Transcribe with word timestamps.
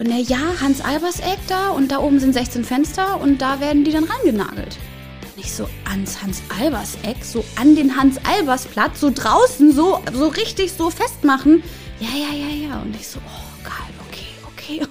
Und 0.00 0.10
er, 0.10 0.18
ja, 0.18 0.38
Hans-Albers-Eck 0.58 1.40
da 1.46 1.68
und 1.68 1.92
da 1.92 1.98
oben 1.98 2.20
sind 2.20 2.32
16 2.32 2.64
Fenster 2.64 3.20
und 3.20 3.42
da 3.42 3.60
werden 3.60 3.84
die 3.84 3.92
dann 3.92 4.04
reingenagelt. 4.04 4.78
Nicht 5.36 5.52
so 5.52 5.68
ans 5.84 6.22
Hans-Albers-Eck, 6.22 7.22
so 7.22 7.44
an 7.56 7.76
den 7.76 7.94
Hans-Albers-Platz, 7.94 8.98
so 8.98 9.10
draußen, 9.14 9.74
so, 9.74 10.00
so 10.10 10.28
richtig 10.28 10.72
so 10.72 10.88
festmachen. 10.88 11.62
Ja, 12.00 12.08
ja, 12.14 12.34
ja, 12.34 12.68
ja. 12.68 12.80
Und 12.80 12.96
ich 12.96 13.06
so, 13.06 13.18
oh, 13.18 13.62
geil, 13.62 13.92
okay, 14.08 14.80
okay. 14.80 14.88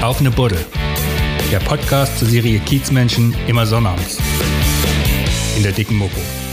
Auf 0.02 0.20
eine 0.20 0.30
Buddel. 0.30 0.64
Der 1.52 1.58
Podcast 1.58 2.18
zur 2.18 2.28
Serie 2.28 2.60
Kiezmenschen 2.60 3.36
immer 3.46 3.66
sonnabends. 3.66 4.16
In 5.58 5.62
der 5.64 5.72
dicken 5.72 5.98
Mopo. 5.98 6.43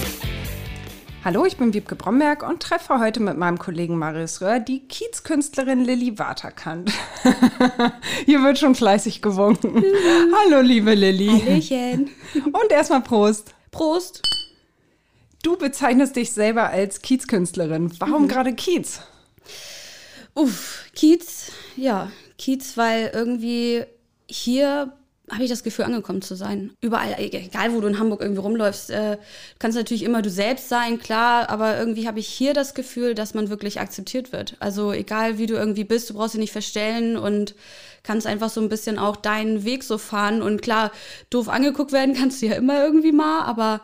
Hallo, 1.24 1.46
ich 1.46 1.58
bin 1.58 1.72
Wiebke 1.76 1.96
Bromberg 1.96 2.42
und 2.42 2.64
treffe 2.64 2.98
heute 2.98 3.20
mit 3.20 3.38
meinem 3.38 3.60
Kollegen 3.60 3.96
Marius 3.96 4.42
Röhr 4.42 4.60
die 4.60 4.80
Kiezkünstlerin 4.88 5.86
Lilly 5.86 6.18
Waterkant. 6.18 6.92
Hier 8.26 8.42
wird 8.42 8.58
schon 8.58 8.74
fleißig 8.74 9.22
gewunken. 9.22 9.84
Hallo, 10.36 10.62
liebe 10.62 10.96
Lilly. 10.96 11.28
Hallöchen. 11.28 12.10
Und 12.46 12.72
erstmal 12.72 13.02
Prost. 13.02 13.54
Prost. 13.70 14.24
Du 15.44 15.58
bezeichnest 15.58 16.16
dich 16.16 16.32
selber 16.32 16.72
als 16.72 17.04
Kiezkünstlerin. 17.04 17.92
Warum 18.00 18.28
gerade 18.28 18.56
Kiez? 18.56 19.02
Uff, 20.34 20.86
Kiez, 20.96 21.52
ja, 21.76 22.12
Kiez, 22.40 22.78
weil 22.78 23.12
irgendwie 23.14 23.84
hier 24.28 24.92
habe 25.32 25.44
ich 25.44 25.50
das 25.50 25.64
Gefühl, 25.64 25.86
angekommen 25.86 26.22
zu 26.22 26.36
sein. 26.36 26.72
Überall, 26.82 27.16
egal 27.18 27.74
wo 27.74 27.80
du 27.80 27.88
in 27.88 28.00
Hamburg 28.00 28.22
irgendwie 28.22 28.42
rumläufst, 28.42 28.90
äh, 28.92 29.18
kannst 29.60 29.78
natürlich 29.78 30.04
immer 30.04 30.22
du 30.22 30.30
selbst 30.30 30.68
sein, 30.68 31.00
klar, 31.00 31.50
aber 31.50 31.78
irgendwie 31.78 32.08
habe 32.08 32.20
ich 32.20 32.28
hier 32.28 32.54
das 32.54 32.74
Gefühl, 32.74 33.16
dass 33.16 33.34
man 33.34 33.50
wirklich 33.50 33.80
akzeptiert 33.80 34.34
wird. 34.34 34.58
Also 34.60 34.92
egal 34.92 35.38
wie 35.38 35.46
du 35.46 35.54
irgendwie 35.54 35.86
bist, 35.86 36.10
du 36.10 36.16
brauchst 36.16 36.34
dich 36.34 36.42
nicht 36.42 36.52
verstellen 36.52 37.16
und 37.16 37.56
kannst 38.04 38.28
einfach 38.28 38.50
so 38.50 38.60
ein 38.60 38.70
bisschen 38.70 39.00
auch 39.00 39.16
deinen 39.16 39.64
Weg 39.64 39.84
so 39.84 39.98
fahren. 39.98 40.42
Und 40.42 40.62
klar, 40.62 40.92
doof 41.30 41.48
angeguckt 41.48 41.94
werden 41.94 42.14
kannst 42.18 42.42
du 42.42 42.48
ja 42.48 42.56
immer 42.56 42.84
irgendwie 42.84 43.14
mal, 43.14 43.44
aber 43.44 43.82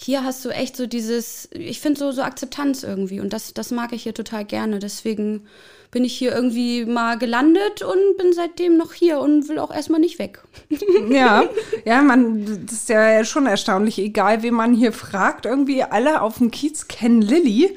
hier 0.00 0.24
hast 0.24 0.44
du 0.44 0.50
echt 0.50 0.76
so 0.76 0.86
dieses, 0.86 1.48
ich 1.52 1.80
finde 1.80 1.98
so, 1.98 2.12
so 2.12 2.22
Akzeptanz 2.22 2.82
irgendwie 2.82 3.20
und 3.20 3.32
das, 3.32 3.52
das 3.52 3.72
mag 3.72 3.92
ich 3.92 4.04
hier 4.04 4.14
total 4.14 4.44
gerne. 4.44 4.78
Deswegen 4.78 5.46
bin 5.90 6.04
ich 6.04 6.16
hier 6.16 6.34
irgendwie 6.34 6.84
mal 6.84 7.18
gelandet 7.18 7.82
und 7.82 8.16
bin 8.18 8.32
seitdem 8.32 8.76
noch 8.76 8.92
hier 8.92 9.20
und 9.20 9.48
will 9.48 9.58
auch 9.58 9.74
erstmal 9.74 10.00
nicht 10.00 10.18
weg. 10.18 10.42
Ja, 11.10 11.44
ja, 11.84 12.02
man, 12.02 12.66
das 12.66 12.80
ist 12.80 12.88
ja 12.88 13.24
schon 13.24 13.46
erstaunlich, 13.46 13.98
egal 13.98 14.42
wen 14.42 14.54
man 14.54 14.74
hier 14.74 14.92
fragt, 14.92 15.46
irgendwie 15.46 15.82
alle 15.82 16.20
auf 16.20 16.38
dem 16.38 16.50
Kiez 16.50 16.86
kennen 16.88 17.22
Lilly. 17.22 17.76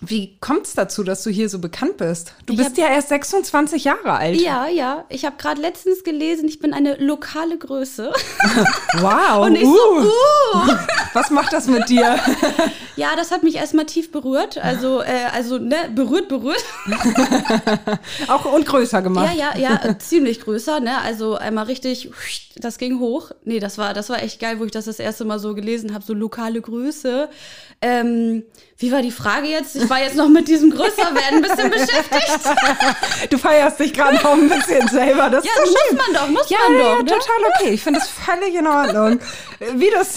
Wie 0.00 0.38
kommt 0.38 0.66
es 0.66 0.74
dazu, 0.74 1.02
dass 1.02 1.24
du 1.24 1.30
hier 1.30 1.48
so 1.48 1.58
bekannt 1.58 1.96
bist? 1.96 2.34
Du 2.46 2.52
Ich 2.52 2.58
bist 2.58 2.76
ja 2.78 2.86
erst 2.88 3.08
26 3.08 3.84
Jahre 3.84 4.12
alt. 4.12 4.40
Ja, 4.40 4.68
ja, 4.68 5.04
ich 5.08 5.24
habe 5.24 5.36
gerade 5.38 5.60
letztens 5.60 6.04
gelesen, 6.04 6.46
ich 6.46 6.60
bin 6.60 6.72
eine 6.72 6.96
lokale 6.96 7.58
Größe. 7.58 8.12
Wow. 9.00 9.38
Und 9.46 9.54
ich 9.56 9.64
so, 9.64 9.70
uh. 9.70 10.77
Was 11.18 11.30
macht 11.30 11.52
das 11.52 11.66
mit 11.66 11.88
dir? 11.88 12.16
Ja, 12.96 13.14
das 13.14 13.30
hat 13.30 13.44
mich 13.44 13.54
erstmal 13.54 13.86
tief 13.86 14.10
berührt. 14.10 14.58
Also, 14.58 15.02
äh, 15.02 15.26
also 15.32 15.58
ne, 15.58 15.76
berührt, 15.94 16.26
berührt. 16.26 16.64
Auch 18.26 18.44
und 18.52 18.66
größer 18.66 19.02
gemacht. 19.02 19.32
Ja, 19.36 19.52
ja, 19.54 19.56
ja, 19.56 19.90
äh, 19.90 19.98
ziemlich 19.98 20.40
größer, 20.40 20.80
ne? 20.80 20.98
Also 21.02 21.36
einmal 21.36 21.66
richtig, 21.66 22.10
das 22.56 22.76
ging 22.76 22.98
hoch. 22.98 23.30
Nee, 23.44 23.60
das 23.60 23.78
war, 23.78 23.94
das 23.94 24.08
war 24.10 24.20
echt 24.20 24.40
geil, 24.40 24.58
wo 24.58 24.64
ich 24.64 24.72
das 24.72 24.86
das 24.86 24.98
erste 24.98 25.24
Mal 25.24 25.38
so 25.38 25.54
gelesen 25.54 25.94
habe, 25.94 26.04
so 26.04 26.12
lokale 26.12 26.60
Größe. 26.60 27.28
Ähm, 27.80 28.42
wie 28.76 28.90
war 28.90 29.02
die 29.02 29.12
Frage 29.12 29.46
jetzt? 29.46 29.76
Ich 29.76 29.88
war 29.88 30.00
jetzt 30.00 30.16
noch 30.16 30.28
mit 30.28 30.48
diesem 30.48 30.70
Größerwerden 30.70 31.36
ein 31.36 31.42
bisschen 31.42 31.70
beschäftigt. 31.70 32.38
Du 33.30 33.38
feierst 33.38 33.78
dich 33.80 33.92
gerade 33.92 34.18
auch 34.24 34.32
ein 34.32 34.48
bisschen 34.48 34.86
selber. 34.88 35.28
Das 35.30 35.44
Ja, 35.44 35.50
muss 35.60 35.74
man 35.92 36.14
doch, 36.14 36.28
muss 36.28 36.48
ja, 36.48 36.58
man 36.68 36.78
ja, 36.78 36.84
doch, 36.84 36.96
ja, 36.96 37.02
ne? 37.02 37.10
total 37.10 37.52
okay. 37.54 37.70
Ich 37.74 37.82
finde 37.82 38.00
das 38.00 38.08
völlig 38.08 38.54
in 38.54 38.66
Ordnung. 38.66 39.20
Wie 39.74 39.90
das 39.90 40.16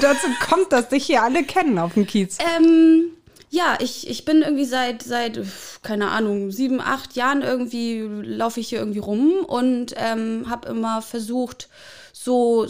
dazu 0.00 0.26
kommt, 0.48 0.72
dass 0.72 0.88
dich 0.88 1.06
hier 1.06 1.22
alle 1.22 1.44
kennen 1.44 1.78
auf 1.78 1.94
dem 1.94 2.06
Kiez. 2.06 2.38
Ähm, 2.56 3.10
ja, 3.52 3.76
ich, 3.80 4.08
ich 4.08 4.24
bin 4.24 4.42
irgendwie 4.42 4.64
seit, 4.64 5.02
seit, 5.02 5.40
keine 5.82 6.10
Ahnung, 6.10 6.52
sieben, 6.52 6.80
acht 6.80 7.14
Jahren 7.16 7.42
irgendwie 7.42 8.00
laufe 8.00 8.60
ich 8.60 8.68
hier 8.68 8.78
irgendwie 8.78 9.00
rum 9.00 9.44
und 9.44 9.92
ähm, 9.96 10.46
habe 10.48 10.68
immer 10.68 11.02
versucht, 11.02 11.68
so, 12.12 12.66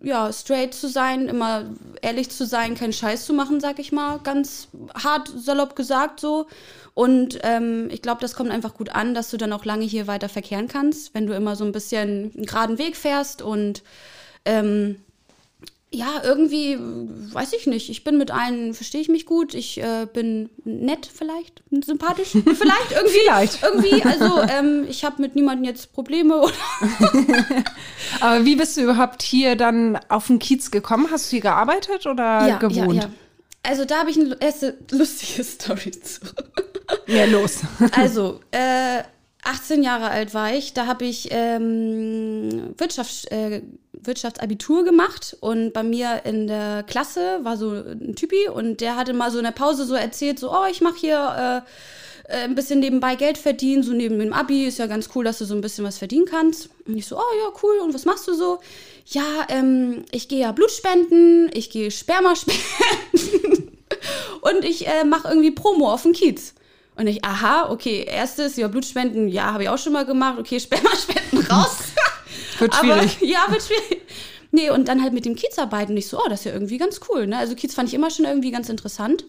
ja, 0.00 0.32
straight 0.32 0.72
zu 0.74 0.88
sein, 0.88 1.28
immer 1.28 1.64
ehrlich 2.02 2.30
zu 2.30 2.46
sein, 2.46 2.76
keinen 2.76 2.92
Scheiß 2.92 3.26
zu 3.26 3.34
machen, 3.34 3.60
sag 3.60 3.78
ich 3.78 3.90
mal, 3.90 4.20
ganz 4.20 4.68
hart 4.94 5.30
salopp 5.36 5.76
gesagt 5.76 6.20
so. 6.20 6.46
Und 6.94 7.38
ähm, 7.42 7.88
ich 7.90 8.00
glaube, 8.00 8.20
das 8.20 8.34
kommt 8.34 8.50
einfach 8.50 8.74
gut 8.74 8.90
an, 8.90 9.12
dass 9.12 9.30
du 9.30 9.36
dann 9.36 9.52
auch 9.52 9.64
lange 9.64 9.84
hier 9.84 10.06
weiter 10.06 10.28
verkehren 10.28 10.68
kannst, 10.68 11.14
wenn 11.14 11.26
du 11.26 11.34
immer 11.34 11.56
so 11.56 11.64
ein 11.64 11.72
bisschen 11.72 12.32
einen 12.34 12.46
geraden 12.46 12.78
Weg 12.78 12.96
fährst 12.96 13.42
und 13.42 13.82
ähm, 14.44 14.96
ja, 15.92 16.20
irgendwie, 16.22 16.78
weiß 16.78 17.52
ich 17.52 17.66
nicht. 17.66 17.90
Ich 17.90 18.04
bin 18.04 18.16
mit 18.16 18.30
allen, 18.30 18.74
verstehe 18.74 19.00
ich 19.00 19.08
mich 19.08 19.26
gut. 19.26 19.54
Ich 19.54 19.82
äh, 19.82 20.06
bin 20.12 20.48
nett 20.64 21.10
vielleicht, 21.12 21.64
sympathisch 21.84 22.28
vielleicht 22.32 22.92
irgendwie. 22.92 23.18
Vielleicht. 23.24 23.62
Irgendwie, 23.62 24.02
also 24.04 24.40
ähm, 24.42 24.86
ich 24.88 25.04
habe 25.04 25.20
mit 25.20 25.34
niemandem 25.34 25.64
jetzt 25.64 25.92
Probleme. 25.92 26.42
Oder 26.42 26.54
Aber 28.20 28.44
wie 28.44 28.54
bist 28.54 28.76
du 28.76 28.82
überhaupt 28.82 29.22
hier 29.22 29.56
dann 29.56 29.98
auf 30.08 30.28
den 30.28 30.38
Kiez 30.38 30.70
gekommen? 30.70 31.08
Hast 31.10 31.26
du 31.26 31.30
hier 31.32 31.40
gearbeitet 31.40 32.06
oder 32.06 32.58
gewohnt? 32.60 33.08
Also 33.64 33.84
da 33.84 33.98
habe 33.98 34.10
ich 34.10 34.18
eine 34.18 34.36
erste 34.40 34.78
lustige 34.92 35.42
Story 35.42 35.90
zu. 35.90 36.20
Ja, 37.08 37.24
los. 37.24 37.60
Also, 37.92 38.40
äh, 38.52 39.02
18 39.44 39.82
Jahre 39.82 40.10
alt 40.10 40.34
war 40.34 40.52
ich, 40.52 40.74
da 40.74 40.86
habe 40.86 41.04
ich 41.04 41.28
ähm, 41.30 42.74
Wirtschafts, 42.76 43.24
äh, 43.26 43.62
Wirtschaftsabitur 43.92 44.84
gemacht 44.84 45.36
und 45.40 45.72
bei 45.72 45.82
mir 45.82 46.22
in 46.24 46.46
der 46.46 46.82
Klasse 46.82 47.40
war 47.42 47.56
so 47.56 47.70
ein 47.70 48.14
Typi 48.16 48.48
und 48.48 48.80
der 48.80 48.96
hatte 48.96 49.12
mal 49.12 49.30
so 49.30 49.38
in 49.38 49.44
der 49.44 49.52
Pause 49.52 49.84
so 49.84 49.94
erzählt, 49.94 50.38
so, 50.38 50.52
oh, 50.52 50.66
ich 50.70 50.80
mache 50.80 50.98
hier 50.98 51.64
äh, 51.64 51.70
äh, 52.30 52.44
ein 52.44 52.54
bisschen 52.54 52.80
nebenbei 52.80 53.16
Geld 53.16 53.38
verdienen, 53.38 53.82
so 53.82 53.92
neben 53.92 54.18
dem 54.18 54.32
Abi, 54.32 54.66
ist 54.66 54.78
ja 54.78 54.86
ganz 54.86 55.10
cool, 55.14 55.24
dass 55.24 55.38
du 55.38 55.44
so 55.44 55.54
ein 55.54 55.60
bisschen 55.60 55.84
was 55.84 55.98
verdienen 55.98 56.26
kannst. 56.26 56.70
Und 56.86 56.96
ich 56.96 57.06
so, 57.06 57.16
oh 57.16 57.36
ja, 57.42 57.52
cool, 57.62 57.78
und 57.82 57.92
was 57.92 58.04
machst 58.04 58.28
du 58.28 58.34
so? 58.34 58.60
Ja, 59.06 59.46
ähm, 59.48 60.04
ich 60.12 60.28
gehe 60.28 60.40
ja 60.40 60.52
Blut 60.52 60.70
spenden, 60.70 61.50
ich 61.52 61.70
gehe 61.70 61.90
Sperma 61.90 62.36
spenden 62.36 63.78
und 64.42 64.64
ich 64.64 64.86
äh, 64.86 65.04
mache 65.04 65.28
irgendwie 65.28 65.50
Promo 65.50 65.92
auf 65.92 66.02
dem 66.02 66.12
Kiez. 66.12 66.54
Und 67.00 67.06
ich, 67.06 67.24
aha, 67.24 67.70
okay, 67.70 68.04
erstes, 68.06 68.56
ja, 68.56 68.68
Blutspenden, 68.68 69.26
ja, 69.26 69.54
habe 69.54 69.62
ich 69.62 69.68
auch 69.70 69.78
schon 69.78 69.94
mal 69.94 70.04
gemacht. 70.04 70.38
Okay, 70.38 70.60
Spermaspenden 70.60 71.46
raus. 71.46 71.78
Wird 72.58 72.74
Aber, 72.74 72.82
schwierig. 72.82 73.18
ja, 73.22 73.46
wird 73.48 73.62
schwierig. 73.62 74.02
Nee, 74.50 74.68
und 74.68 74.86
dann 74.86 75.02
halt 75.02 75.14
mit 75.14 75.24
dem 75.24 75.34
Kiez 75.34 75.58
arbeiten. 75.58 75.92
Und 75.92 75.96
ich 75.96 76.08
so, 76.08 76.18
oh, 76.18 76.28
das 76.28 76.40
ist 76.40 76.44
ja 76.44 76.52
irgendwie 76.52 76.76
ganz 76.76 77.00
cool. 77.08 77.26
Ne? 77.26 77.38
Also 77.38 77.54
Kiez 77.54 77.74
fand 77.74 77.88
ich 77.88 77.94
immer 77.94 78.10
schon 78.10 78.26
irgendwie 78.26 78.50
ganz 78.50 78.68
interessant. 78.68 79.24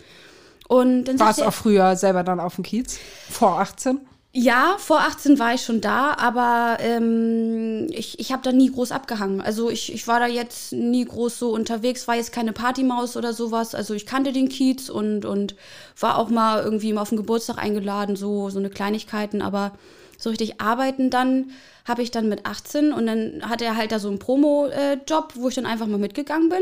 Und 0.68 1.06
dann 1.06 1.18
Warst 1.18 1.42
auch 1.42 1.54
früher 1.54 1.96
selber 1.96 2.24
dann 2.24 2.42
auf 2.42 2.56
dem 2.56 2.66
Kiez? 2.66 3.00
Vor 3.30 3.62
18? 3.62 4.02
Ja, 4.34 4.76
vor 4.78 5.02
18 5.02 5.40
war 5.40 5.54
ich 5.54 5.62
schon 5.62 5.82
da, 5.82 6.14
aber 6.14 6.78
ähm, 6.80 7.88
ich, 7.90 8.18
ich 8.20 8.32
habe 8.32 8.44
da 8.44 8.54
nie 8.54 8.72
groß 8.72 8.94
abgehangen. 8.94 9.42
Also 9.42 9.70
ich, 9.70 9.94
ich 9.94 10.08
war 10.08 10.22
da 10.22 10.28
jetzt 10.28 10.72
nie 10.72 11.04
groß 11.04 11.38
so 11.38 11.50
unterwegs, 11.52 12.08
war 12.08 12.16
jetzt 12.16 12.32
keine 12.32 12.54
Partymaus 12.54 13.18
oder 13.18 13.34
sowas. 13.34 13.76
Also 13.76 13.94
ich 13.94 14.06
kannte 14.06 14.32
den 14.32 14.48
Kiez 14.48 14.90
und, 14.90 15.26
und 15.26 15.56
war 16.00 16.18
auch 16.18 16.30
mal 16.30 16.64
irgendwie 16.64 16.94
mal 16.94 17.02
auf 17.02 17.10
den 17.10 17.18
Geburtstag 17.18 17.58
eingeladen, 17.58 18.16
so, 18.16 18.50
so 18.50 18.60
eine 18.60 18.70
Kleinigkeiten, 18.70 19.42
aber 19.42 19.74
so 20.18 20.30
richtig 20.30 20.62
arbeiten 20.62 21.10
dann 21.10 21.52
habe 21.86 22.04
ich 22.04 22.12
dann 22.12 22.30
mit 22.30 22.46
18 22.46 22.94
und 22.94 23.08
dann 23.08 23.42
hatte 23.50 23.66
er 23.66 23.76
halt 23.76 23.92
da 23.92 24.00
so 24.00 24.08
einen 24.08 24.20
Promo-Job, 24.20 25.34
wo 25.36 25.50
ich 25.50 25.56
dann 25.56 25.66
einfach 25.66 25.88
mal 25.88 25.98
mitgegangen 25.98 26.50
bin. 26.50 26.62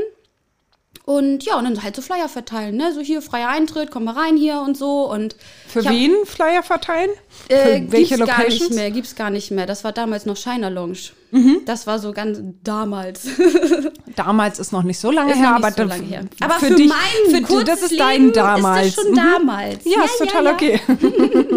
Und 1.06 1.44
ja, 1.44 1.58
und 1.58 1.64
dann 1.64 1.82
halt 1.82 1.96
so 1.96 2.04
Flyer 2.04 2.30
verteilen, 2.30 2.76
ne? 2.76 2.94
So 2.94 3.02
hier, 3.02 3.24
freier 3.24 3.50
Eintritt, 3.50 3.90
komm 3.90 4.04
mal 4.04 4.14
rein 4.14 4.38
hier 4.38 4.60
und 4.62 4.78
so. 4.78 5.10
Und 5.12 5.36
Für 5.68 5.84
hab- 5.84 5.92
wen 5.92 6.14
Flyer 6.26 6.62
verteilen? 6.62 7.10
äh, 7.48 7.80
Für 7.80 7.92
welche 7.92 8.16
gibt's 8.18 8.30
gar 8.30 8.38
nicht 8.44 8.50
Locations? 8.60 8.76
mehr, 8.76 8.92
gibt's 8.92 9.16
gar 9.16 9.30
nicht 9.32 9.50
mehr. 9.50 9.66
Das 9.66 9.84
war 9.84 9.92
damals 9.92 10.28
noch 10.28 10.38
Shiner 10.38 10.70
Lounge. 10.70 11.00
Mhm. 11.32 11.62
Das 11.66 11.88
war 11.88 11.98
so 12.00 12.12
ganz 12.12 12.40
damals. 12.64 13.28
Damals 14.16 14.58
ist 14.60 14.72
noch 14.74 14.82
nicht 14.84 15.00
so 15.00 15.12
lange 15.12 15.32
Ist 15.34 15.38
her, 15.40 15.56
aber 15.56 15.72
so 15.72 15.84
lange 15.84 16.04
her. 16.04 16.26
Aber 16.42 16.56
für, 16.56 16.74
dich, 16.74 16.90
mein 16.90 17.46
für 17.46 17.64
das 17.64 17.82
ist 17.84 18.00
dein 18.00 18.32
damals. 18.34 18.88
Ist 18.88 18.98
das 18.98 19.04
schon 19.06 19.12
Mhm. 19.14 19.16
damals. 19.16 19.86
Ja, 19.86 20.04
ist 20.06 20.18
total 20.18 20.48
okay. 20.48 20.80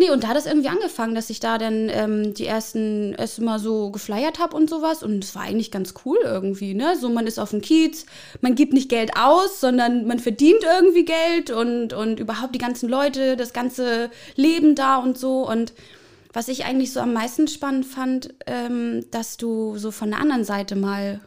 Nee, 0.00 0.08
und 0.08 0.24
da 0.24 0.28
hat 0.28 0.38
es 0.38 0.46
irgendwie 0.46 0.70
angefangen, 0.70 1.14
dass 1.14 1.28
ich 1.28 1.40
da 1.40 1.58
dann 1.58 1.90
ähm, 1.90 2.32
die 2.32 2.46
ersten 2.46 3.12
erst 3.18 3.38
mal 3.42 3.58
so 3.58 3.90
geflyert 3.90 4.38
habe 4.38 4.56
und 4.56 4.70
sowas. 4.70 5.02
Und 5.02 5.22
es 5.22 5.34
war 5.34 5.42
eigentlich 5.42 5.70
ganz 5.70 5.92
cool 6.06 6.16
irgendwie, 6.24 6.72
ne? 6.72 6.96
So, 6.98 7.10
man 7.10 7.26
ist 7.26 7.38
auf 7.38 7.50
dem 7.50 7.60
Kiez, 7.60 8.06
man 8.40 8.54
gibt 8.54 8.72
nicht 8.72 8.88
Geld 8.88 9.18
aus, 9.18 9.60
sondern 9.60 10.06
man 10.06 10.18
verdient 10.18 10.64
irgendwie 10.64 11.04
Geld 11.04 11.50
und, 11.50 11.92
und 11.92 12.18
überhaupt 12.18 12.54
die 12.54 12.58
ganzen 12.58 12.88
Leute, 12.88 13.36
das 13.36 13.52
ganze 13.52 14.08
Leben 14.36 14.74
da 14.74 14.96
und 14.96 15.18
so. 15.18 15.46
Und 15.46 15.74
was 16.32 16.48
ich 16.48 16.64
eigentlich 16.64 16.94
so 16.94 17.00
am 17.00 17.12
meisten 17.12 17.46
spannend 17.46 17.84
fand, 17.84 18.32
ähm, 18.46 19.04
dass 19.10 19.36
du 19.36 19.76
so 19.76 19.90
von 19.90 20.08
der 20.08 20.20
anderen 20.20 20.44
Seite 20.44 20.76
mal 20.76 21.20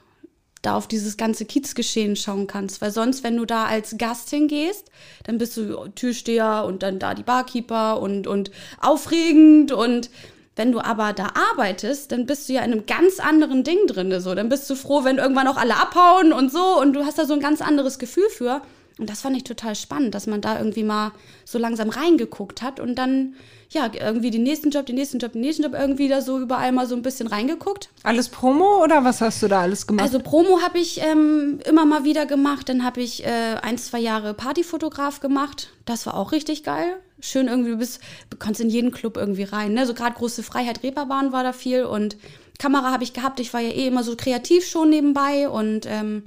da 0.63 0.75
auf 0.75 0.87
dieses 0.87 1.17
ganze 1.17 1.45
Kiezgeschehen 1.45 2.15
schauen 2.15 2.47
kannst. 2.47 2.81
Weil 2.81 2.89
sonst, 2.89 3.23
wenn 3.23 3.37
du 3.37 3.45
da 3.45 3.65
als 3.65 3.95
Gast 3.99 4.31
hingehst, 4.31 4.89
dann 5.25 5.37
bist 5.37 5.55
du 5.55 5.87
Türsteher 5.89 6.63
und 6.65 6.81
dann 6.81 6.97
da 6.97 7.13
die 7.13 7.21
Barkeeper 7.23 8.01
und, 8.01 8.25
und 8.25 8.49
aufregend 8.81 9.71
und 9.71 10.09
wenn 10.55 10.71
du 10.71 10.79
aber 10.79 11.13
da 11.13 11.31
arbeitest, 11.51 12.11
dann 12.11 12.25
bist 12.25 12.47
du 12.47 12.53
ja 12.53 12.61
in 12.61 12.71
einem 12.71 12.85
ganz 12.85 13.19
anderen 13.19 13.63
Ding 13.63 13.87
drin. 13.87 14.19
So. 14.21 14.35
Dann 14.35 14.49
bist 14.49 14.69
du 14.69 14.75
froh, 14.75 15.03
wenn 15.03 15.17
irgendwann 15.17 15.47
auch 15.47 15.57
alle 15.57 15.77
abhauen 15.77 16.31
und 16.31 16.51
so. 16.51 16.79
Und 16.79 16.93
du 16.93 17.05
hast 17.05 17.17
da 17.17 17.25
so 17.25 17.33
ein 17.33 17.39
ganz 17.39 17.61
anderes 17.61 17.97
Gefühl 17.97 18.29
für. 18.29 18.61
Und 18.99 19.09
das 19.09 19.21
fand 19.21 19.35
ich 19.35 19.43
total 19.43 19.75
spannend, 19.75 20.13
dass 20.13 20.27
man 20.27 20.41
da 20.41 20.57
irgendwie 20.57 20.83
mal 20.83 21.11
so 21.45 21.57
langsam 21.57 21.89
reingeguckt 21.89 22.61
hat 22.61 22.79
und 22.79 22.95
dann, 22.95 23.33
ja, 23.69 23.89
irgendwie 23.91 24.29
den 24.29 24.43
nächsten 24.43 24.69
Job, 24.69 24.85
den 24.85 24.95
nächsten 24.95 25.17
Job, 25.17 25.31
den 25.31 25.41
nächsten 25.41 25.63
Job 25.63 25.73
irgendwie 25.73 26.07
da 26.07 26.21
so 26.21 26.39
überall 26.39 26.71
mal 26.71 26.85
so 26.85 26.95
ein 26.95 27.01
bisschen 27.01 27.27
reingeguckt. 27.27 27.89
Alles 28.03 28.29
Promo 28.29 28.83
oder 28.83 29.03
was 29.03 29.19
hast 29.21 29.41
du 29.41 29.47
da 29.47 29.61
alles 29.61 29.87
gemacht? 29.87 30.03
Also 30.03 30.19
Promo 30.19 30.61
habe 30.61 30.77
ich 30.77 31.01
ähm, 31.01 31.59
immer 31.65 31.85
mal 31.85 32.03
wieder 32.03 32.27
gemacht. 32.27 32.69
Dann 32.69 32.83
habe 32.83 33.01
ich 33.01 33.25
äh, 33.25 33.55
ein, 33.61 33.79
zwei 33.79 33.99
Jahre 33.99 34.35
Partyfotograf 34.35 35.21
gemacht. 35.21 35.69
Das 35.85 36.05
war 36.05 36.15
auch 36.15 36.31
richtig 36.31 36.63
geil. 36.63 36.97
Schön 37.19 37.47
irgendwie, 37.47 37.71
du 37.71 37.77
bist, 37.77 37.99
du 38.29 38.37
kannst 38.37 38.61
in 38.61 38.69
jeden 38.69 38.91
Club 38.91 39.17
irgendwie 39.17 39.43
rein. 39.43 39.73
Ne? 39.73 39.87
So 39.87 39.95
gerade 39.95 40.15
große 40.15 40.43
Freiheit, 40.43 40.83
Reeperbahn 40.83 41.31
war 41.31 41.43
da 41.43 41.53
viel 41.53 41.85
und 41.85 42.15
Kamera 42.59 42.91
habe 42.91 43.03
ich 43.03 43.13
gehabt. 43.13 43.39
Ich 43.39 43.53
war 43.53 43.61
ja 43.61 43.71
eh 43.71 43.87
immer 43.87 44.03
so 44.03 44.15
kreativ 44.15 44.67
schon 44.67 44.91
nebenbei 44.91 45.49
und 45.49 45.87
ähm, 45.87 46.23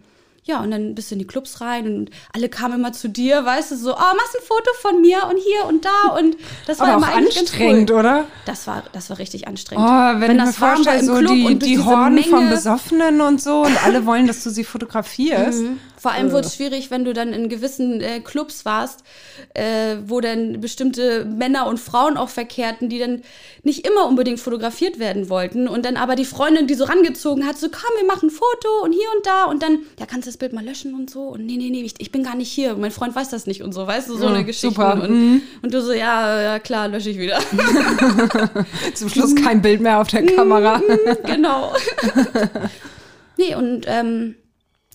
ja, 0.47 0.61
und 0.63 0.71
dann 0.71 0.95
bist 0.95 1.11
du 1.11 1.17
in 1.17 1.19
die 1.19 1.27
Clubs 1.27 1.61
rein 1.61 1.87
und 1.87 2.11
alle 2.33 2.49
kamen 2.49 2.75
immer 2.75 2.93
zu 2.93 3.09
dir, 3.09 3.45
weißt 3.45 3.73
du, 3.73 3.77
so, 3.77 3.93
oh, 3.95 3.99
machst 4.17 4.37
ein 4.37 4.47
Foto 4.47 4.71
von 4.81 5.01
mir 5.01 5.25
und 5.29 5.37
hier 5.37 5.67
und 5.69 5.85
da 5.85 6.17
und 6.17 6.37
das 6.67 6.79
war 6.79 6.89
Aber 6.89 6.97
immer 6.99 7.13
auch 7.13 7.17
anstrengend, 7.17 7.91
cool. 7.91 7.99
oder? 7.99 8.25
Das 8.47 8.67
war, 8.67 8.85
das 8.93 9.11
war 9.11 9.19
richtig 9.19 9.49
anstrengend. 9.49 9.85
Oh, 9.87 10.21
wenn, 10.21 10.37
mir 10.37 10.45
das 10.45 10.61
war 10.61 10.77
im 10.77 11.05
so 11.05 11.15
Club 11.17 11.33
die, 11.33 11.45
und 11.45 11.63
die 11.65 11.77
von 11.77 12.15
Menge- 12.15 12.51
Besoffenen 12.51 13.21
und 13.21 13.43
so 13.43 13.63
und 13.63 13.85
alle 13.85 14.07
wollen, 14.07 14.27
dass 14.27 14.43
du 14.45 14.51
sie 14.51 14.65
fotografierst. 14.65 15.65
Vor 15.99 16.13
allem 16.13 16.31
wurde 16.31 16.47
es 16.47 16.55
schwierig, 16.55 16.91
wenn 16.91 17.05
du 17.05 17.13
dann 17.13 17.33
in 17.33 17.49
gewissen 17.49 18.01
äh, 18.01 18.21
Clubs 18.21 18.65
warst, 18.65 19.03
äh, 19.55 19.97
wo 20.05 20.21
dann 20.21 20.61
bestimmte 20.61 21.25
Männer 21.25 21.67
und 21.67 21.81
Frauen 21.81 22.17
auch 22.17 22.29
verkehrten, 22.29 22.89
die 22.89 22.99
dann 22.99 23.23
nicht 23.65 23.87
immer 23.87 24.07
unbedingt 24.07 24.39
fotografiert 24.39 24.99
werden 24.99 25.29
wollten. 25.31 25.67
Und 25.67 25.85
dann 25.85 25.97
aber 25.97 26.15
die 26.15 26.27
Freundin, 26.27 26.67
die 26.69 26.75
so 26.75 26.85
rangezogen 26.85 27.47
hat, 27.47 27.59
so 27.59 27.69
komm, 27.69 27.91
wir 27.99 28.07
machen 28.07 28.29
ein 28.29 28.31
Foto 28.31 28.85
und 28.85 28.93
hier 28.93 29.09
und 29.17 29.27
da. 29.27 29.45
Und 29.47 29.63
dann, 29.63 29.79
ja, 29.99 30.07
kannst 30.07 30.27
du 30.27 30.31
das 30.37 30.39
Bild 30.39 30.53
mal 30.53 30.65
löschen 30.65 30.95
und 30.95 31.09
so. 31.11 31.23
Und 31.29 31.47
nee, 31.47 31.57
nee, 31.57 31.71
nee, 31.71 31.83
ich, 31.83 31.95
ich 31.99 32.13
bin 32.13 32.23
gar 32.23 32.37
nicht 32.37 32.51
hier. 32.51 32.77
Mein 32.77 32.91
Freund 32.91 33.15
weiß 33.15 33.31
das 33.31 33.47
nicht 33.47 33.63
und 33.63 33.73
so, 33.73 33.87
weißt 33.87 34.09
du, 34.09 34.17
so 34.17 34.25
Ja, 34.25 34.35
eine 34.35 34.45
Geschichte. 34.45 34.69
super. 34.69 35.03
Und, 35.03 35.43
und 35.63 35.75
du 35.75 35.81
so, 35.83 35.93
ja, 35.93 36.43
ja, 36.43 36.59
klar, 36.59 36.89
lösche 36.89 37.11
ich 37.11 37.19
wieder. 37.19 37.39
Zum 38.95 39.09
Schluss 39.09 39.35
kein 39.35 39.63
Bild 39.63 39.81
mehr 39.81 40.01
auf 40.01 40.09
der 40.09 40.27
Kamera. 40.27 40.81
genau. 41.27 41.73
nee, 43.39 43.55
und 43.55 43.87
ähm, 43.87 44.37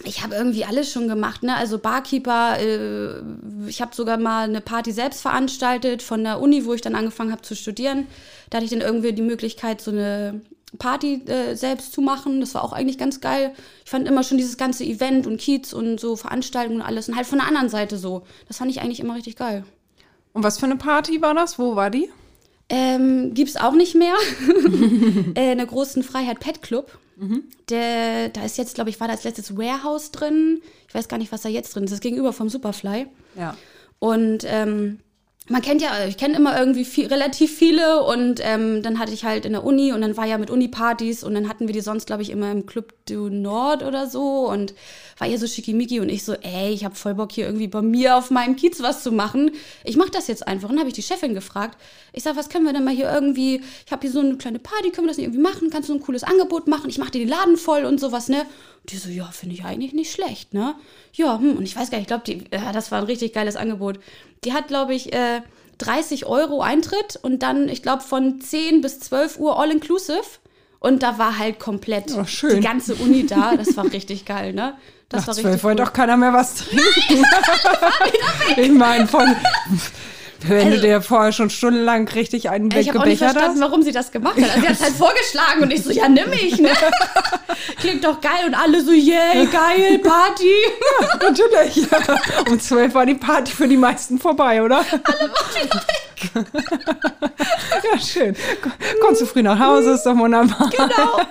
ich 0.04 0.24
habe 0.24 0.36
irgendwie 0.36 0.66
alles 0.66 0.92
schon 0.92 1.08
gemacht, 1.08 1.44
ne? 1.44 1.56
Also 1.56 1.78
Barkeeper, 1.78 2.60
äh, 2.60 3.22
ich 3.68 3.82
habe 3.82 3.96
sogar 3.96 4.18
mal 4.18 4.44
eine 4.44 4.62
Party 4.62 4.92
selbst 4.92 5.22
veranstaltet 5.22 6.02
von 6.02 6.24
der 6.24 6.40
Uni, 6.40 6.66
wo 6.66 6.74
ich 6.74 6.82
dann 6.82 6.96
angefangen 6.96 7.32
habe 7.32 7.42
zu 7.42 7.56
studieren. 7.56 8.08
Da 8.50 8.58
hatte 8.58 8.66
ich 8.66 8.72
dann 8.72 8.82
irgendwie 8.82 9.14
die 9.14 9.22
Möglichkeit, 9.22 9.82
so 9.82 9.92
eine 9.92 10.42
Party 10.78 11.22
äh, 11.26 11.56
selbst 11.56 11.94
zu 11.94 12.02
machen. 12.02 12.40
Das 12.40 12.56
war 12.56 12.64
auch 12.64 12.74
eigentlich 12.74 12.98
ganz 12.98 13.22
geil. 13.22 13.54
Ich 13.84 13.92
fand 13.92 14.08
immer 14.08 14.24
schon 14.24 14.38
dieses 14.38 14.58
ganze 14.58 14.84
Event 14.84 15.28
und 15.28 15.40
Kiez 15.40 15.74
und 15.74 16.00
so 16.00 16.16
Veranstaltungen 16.16 16.82
und 16.82 16.86
alles 16.86 17.10
und 17.10 17.16
halt 17.16 17.28
von 17.28 17.40
der 17.40 17.48
anderen 17.48 17.70
Seite 17.70 17.98
so. 17.98 18.24
Das 18.48 18.58
fand 18.58 18.72
ich 18.72 18.82
eigentlich 18.82 19.00
immer 19.00 19.16
richtig 19.16 19.36
geil. 19.36 19.64
Und 20.34 20.44
was 20.44 20.60
für 20.60 20.66
eine 20.66 20.78
Party 20.78 21.22
war 21.22 21.34
das? 21.34 21.60
Wo 21.60 21.76
war 21.76 21.90
die? 21.90 22.10
Ähm, 22.70 23.34
gibt's 23.34 23.58
auch 23.58 23.74
nicht 23.74 23.96
mehr. 23.96 24.16
äh, 25.36 25.52
in 25.52 25.58
der 25.58 25.68
großen 25.68 26.04
Freiheit 26.04 26.40
Pet 26.40 26.62
Club. 26.62 26.98
Der, 27.70 28.30
da 28.30 28.44
ist 28.44 28.58
jetzt, 28.58 28.74
glaube 28.74 28.90
ich, 28.90 29.00
war 29.00 29.08
da 29.08 29.14
als 29.14 29.24
letztes 29.24 29.56
Warehouse 29.56 30.12
drin. 30.12 30.62
Ich 30.88 30.96
weiß 30.96 31.08
gar 31.08 31.18
nicht, 31.18 31.32
was 31.32 31.44
da 31.44 31.50
jetzt 31.50 31.76
drin 31.76 31.84
ist. 31.84 31.92
Das 31.92 31.98
ist 31.98 32.02
gegenüber 32.02 32.34
vom 32.34 32.50
Superfly. 32.50 33.08
Ja. 33.36 33.56
Und 34.00 34.44
ähm, 34.48 35.00
man 35.52 35.62
kennt 35.62 35.82
ja, 35.82 36.06
ich 36.08 36.18
kenne 36.18 36.38
immer 36.38 36.58
irgendwie 36.58 36.86
viel, 36.86 37.08
relativ 37.08 37.56
viele 37.56 38.04
und 38.04 38.40
ähm, 38.42 38.82
dann 38.82 39.00
hatte 39.00 39.14
ich 39.14 39.26
halt 39.26 39.46
in 39.46 39.52
der 39.52 39.64
Uni 39.64 39.92
und 39.92 40.02
dann 40.02 40.16
war 40.16 40.26
ja 40.26 40.38
mit 40.38 40.50
Uni-Partys 40.50 41.24
und 41.24 41.34
dann 41.34 41.50
hatten 41.50 41.68
wir 41.68 41.74
die 41.74 41.82
sonst, 41.82 42.08
glaube 42.08 42.22
ich, 42.22 42.30
immer 42.30 42.52
im 42.52 42.66
Club 42.66 42.94
du 43.06 43.30
Nord 43.30 43.84
oder 43.84 44.08
so 44.08 44.50
und 44.50 44.74
war 45.18 45.28
ihr 45.28 45.38
so 45.38 45.48
schickimicki 45.48 46.00
und 46.00 46.10
ich 46.10 46.24
so, 46.24 46.34
ey, 46.34 46.72
ich 46.72 46.86
habe 46.86 46.96
voll 46.96 47.14
Bock 47.14 47.32
hier 47.32 47.46
irgendwie 47.46 47.68
bei 47.68 47.82
mir 47.82 48.16
auf 48.16 48.32
meinem 48.32 48.56
Kiez 48.56 48.82
was 48.82 49.04
zu 49.04 49.12
machen. 49.12 49.52
Ich 49.84 49.98
mache 49.98 50.10
das 50.10 50.28
jetzt 50.28 50.48
einfach. 50.48 50.70
Und 50.70 50.80
habe 50.80 50.88
ich 50.88 50.96
die 50.96 51.04
Chefin 51.04 51.34
gefragt. 51.34 51.78
Ich 52.14 52.24
sag, 52.24 52.36
was 52.36 52.50
können 52.50 52.66
wir 52.66 52.74
denn 52.74 52.84
mal 52.84 52.96
hier 52.96 53.12
irgendwie, 53.12 53.62
ich 53.86 53.92
habe 53.92 54.02
hier 54.02 54.12
so 54.12 54.20
eine 54.20 54.38
kleine 54.38 54.60
Party, 54.60 54.90
können 54.92 55.06
wir 55.06 55.10
das 55.12 55.18
nicht 55.18 55.28
irgendwie 55.28 55.42
machen? 55.42 55.70
Kannst 55.70 55.90
du 55.90 55.94
ein 55.94 56.02
cooles 56.02 56.24
Angebot 56.24 56.68
machen? 56.68 56.90
Ich 56.90 56.98
mache 56.98 57.12
dir 57.12 57.20
den 57.20 57.30
Laden 57.30 57.58
voll 57.58 57.86
und 57.86 58.00
sowas, 58.00 58.30
ne? 58.30 58.46
Und 58.82 58.92
die 58.92 58.98
so, 58.98 59.10
ja, 59.10 59.26
finde 59.26 59.56
ich 59.56 59.64
eigentlich 59.64 59.94
nicht 59.94 60.12
schlecht, 60.12 60.54
ne? 60.54 60.76
Ja, 61.14 61.38
hm, 61.38 61.58
und 61.58 61.64
ich 61.64 61.76
weiß 61.76 61.92
gar 61.92 61.98
nicht, 62.00 62.12
ich 62.12 62.24
glaube, 62.24 62.48
ja, 62.52 62.72
das 62.72 62.92
war 62.92 63.00
ein 63.00 63.06
richtig 63.06 63.34
geiles 63.34 63.56
Angebot. 63.56 64.00
Die 64.44 64.54
hat, 64.54 64.68
glaube 64.68 64.96
ich, 64.96 65.14
äh, 65.14 65.42
30 65.78 66.26
Euro 66.26 66.62
Eintritt 66.62 67.20
und 67.22 67.44
dann, 67.44 67.70
ich 67.70 67.82
glaube, 67.84 68.04
von 68.04 68.40
10 68.42 68.82
bis 68.82 69.00
12 69.00 69.38
Uhr 69.40 69.60
all-inclusive. 69.60 70.22
Und 70.80 71.04
da 71.04 71.20
war 71.20 71.38
halt 71.38 71.60
komplett 71.60 72.12
Oh, 72.18 72.24
die 72.50 72.60
ganze 72.60 72.96
Uni 72.96 73.28
da. 73.28 73.56
Das 73.56 73.78
war 73.78 73.86
richtig 73.92 74.26
geil, 74.26 74.54
ne? 74.54 74.74
Das 75.10 75.22
Nach 75.22 75.28
war 75.28 75.34
zwölf 75.36 75.46
richtig 75.46 75.64
wollte 75.64 75.82
cool. 75.84 75.86
doch 75.88 75.94
keiner 75.94 76.18
mehr 76.18 76.34
was 76.34 76.56
trinken. 76.56 77.24
ich 78.58 78.72
meine, 78.72 79.06
von. 79.08 79.36
Wenn 80.48 80.68
du 80.68 80.72
Also- 80.74 80.82
dir 80.88 81.02
vorher 81.02 81.32
schon 81.32 81.50
stundenlang 81.50 82.08
richtig 82.08 82.50
einen 82.50 82.70
Ich 82.72 82.90
habe 82.90 83.00
auch 83.00 83.06
nicht 83.06 83.20
weggebechert 83.20 83.32
verstanden, 83.34 83.62
hast. 83.62 83.70
warum 83.70 83.84
sie 83.84 83.92
das 83.92 84.12
gemacht 84.12 84.36
hat. 84.38 84.44
Also 84.50 84.62
sie 84.62 84.68
hat 84.68 84.76
es 84.76 84.82
halt 84.84 84.96
vorgeschlagen 84.96 85.62
und 85.64 85.72
ich 85.72 85.84
so, 85.84 85.92
ja, 85.92 86.10
nimm 86.10 86.32
ich, 86.34 86.60
ne? 86.60 86.70
Klingt 87.80 88.04
doch 88.04 88.20
geil 88.22 88.46
und 88.48 88.56
alle 88.56 88.82
so, 88.84 88.92
yay, 88.92 89.46
geil, 89.48 90.00
Party. 90.00 90.54
Natürlich. 91.22 91.88
Um 92.50 92.60
zwölf 92.60 92.94
war 92.94 93.06
die 93.06 93.14
Party 93.16 93.52
für 93.52 93.68
die 93.68 93.78
meisten 93.78 94.20
vorbei, 94.20 94.62
oder? 94.64 94.78
Alle 95.04 95.32
Ja, 97.94 98.00
schön. 98.00 98.36
Kommst 99.06 99.22
du 99.22 99.26
früh 99.26 99.42
nach 99.44 99.60
Hause, 99.60 99.92
ist 99.92 100.04
doch 100.06 100.18
wunderbar. 100.18 100.70
Genau. 100.70 101.22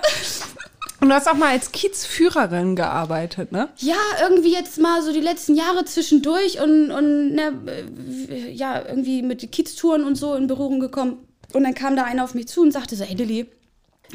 Und 1.01 1.09
du 1.09 1.15
hast 1.15 1.27
auch 1.27 1.33
mal 1.33 1.49
als 1.49 1.71
Kiezführerin 1.71 2.75
gearbeitet, 2.75 3.51
ne? 3.51 3.69
Ja, 3.77 3.97
irgendwie 4.21 4.53
jetzt 4.53 4.79
mal 4.79 5.01
so 5.01 5.11
die 5.11 5.19
letzten 5.19 5.55
Jahre 5.55 5.83
zwischendurch 5.83 6.61
und, 6.61 6.91
und 6.91 7.39
äh, 7.39 8.51
ja, 8.51 8.87
irgendwie 8.87 9.23
mit 9.23 9.51
Kieztouren 9.51 10.03
und 10.03 10.15
so 10.15 10.35
in 10.35 10.45
Berührung 10.45 10.79
gekommen. 10.79 11.17
Und 11.53 11.63
dann 11.63 11.73
kam 11.73 11.95
da 11.95 12.03
einer 12.03 12.23
auf 12.23 12.35
mich 12.35 12.47
zu 12.47 12.61
und 12.61 12.71
sagte 12.71 12.95
so, 12.95 13.03
ey 13.03 13.15
Lilly, 13.15 13.47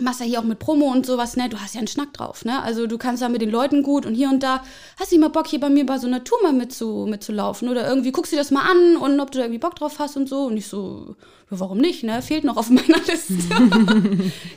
machst 0.00 0.20
ja 0.20 0.26
hier 0.26 0.40
auch 0.40 0.44
mit 0.44 0.58
Promo 0.58 0.86
und 0.86 1.06
sowas, 1.06 1.36
ne? 1.36 1.48
Du 1.48 1.58
hast 1.58 1.74
ja 1.74 1.78
einen 1.78 1.88
Schnack 1.88 2.12
drauf, 2.12 2.44
ne? 2.44 2.62
Also 2.62 2.86
du 2.86 2.98
kannst 2.98 3.22
da 3.22 3.28
mit 3.28 3.40
den 3.40 3.50
Leuten 3.50 3.82
gut 3.82 4.06
und 4.06 4.14
hier 4.14 4.28
und 4.28 4.42
da. 4.42 4.62
Hast 4.98 5.12
du 5.12 5.18
mal 5.18 5.28
Bock, 5.28 5.46
hier 5.46 5.60
bei 5.60 5.68
mir 5.68 5.86
bei 5.86 5.98
so 5.98 6.06
einer 6.06 6.24
Tour 6.24 6.38
mal 6.42 6.52
mitzu, 6.52 7.06
mitzulaufen? 7.08 7.68
Oder 7.68 7.88
irgendwie 7.88 8.12
guckst 8.12 8.32
du 8.32 8.36
das 8.36 8.50
mal 8.50 8.62
an 8.68 8.96
und 8.96 9.20
ob 9.20 9.30
du 9.30 9.38
da 9.38 9.44
irgendwie 9.44 9.60
Bock 9.60 9.76
drauf 9.76 9.98
hast 9.98 10.16
und 10.16 10.28
so. 10.28 10.44
Und 10.46 10.56
ich 10.56 10.68
so, 10.68 11.16
ja, 11.50 11.60
warum 11.60 11.78
nicht, 11.78 12.04
ne? 12.04 12.22
Fehlt 12.22 12.44
noch 12.44 12.56
auf 12.56 12.70
meiner 12.70 12.98
Liste. 13.06 13.34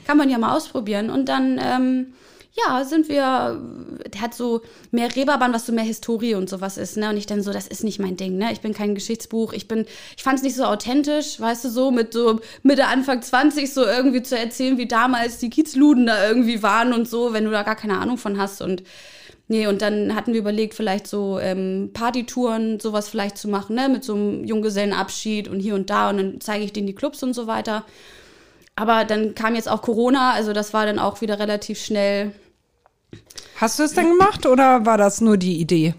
Kann 0.05 0.17
man 0.17 0.29
ja 0.29 0.37
mal 0.37 0.55
ausprobieren. 0.55 1.09
Und 1.09 1.29
dann, 1.29 1.59
ähm, 1.61 2.13
ja, 2.53 2.83
sind 2.83 3.09
wir, 3.09 3.61
der 4.11 4.21
hat 4.21 4.33
so 4.33 4.61
mehr 4.91 5.15
Reeperbahn, 5.15 5.53
was 5.53 5.65
so 5.65 5.71
mehr 5.71 5.83
Historie 5.83 6.33
und 6.33 6.49
sowas 6.49 6.77
ist, 6.77 6.97
ne? 6.97 7.09
Und 7.09 7.17
ich 7.17 7.27
dann 7.27 7.43
so, 7.43 7.53
das 7.53 7.67
ist 7.67 7.83
nicht 7.83 7.99
mein 7.99 8.17
Ding, 8.17 8.37
ne? 8.37 8.51
Ich 8.51 8.61
bin 8.61 8.73
kein 8.73 8.95
Geschichtsbuch, 8.95 9.53
ich 9.53 9.67
bin, 9.67 9.85
ich 10.17 10.23
fand 10.23 10.37
es 10.37 10.43
nicht 10.43 10.55
so 10.55 10.63
authentisch, 10.63 11.39
weißt 11.39 11.65
du, 11.65 11.69
so 11.69 11.91
mit 11.91 12.11
so 12.13 12.39
Mitte, 12.63 12.87
Anfang 12.87 13.21
20 13.21 13.71
so 13.71 13.85
irgendwie 13.85 14.23
zu 14.23 14.37
erzählen, 14.37 14.77
wie 14.77 14.87
damals 14.87 15.37
die 15.37 15.49
Kiezluden 15.49 16.07
da 16.07 16.27
irgendwie 16.27 16.63
waren 16.63 16.93
und 16.93 17.07
so, 17.07 17.33
wenn 17.33 17.45
du 17.45 17.51
da 17.51 17.63
gar 17.63 17.75
keine 17.75 17.99
Ahnung 17.99 18.17
von 18.17 18.37
hast 18.39 18.61
und 18.61 18.83
Nee, 19.51 19.65
und 19.65 19.81
dann 19.81 20.13
hatten 20.13 20.33
wir 20.33 20.41
überlegt, 20.41 20.75
vielleicht 20.75 21.07
so 21.07 21.39
ähm, 21.39 21.89
Partytouren, 21.91 22.79
sowas 22.79 23.09
vielleicht 23.09 23.35
zu 23.35 23.47
machen, 23.47 23.75
ne, 23.75 23.89
mit 23.89 24.03
so 24.03 24.13
einem 24.13 24.45
Junggesellenabschied 24.45 25.47
und 25.47 25.59
hier 25.59 25.73
und 25.73 25.89
da 25.89 26.11
und 26.11 26.17
dann 26.17 26.39
zeige 26.39 26.63
ich 26.63 26.71
denen 26.71 26.85
die 26.85 26.93
Clubs 26.93 27.23
und 27.23 27.33
so 27.33 27.47
weiter. 27.47 27.83
Aber 28.79 29.03
dann 29.03 29.35
kam 29.35 29.55
jetzt 29.55 29.67
auch 29.67 29.81
Corona, 29.81 30.31
also 30.31 30.53
das 30.53 30.73
war 30.73 30.85
dann 30.85 30.99
auch 30.99 31.19
wieder 31.19 31.37
relativ 31.37 31.83
schnell. 31.83 32.31
Hast 33.57 33.77
du 33.77 33.83
es 33.83 33.93
denn 33.93 34.07
gemacht 34.07 34.45
oder 34.45 34.85
war 34.85 34.97
das 34.97 35.19
nur 35.19 35.35
die 35.35 35.59
Idee? 35.59 35.95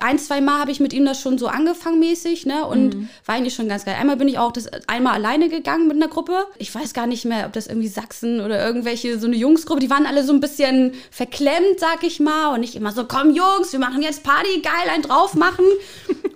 Ein, 0.00 0.18
zwei 0.18 0.40
Mal 0.40 0.60
habe 0.60 0.70
ich 0.70 0.80
mit 0.80 0.92
ihm 0.92 1.04
das 1.04 1.20
schon 1.20 1.38
so 1.38 1.46
angefangen 1.48 1.98
mäßig, 1.98 2.46
ne? 2.46 2.64
Und 2.66 2.94
Mhm. 2.94 3.08
war 3.26 3.34
eigentlich 3.36 3.54
schon 3.54 3.68
ganz 3.68 3.84
geil. 3.84 3.96
Einmal 4.00 4.16
bin 4.16 4.28
ich 4.28 4.38
auch 4.38 4.52
das 4.52 4.68
einmal 4.86 5.14
alleine 5.14 5.48
gegangen 5.48 5.86
mit 5.88 5.96
einer 5.96 6.08
Gruppe. 6.08 6.44
Ich 6.58 6.74
weiß 6.74 6.92
gar 6.94 7.06
nicht 7.06 7.24
mehr, 7.24 7.46
ob 7.46 7.52
das 7.52 7.66
irgendwie 7.66 7.88
Sachsen 7.88 8.40
oder 8.40 8.64
irgendwelche, 8.64 9.18
so 9.18 9.26
eine 9.26 9.36
Jungsgruppe, 9.36 9.80
die 9.80 9.90
waren 9.90 10.06
alle 10.06 10.24
so 10.24 10.32
ein 10.32 10.40
bisschen 10.40 10.92
verklemmt, 11.10 11.78
sag 11.78 12.02
ich 12.02 12.20
mal. 12.20 12.54
Und 12.54 12.60
nicht 12.60 12.74
immer 12.74 12.92
so, 12.92 13.04
komm 13.04 13.34
Jungs, 13.34 13.72
wir 13.72 13.78
machen 13.80 14.02
jetzt 14.02 14.22
Party, 14.22 14.60
geil, 14.62 14.92
ein 14.94 15.02
drauf 15.02 15.34
machen. 15.34 15.64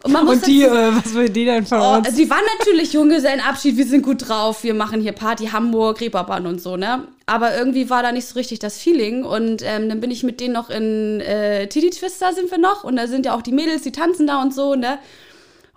Und 0.05 0.13
man 0.13 0.25
muss 0.27 0.37
Und 0.37 0.47
die, 0.47 0.63
äh, 0.63 0.71
was 0.95 1.15
will 1.15 1.29
die 1.31 1.45
denn 1.45 1.65
von 1.67 1.81
Oh, 1.81 1.95
uns? 1.97 2.07
also 2.07 2.17
die 2.19 2.29
waren 2.31 2.45
natürlich 2.59 2.93
Junggesellenabschied, 2.93 3.77
wir 3.77 3.87
sind 3.87 4.03
gut 4.03 4.29
drauf, 4.29 4.63
wir 4.65 4.75
machen 4.75 5.01
hier 5.01 5.13
Party, 5.13 5.47
Hamburg, 5.47 6.01
Reeperbahn 6.01 6.47
und 6.47 6.61
so, 6.61 6.77
ne? 6.77 7.05
Aber 7.27 7.57
irgendwie 7.57 7.89
war 7.89 8.03
da 8.03 8.13
nicht 8.13 8.27
so 8.27 8.35
richtig 8.35 8.59
das 8.59 8.79
Feeling 8.79 9.25
und 9.25 9.63
ähm, 9.65 9.89
dann 9.89 10.01
bin 10.01 10.11
ich 10.11 10.23
mit 10.23 10.41
denen 10.41 10.55
noch 10.55 10.71
in 10.71 11.21
äh, 11.21 11.69
Titty 11.69 11.91
Twister 11.91 12.33
sind 12.33 12.51
wir 12.51 12.59
noch 12.59 12.85
und 12.85 12.97
da 12.97 13.07
sind 13.07 13.27
ja 13.27 13.35
auch 13.35 13.43
die 13.43 13.53
Mädels, 13.53 13.83
die 13.83 13.93
tanzen 13.93 14.27
da 14.27 14.43
und 14.43 14.53
so, 14.53 14.75
ne? 14.75 14.99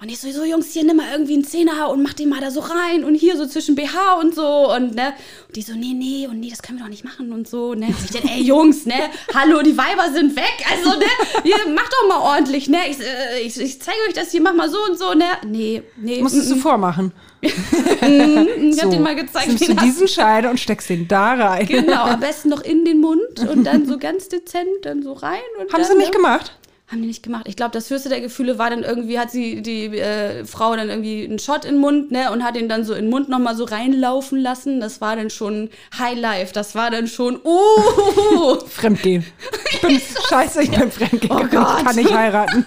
Und 0.06 0.12
ich 0.12 0.20
so, 0.20 0.30
so 0.30 0.44
Jungs, 0.44 0.72
hier 0.72 0.84
nimm 0.84 0.98
mal 0.98 1.08
irgendwie 1.12 1.34
einen 1.34 1.44
Zehner 1.44 1.90
und 1.90 2.04
mach 2.04 2.14
den 2.14 2.30
mal 2.30 2.40
da 2.40 2.52
so 2.52 2.60
rein 2.60 3.04
und 3.04 3.16
hier 3.16 3.36
so 3.38 3.48
zwischen 3.48 3.74
BH 3.74 4.20
und 4.20 4.36
so 4.36 4.72
und 4.72 4.94
ne. 4.94 5.14
Und 5.48 5.56
die 5.56 5.64
so, 5.64 5.74
nee, 5.74 5.94
nee, 5.96 6.28
und 6.28 6.42
nee, 6.42 6.52
das 6.52 6.62
können 6.62 6.78
wir 6.78 6.84
doch 6.84 6.92
nicht 6.92 7.04
machen 7.04 7.32
und 7.32 7.48
so, 7.48 7.74
ne. 7.74 7.88
Und 7.88 7.96
ich 8.06 8.12
dann, 8.12 8.30
ey 8.30 8.44
Jungs, 8.44 8.86
ne, 8.86 8.94
hallo, 9.34 9.64
die 9.64 9.76
Weiber 9.76 10.14
sind 10.14 10.36
weg, 10.36 10.64
also 10.72 10.92
ne, 11.00 11.06
hier, 11.42 11.56
mach 11.74 11.90
doch 11.90 12.08
mal 12.08 12.20
ordentlich, 12.36 12.70
ne. 12.70 12.88
Ich, 12.88 13.00
äh, 13.00 13.40
ich, 13.44 13.60
ich 13.60 13.82
zeige 13.82 13.98
euch 14.08 14.14
das 14.14 14.30
hier, 14.30 14.44
mach 14.44 14.54
mal 14.54 14.70
so 14.70 14.78
und 14.88 15.00
so, 15.00 15.16
ne. 15.16 15.26
Nee, 15.44 15.82
nee. 15.98 16.22
Musstest 16.22 16.52
du 16.52 16.58
vormachen. 16.58 17.12
ich 17.42 17.52
hab 17.52 18.84
So, 18.84 18.92
den 18.92 19.02
mal 19.02 19.16
gezeigt. 19.16 19.48
Nimmst 19.48 19.68
du 19.68 19.74
diesen 19.74 20.08
Schein 20.08 20.46
und 20.46 20.60
steckst 20.60 20.88
den 20.88 21.08
da 21.08 21.34
rein. 21.34 21.66
Genau, 21.66 22.04
am 22.04 22.20
besten 22.20 22.50
noch 22.50 22.62
in 22.62 22.86
den 22.86 23.02
Mund 23.02 23.40
und 23.40 23.64
dann 23.64 23.88
so 23.88 23.98
ganz 23.98 24.30
dezent 24.30 24.70
dann 24.84 25.02
so 25.02 25.14
rein. 25.14 25.40
Und 25.60 25.74
Haben 25.74 25.82
dann, 25.82 25.92
sie 25.92 25.98
nicht 25.98 26.14
ne? 26.14 26.16
gemacht? 26.16 26.52
Haben 26.88 27.02
die 27.02 27.08
nicht 27.08 27.24
gemacht. 27.24 27.46
Ich 27.48 27.56
glaube, 27.56 27.72
das 27.72 27.90
höchste 27.90 28.10
der 28.10 28.22
Gefühle 28.22 28.60
war 28.60 28.70
dann 28.70 28.84
irgendwie, 28.84 29.18
hat 29.18 29.32
sie 29.32 29.64
die 29.64 29.86
äh, 29.98 30.46
Frau 30.46 30.76
dann 30.76 30.90
irgendwie 30.90 31.26
einen 31.26 31.40
Shot 31.40 31.66
in 31.66 31.76
den 31.76 31.82
Mund, 31.82 32.12
ne, 32.12 32.32
und 32.32 32.44
hat 32.44 32.56
ihn 32.56 32.70
dann 32.70 32.84
so 32.84 32.94
in 32.94 33.06
den 33.06 33.10
Mund 33.10 33.28
nochmal 33.28 33.56
so 33.56 33.64
reinlaufen 33.64 34.40
lassen. 34.40 34.80
Das 34.80 35.02
war 35.02 35.16
dann 35.16 35.32
schon 35.32 35.72
High 35.98 36.20
Life. 36.20 36.54
Das 36.54 36.76
war 36.76 36.92
dann 36.92 37.08
schon, 37.08 37.40
uh, 37.44 38.60
Fremdgehen. 38.68 39.26
Ich 39.72 39.82
bin, 39.82 40.00
scheiße, 40.30 40.62
ich 40.62 40.70
bin 40.70 40.92
fremdgegangen. 40.92 41.48
Oh 41.48 41.50
Gott. 41.50 41.80
ich 41.80 41.86
kann 41.86 41.96
nicht 41.96 42.14
heiraten. 42.14 42.66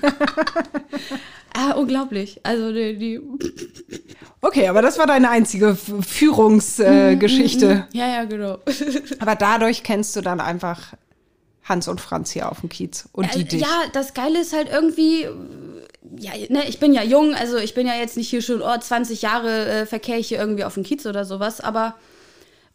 ah, 1.54 1.74
unglaublich. 1.74 2.40
Also 2.42 2.72
die, 2.72 2.98
die 2.98 3.20
Okay, 4.40 4.66
aber 4.66 4.82
das 4.82 4.98
war 4.98 5.06
deine 5.06 5.30
einzige 5.30 5.76
Führungsgeschichte. 5.76 7.86
Äh, 7.92 7.96
ja, 7.96 8.08
ja, 8.08 8.24
genau. 8.24 8.58
Aber 9.20 9.36
dadurch 9.36 9.84
kennst 9.84 10.16
du 10.16 10.22
dann 10.22 10.40
einfach 10.40 10.94
Hans 11.68 11.88
und 11.88 12.00
Franz 12.00 12.30
hier 12.30 12.50
auf 12.50 12.60
dem 12.60 12.68
Kiez 12.68 13.08
und 13.12 13.34
die 13.34 13.40
Äh, 13.40 13.44
dich. 13.44 13.60
Ja, 13.60 13.84
das 13.92 14.14
Geile 14.14 14.40
ist 14.40 14.52
halt 14.52 14.68
irgendwie, 14.70 15.26
ja, 16.16 16.32
ne, 16.48 16.68
ich 16.68 16.80
bin 16.80 16.92
ja 16.92 17.02
jung, 17.02 17.34
also 17.34 17.56
ich 17.58 17.74
bin 17.74 17.86
ja 17.86 17.94
jetzt 17.94 18.16
nicht 18.16 18.28
hier 18.28 18.42
schon, 18.42 18.62
oh, 18.62 18.78
20 18.78 19.22
Jahre 19.22 19.66
äh, 19.66 19.86
verkehre 19.86 20.18
ich 20.18 20.28
hier 20.28 20.38
irgendwie 20.38 20.64
auf 20.64 20.74
dem 20.74 20.82
Kiez 20.84 21.06
oder 21.06 21.24
sowas, 21.24 21.60
aber 21.60 21.94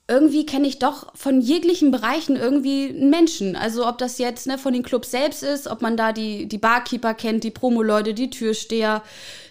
irgendwie 0.07 0.45
kenne 0.45 0.67
ich 0.67 0.79
doch 0.79 1.15
von 1.15 1.39
jeglichen 1.39 1.91
Bereichen 1.91 2.35
irgendwie 2.35 2.89
einen 2.89 3.09
Menschen. 3.09 3.55
Also 3.55 3.87
ob 3.87 3.97
das 3.97 4.17
jetzt 4.17 4.47
ne, 4.47 4.57
von 4.57 4.73
den 4.73 4.83
Clubs 4.83 5.11
selbst 5.11 5.43
ist, 5.43 5.67
ob 5.67 5.81
man 5.81 5.95
da 5.95 6.11
die, 6.11 6.45
die 6.45 6.57
Barkeeper 6.57 7.13
kennt, 7.13 7.45
die 7.45 7.51
Promoleute, 7.51 8.13
die 8.13 8.29
Türsteher, 8.29 9.01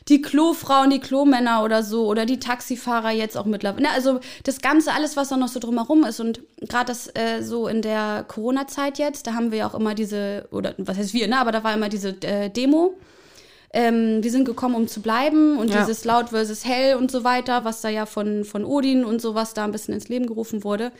die 0.09 0.21
Klofrauen, 0.23 0.91
die 0.91 1.01
Klomänner 1.01 1.63
oder 1.63 1.83
so 1.83 2.07
oder 2.07 2.27
die 2.27 2.39
Taxifahrer 2.41 3.11
jetzt 3.11 3.37
auch 3.37 3.45
mittlerweile. 3.47 3.83
Ne, 3.83 3.91
also 3.95 4.21
das 4.45 4.61
Ganze, 4.61 4.93
alles, 4.93 5.17
was 5.17 5.29
da 5.29 5.37
noch 5.37 5.49
so 5.49 5.61
drumherum 5.61 6.05
ist. 6.05 6.21
Und 6.21 6.41
gerade 6.61 6.87
das 6.87 7.09
äh, 7.15 7.43
so 7.43 7.69
in 7.69 7.83
der 7.83 8.25
Corona-Zeit 8.27 8.99
jetzt, 8.99 9.27
da 9.27 9.35
haben 9.35 9.51
wir 9.51 9.59
ja 9.59 9.67
auch 9.69 9.75
immer 9.75 9.95
diese, 9.95 10.47
oder 10.51 10.75
was 10.79 10.97
heißt 10.97 11.15
wir, 11.15 11.29
ne, 11.29 11.39
aber 11.39 11.53
da 11.53 11.63
war 11.65 11.75
immer 11.75 11.89
diese 11.89 12.17
äh, 12.23 12.51
Demo. 12.51 12.95
Ähm, 13.75 14.23
wir 14.23 14.31
sind 14.31 14.45
gekommen, 14.45 14.75
um 14.75 14.87
zu 14.87 15.01
bleiben 15.01 15.57
und 15.57 15.71
Ja. 15.71 15.81
dieses 15.81 16.05
Laut 16.05 16.29
versus 16.29 16.65
Hell 16.67 16.97
und 16.97 17.11
so 17.11 17.25
weiter, 17.25 17.65
was 17.65 17.81
da 17.81 17.89
ja 17.89 18.05
von, 18.05 18.45
von 18.45 18.65
Odin 18.65 19.05
und 19.05 19.23
sowas 19.23 19.55
da 19.55 19.65
ein 19.65 19.73
bisschen 19.73 19.95
ins 19.95 20.09
Leben 20.09 20.27
gerufen 20.27 20.63
wurde. 20.63 20.93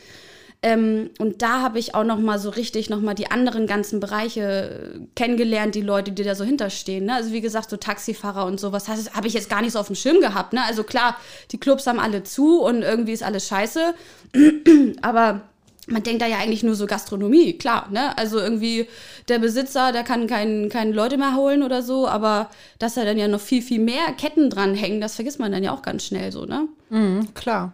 Ähm, 0.63 1.09
und 1.19 1.41
da 1.41 1.61
habe 1.61 1.77
ich 1.77 1.93
auch 1.93 2.05
noch 2.05 2.19
mal 2.19 2.39
so 2.39 2.49
richtig 2.49 2.89
noch 2.89 3.01
mal 3.01 3.13
die 3.13 3.29
anderen 3.29 3.67
ganzen 3.67 3.99
Bereiche 3.99 4.95
äh, 4.95 4.99
kennengelernt, 5.13 5.75
die 5.75 5.81
Leute, 5.81 6.13
die 6.13 6.23
da 6.23 6.35
so 6.35 6.45
hinterstehen. 6.45 7.05
Ne? 7.05 7.15
Also 7.15 7.33
wie 7.33 7.41
gesagt, 7.41 7.69
so 7.69 7.75
Taxifahrer 7.75 8.45
und 8.45 8.61
sowas 8.61 8.87
habe 8.87 9.27
ich 9.27 9.33
jetzt 9.33 9.49
gar 9.49 9.61
nicht 9.61 9.73
so 9.73 9.79
auf 9.79 9.87
dem 9.87 9.97
Schirm 9.97 10.21
gehabt. 10.21 10.53
Ne? 10.53 10.63
Also 10.63 10.83
klar, 10.83 11.17
die 11.51 11.59
Clubs 11.59 11.85
haben 11.85 11.99
alle 11.99 12.23
zu 12.23 12.61
und 12.61 12.81
irgendwie 12.81 13.11
ist 13.11 13.23
alles 13.23 13.45
scheiße. 13.45 13.93
Aber 15.01 15.41
man 15.87 16.01
denkt 16.01 16.21
da 16.21 16.27
ja 16.27 16.37
eigentlich 16.37 16.63
nur 16.63 16.75
so 16.75 16.85
Gastronomie, 16.85 17.57
klar, 17.57 17.89
ne? 17.91 18.17
Also 18.17 18.39
irgendwie 18.39 18.87
der 19.27 19.39
Besitzer, 19.39 19.91
der 19.91 20.03
kann 20.03 20.27
keinen 20.27 20.69
keine 20.69 20.93
Leute 20.93 21.17
mehr 21.17 21.35
holen 21.35 21.61
oder 21.61 21.81
so, 21.81 22.07
aber 22.07 22.49
dass 22.79 22.93
da 22.93 23.03
dann 23.03 23.17
ja 23.17 23.27
noch 23.27 23.41
viel, 23.41 23.61
viel 23.61 23.79
mehr 23.79 24.13
Ketten 24.17 24.49
dranhängen, 24.49 25.01
das 25.01 25.15
vergisst 25.15 25.39
man 25.39 25.51
dann 25.51 25.61
ja 25.61 25.73
auch 25.73 25.81
ganz 25.81 26.05
schnell 26.05 26.31
so, 26.31 26.45
ne? 26.45 26.69
Mhm, 26.89 27.33
klar. 27.33 27.73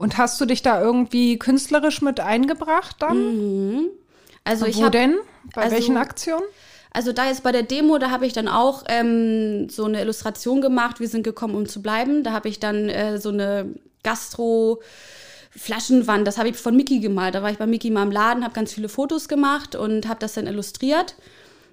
Und 0.00 0.16
hast 0.16 0.40
du 0.40 0.46
dich 0.46 0.62
da 0.62 0.80
irgendwie 0.80 1.38
künstlerisch 1.38 2.00
mit 2.00 2.20
eingebracht 2.20 2.96
dann? 3.00 3.90
Also 4.44 4.64
ich 4.64 4.78
Wo 4.78 4.88
denn? 4.88 5.18
Bei 5.54 5.64
also- 5.64 5.76
welchen 5.76 5.98
Aktionen? 5.98 6.42
Also 6.90 7.12
da 7.12 7.26
jetzt 7.26 7.42
bei 7.42 7.52
der 7.52 7.64
Demo, 7.64 7.98
da 7.98 8.10
habe 8.10 8.24
ich 8.24 8.32
dann 8.32 8.48
auch 8.48 8.84
ähm, 8.88 9.68
so 9.68 9.84
eine 9.84 10.00
Illustration 10.00 10.62
gemacht. 10.62 11.00
Wir 11.00 11.08
sind 11.08 11.22
gekommen, 11.22 11.54
um 11.54 11.68
zu 11.68 11.82
bleiben. 11.82 12.24
Da 12.24 12.32
habe 12.32 12.48
ich 12.48 12.58
dann 12.58 12.88
äh, 12.88 13.18
so 13.18 13.28
eine 13.28 13.74
Gastro 14.02 14.80
Flaschenwand, 15.50 16.26
das 16.26 16.38
habe 16.38 16.48
ich 16.48 16.56
von 16.56 16.74
Mickey 16.74 17.00
gemalt. 17.00 17.34
Da 17.34 17.42
war 17.42 17.50
ich 17.50 17.58
bei 17.58 17.66
Mickey 17.66 17.90
mal 17.90 18.04
im 18.04 18.10
Laden, 18.10 18.42
habe 18.42 18.54
ganz 18.54 18.72
viele 18.72 18.88
Fotos 18.88 19.28
gemacht 19.28 19.76
und 19.76 20.08
habe 20.08 20.18
das 20.18 20.32
dann 20.32 20.46
illustriert 20.46 21.14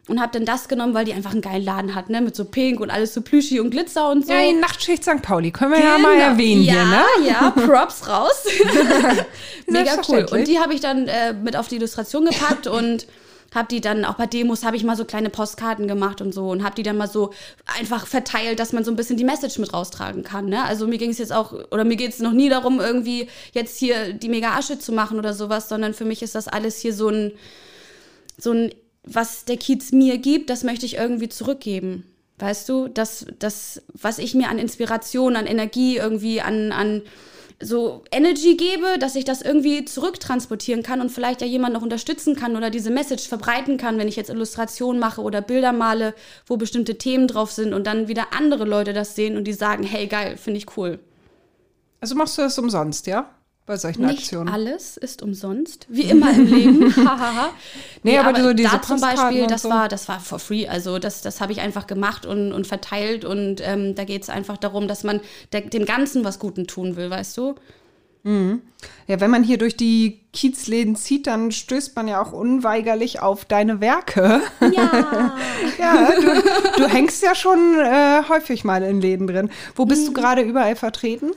und 0.08 0.22
habe 0.22 0.32
dann 0.32 0.46
das 0.46 0.68
genommen, 0.68 0.94
weil 0.94 1.06
die 1.06 1.14
einfach 1.14 1.32
einen 1.32 1.42
geilen 1.42 1.64
Laden 1.64 1.96
hat, 1.96 2.10
ne, 2.10 2.22
mit 2.22 2.36
so 2.36 2.46
Pink 2.46 2.80
und 2.80 2.90
alles 2.90 3.14
so 3.14 3.22
plüschig 3.22 3.60
und 3.60 3.72
Glitzer 3.72 4.10
und 4.10 4.26
so. 4.26 4.34
Ja, 4.34 4.42
die 4.42 4.54
Nachtschicht 4.54 5.04
St. 5.04 5.22
Pauli. 5.22 5.52
Können 5.52 5.74
wir 5.74 5.80
ja 5.80 5.98
mal 5.98 6.14
Genau. 6.16 6.30
erwähnen 6.30 6.64
ja, 6.64 6.74
hier, 6.74 6.86
ne? 6.86 7.28
Ja, 7.30 7.50
Props 7.52 8.08
raus. 8.08 8.46
Mega 9.68 10.02
cool. 10.08 10.26
Und 10.32 10.48
die 10.48 10.60
habe 10.60 10.74
ich 10.74 10.80
dann 10.80 11.08
äh, 11.08 11.34
mit 11.34 11.56
auf 11.58 11.68
die 11.68 11.76
Illustration 11.76 12.26
gepackt 12.26 12.68
und 12.68 13.08
habe 13.54 13.68
die 13.70 13.82
dann 13.82 14.04
auch 14.06 14.16
bei 14.16 14.26
Demos 14.26 14.64
habe 14.64 14.76
ich 14.76 14.84
mal 14.84 14.98
so 14.98 15.06
kleine 15.06 15.30
Postkarten 15.30 15.88
gemacht 15.88 16.22
und 16.22 16.34
so 16.34 16.50
und 16.50 16.64
habe 16.64 16.76
die 16.76 16.84
dann 16.84 16.98
mal 16.98 17.08
so 17.08 17.32
einfach 17.80 18.06
verteilt, 18.06 18.60
dass 18.60 18.74
man 18.74 18.84
so 18.84 18.92
ein 18.92 18.98
bisschen 18.98 19.18
die 19.18 19.24
Message 19.24 19.58
mit 19.58 19.74
raustragen 19.74 20.24
kann. 20.24 20.48
Ne? 20.48 20.64
Also 20.64 20.86
mir 20.86 20.98
ging 20.98 21.12
es 21.12 21.18
jetzt 21.18 21.32
auch 21.32 21.54
oder 21.72 21.86
mir 21.86 21.96
geht 21.96 22.12
es 22.12 22.20
noch 22.20 22.34
nie 22.34 22.50
darum 22.50 22.80
irgendwie 22.82 23.30
jetzt 23.54 23.78
hier 23.78 24.14
die 24.14 24.30
mega 24.30 24.58
Asche 24.58 24.80
zu 24.80 24.92
machen 24.92 25.18
oder 25.18 25.34
sowas, 25.34 25.70
sondern 25.70 25.94
für 25.94 26.06
mich 26.06 26.22
ist 26.22 26.36
das 26.36 26.48
alles 26.48 26.80
hier 26.80 26.94
so 26.94 27.08
ein 27.10 27.32
so 28.38 28.52
ein 28.52 28.72
was 29.08 29.46
der 29.46 29.58
Kiez 29.58 29.92
mir 29.92 30.18
gibt, 30.18 30.50
das 30.50 30.64
möchte 30.64 30.86
ich 30.86 30.96
irgendwie 30.96 31.30
zurückgeben. 31.30 32.04
Weißt 32.40 32.70
du, 32.70 32.88
das, 32.88 33.26
das, 33.40 33.82
was 33.94 34.20
ich 34.20 34.36
mir 34.36 34.50
an 34.50 34.60
Inspiration, 34.60 35.36
an 35.36 35.48
Energie 35.48 35.98
irgendwie, 35.98 36.42
an, 36.42 36.72
an 36.72 37.02
so 37.60 38.04
Energy 38.12 38.56
gebe, 38.56 39.00
dass 39.00 39.16
ich 39.16 39.26
das 39.26 39.42
irgendwie 39.42 39.84
zurücktransportieren 39.86 40.84
kann 40.84 41.02
und 41.02 41.10
vielleicht 41.10 41.42
ja 41.42 41.48
jemand 41.48 41.74
noch 41.74 41.82
unterstützen 41.82 42.36
kann 42.36 42.56
oder 42.56 42.70
diese 42.70 42.92
Message 42.92 43.28
verbreiten 43.28 43.78
kann, 43.78 43.98
wenn 43.98 44.08
ich 44.08 44.16
jetzt 44.16 44.30
Illustrationen 44.30 45.00
mache 45.00 45.22
oder 45.22 45.42
Bilder 45.42 45.74
male, 45.74 46.14
wo 46.46 46.58
bestimmte 46.58 47.00
Themen 47.00 47.28
drauf 47.28 47.52
sind 47.52 47.74
und 47.74 47.88
dann 47.88 48.08
wieder 48.08 48.34
andere 48.38 48.66
Leute 48.66 48.94
das 48.94 49.16
sehen 49.16 49.38
und 49.38 49.46
die 49.46 49.54
sagen, 49.54 49.84
hey 49.84 50.06
geil, 50.06 50.38
finde 50.38 50.60
ich 50.60 50.78
cool. 50.78 51.00
Also 52.00 52.14
machst 52.14 52.38
du 52.38 52.44
das 52.44 52.60
umsonst, 52.60 53.08
ja? 53.08 53.34
Bei 53.68 53.78
solchen 53.78 54.06
Nicht 54.06 54.20
Aktionen. 54.20 54.50
alles 54.50 54.98
ist 54.98 55.22
umsonst, 55.22 55.86
wie 55.90 56.04
immer 56.04 56.32
im 56.34 56.46
Leben. 56.48 56.96
Hahaha. 56.96 57.50
Nee, 58.02 58.18
aber 58.18 58.42
so 58.42 58.54
diese 58.54 58.70
da 58.70 58.82
zum 58.82 59.00
Beispiel, 59.02 59.46
das 59.46 59.62
so. 59.64 59.70
war, 59.70 59.90
das 59.90 60.08
war 60.08 60.20
for 60.20 60.40
free. 60.40 60.68
Also 60.68 60.98
das, 61.00 61.22
das 61.22 61.42
habe 61.42 61.52
ich 61.52 61.60
einfach 61.62 61.86
gemacht 61.86 62.26
und, 62.26 62.54
und 62.54 62.66
verteilt 62.66 63.26
und 63.26 63.58
ähm, 63.62 63.94
da 63.94 64.06
geht 64.06 64.24
es 64.24 64.30
einfach 64.30 64.58
darum, 64.58 64.88
dass 64.88 65.04
man 65.04 65.20
der, 65.52 65.62
dem 65.62 65.86
Ganzen 65.86 66.24
was 66.24 66.40
Guten 66.40 66.66
tun 66.66 66.96
will, 66.96 67.10
weißt 67.12 67.38
du? 67.38 67.56
Ja, 69.08 69.22
wenn 69.22 69.32
man 69.32 69.42
hier 69.44 69.58
durch 69.58 69.78
die 69.78 70.20
Kiezläden 70.34 70.98
zieht, 70.98 71.28
dann 71.28 71.54
stößt 71.54 71.96
man 71.96 72.10
ja 72.10 72.22
auch 72.22 72.34
unweigerlich 72.34 73.22
auf 73.22 73.46
deine 73.46 73.80
Werke. 73.80 74.42
Ja. 74.76 75.34
Ja, 75.80 76.10
du, 76.20 76.82
du 76.82 76.88
hängst 76.90 77.22
ja 77.24 77.36
schon 77.36 77.80
äh, 77.80 78.24
häufig 78.28 78.64
mal 78.66 78.82
in 78.84 79.00
Läden 79.00 79.28
drin. 79.28 79.50
Wo 79.76 79.86
bist 79.86 80.02
Mhm. 80.02 80.06
du 80.08 80.14
gerade 80.22 80.42
überall 80.42 80.76
vertreten? 80.76 81.32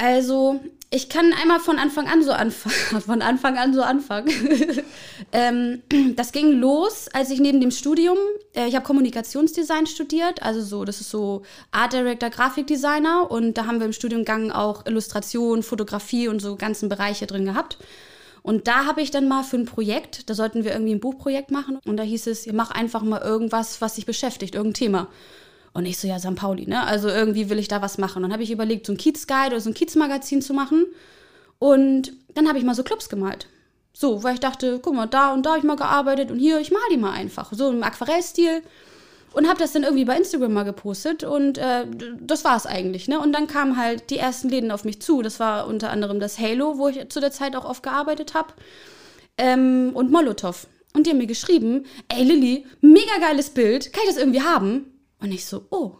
Also, 0.00 0.60
ich 0.94 1.08
kann 1.08 1.32
einmal 1.32 1.58
von 1.58 1.78
Anfang 1.78 2.06
an 2.06 2.22
so 2.22 2.32
anfangen. 2.32 3.00
Von 3.06 3.22
Anfang 3.22 3.56
an 3.56 3.72
so 3.72 3.82
anfangen. 3.82 4.30
ähm, 5.32 5.82
das 6.16 6.32
ging 6.32 6.52
los, 6.52 7.08
als 7.14 7.30
ich 7.30 7.40
neben 7.40 7.62
dem 7.62 7.70
Studium, 7.70 8.18
äh, 8.54 8.68
ich 8.68 8.74
habe 8.74 8.84
Kommunikationsdesign 8.84 9.86
studiert, 9.86 10.42
also 10.42 10.60
so, 10.60 10.84
das 10.84 11.00
ist 11.00 11.08
so 11.08 11.42
Art 11.70 11.94
Director, 11.94 12.28
Grafikdesigner 12.28 13.30
und 13.30 13.56
da 13.56 13.64
haben 13.66 13.78
wir 13.78 13.86
im 13.86 13.94
Studiengang 13.94 14.50
auch 14.50 14.84
Illustration, 14.84 15.62
Fotografie 15.62 16.28
und 16.28 16.40
so 16.40 16.56
ganzen 16.56 16.90
Bereiche 16.90 17.26
drin 17.26 17.46
gehabt. 17.46 17.78
Und 18.42 18.66
da 18.68 18.84
habe 18.84 19.00
ich 19.00 19.10
dann 19.10 19.28
mal 19.28 19.44
für 19.44 19.56
ein 19.56 19.66
Projekt, 19.66 20.28
da 20.28 20.34
sollten 20.34 20.64
wir 20.64 20.72
irgendwie 20.72 20.92
ein 20.92 21.00
Buchprojekt 21.00 21.50
machen 21.50 21.78
und 21.86 21.96
da 21.96 22.02
hieß 22.02 22.26
es, 22.26 22.46
mach 22.52 22.70
einfach 22.70 23.02
mal 23.02 23.22
irgendwas, 23.22 23.80
was 23.80 23.94
dich 23.94 24.04
beschäftigt, 24.04 24.54
irgendein 24.54 24.74
Thema. 24.74 25.08
Und 25.74 25.86
ich 25.86 25.98
so, 25.98 26.06
ja, 26.06 26.18
St. 26.18 26.34
Pauli, 26.34 26.66
ne? 26.66 26.84
Also 26.84 27.08
irgendwie 27.08 27.48
will 27.48 27.58
ich 27.58 27.68
da 27.68 27.80
was 27.80 27.96
machen. 27.96 28.22
Dann 28.22 28.32
habe 28.32 28.42
ich 28.42 28.50
überlegt, 28.50 28.86
so 28.86 28.92
ein 28.92 28.98
Kiez-Guide 28.98 29.48
oder 29.48 29.60
so 29.60 29.70
ein 29.70 29.74
Kiez-Magazin 29.74 30.42
zu 30.42 30.52
machen. 30.52 30.86
Und 31.58 32.12
dann 32.34 32.48
habe 32.48 32.58
ich 32.58 32.64
mal 32.64 32.74
so 32.74 32.82
Clubs 32.82 33.08
gemalt. 33.08 33.46
So, 33.94 34.22
weil 34.22 34.34
ich 34.34 34.40
dachte, 34.40 34.80
guck 34.82 34.94
mal, 34.94 35.06
da 35.06 35.32
und 35.32 35.44
da 35.44 35.50
habe 35.50 35.58
ich 35.58 35.64
mal 35.64 35.76
gearbeitet 35.76 36.30
und 36.30 36.38
hier, 36.38 36.58
ich 36.60 36.70
mal 36.70 36.80
die 36.90 36.96
mal 36.96 37.12
einfach. 37.12 37.52
So 37.52 37.70
im 37.70 37.82
Aquarellstil. 37.82 38.62
Und 39.32 39.48
habe 39.48 39.58
das 39.58 39.72
dann 39.72 39.82
irgendwie 39.82 40.04
bei 40.04 40.16
Instagram 40.16 40.52
mal 40.52 40.64
gepostet 40.64 41.24
und 41.24 41.56
äh, 41.56 41.86
das 42.20 42.44
war 42.44 42.54
es 42.54 42.66
eigentlich. 42.66 43.08
Ne? 43.08 43.18
Und 43.18 43.32
dann 43.32 43.46
kamen 43.46 43.78
halt 43.78 44.10
die 44.10 44.18
ersten 44.18 44.50
Läden 44.50 44.70
auf 44.70 44.84
mich 44.84 45.00
zu. 45.00 45.22
Das 45.22 45.40
war 45.40 45.66
unter 45.66 45.88
anderem 45.88 46.20
das 46.20 46.38
Halo, 46.38 46.76
wo 46.76 46.88
ich 46.88 47.08
zu 47.08 47.18
der 47.18 47.32
Zeit 47.32 47.56
auch 47.56 47.64
oft 47.64 47.82
gearbeitet 47.82 48.34
habe. 48.34 48.52
Ähm, 49.38 49.92
und 49.94 50.10
Molotow. 50.10 50.66
Und 50.92 51.06
die 51.06 51.10
haben 51.10 51.18
mir 51.18 51.26
geschrieben, 51.26 51.86
ey 52.08 52.24
Lilly, 52.24 52.66
mega 52.82 53.18
geiles 53.20 53.50
Bild, 53.50 53.92
kann 53.94 54.02
ich 54.02 54.10
das 54.10 54.18
irgendwie 54.18 54.42
haben? 54.42 54.91
Und 55.22 55.32
ich 55.32 55.46
so, 55.46 55.64
oh, 55.70 55.92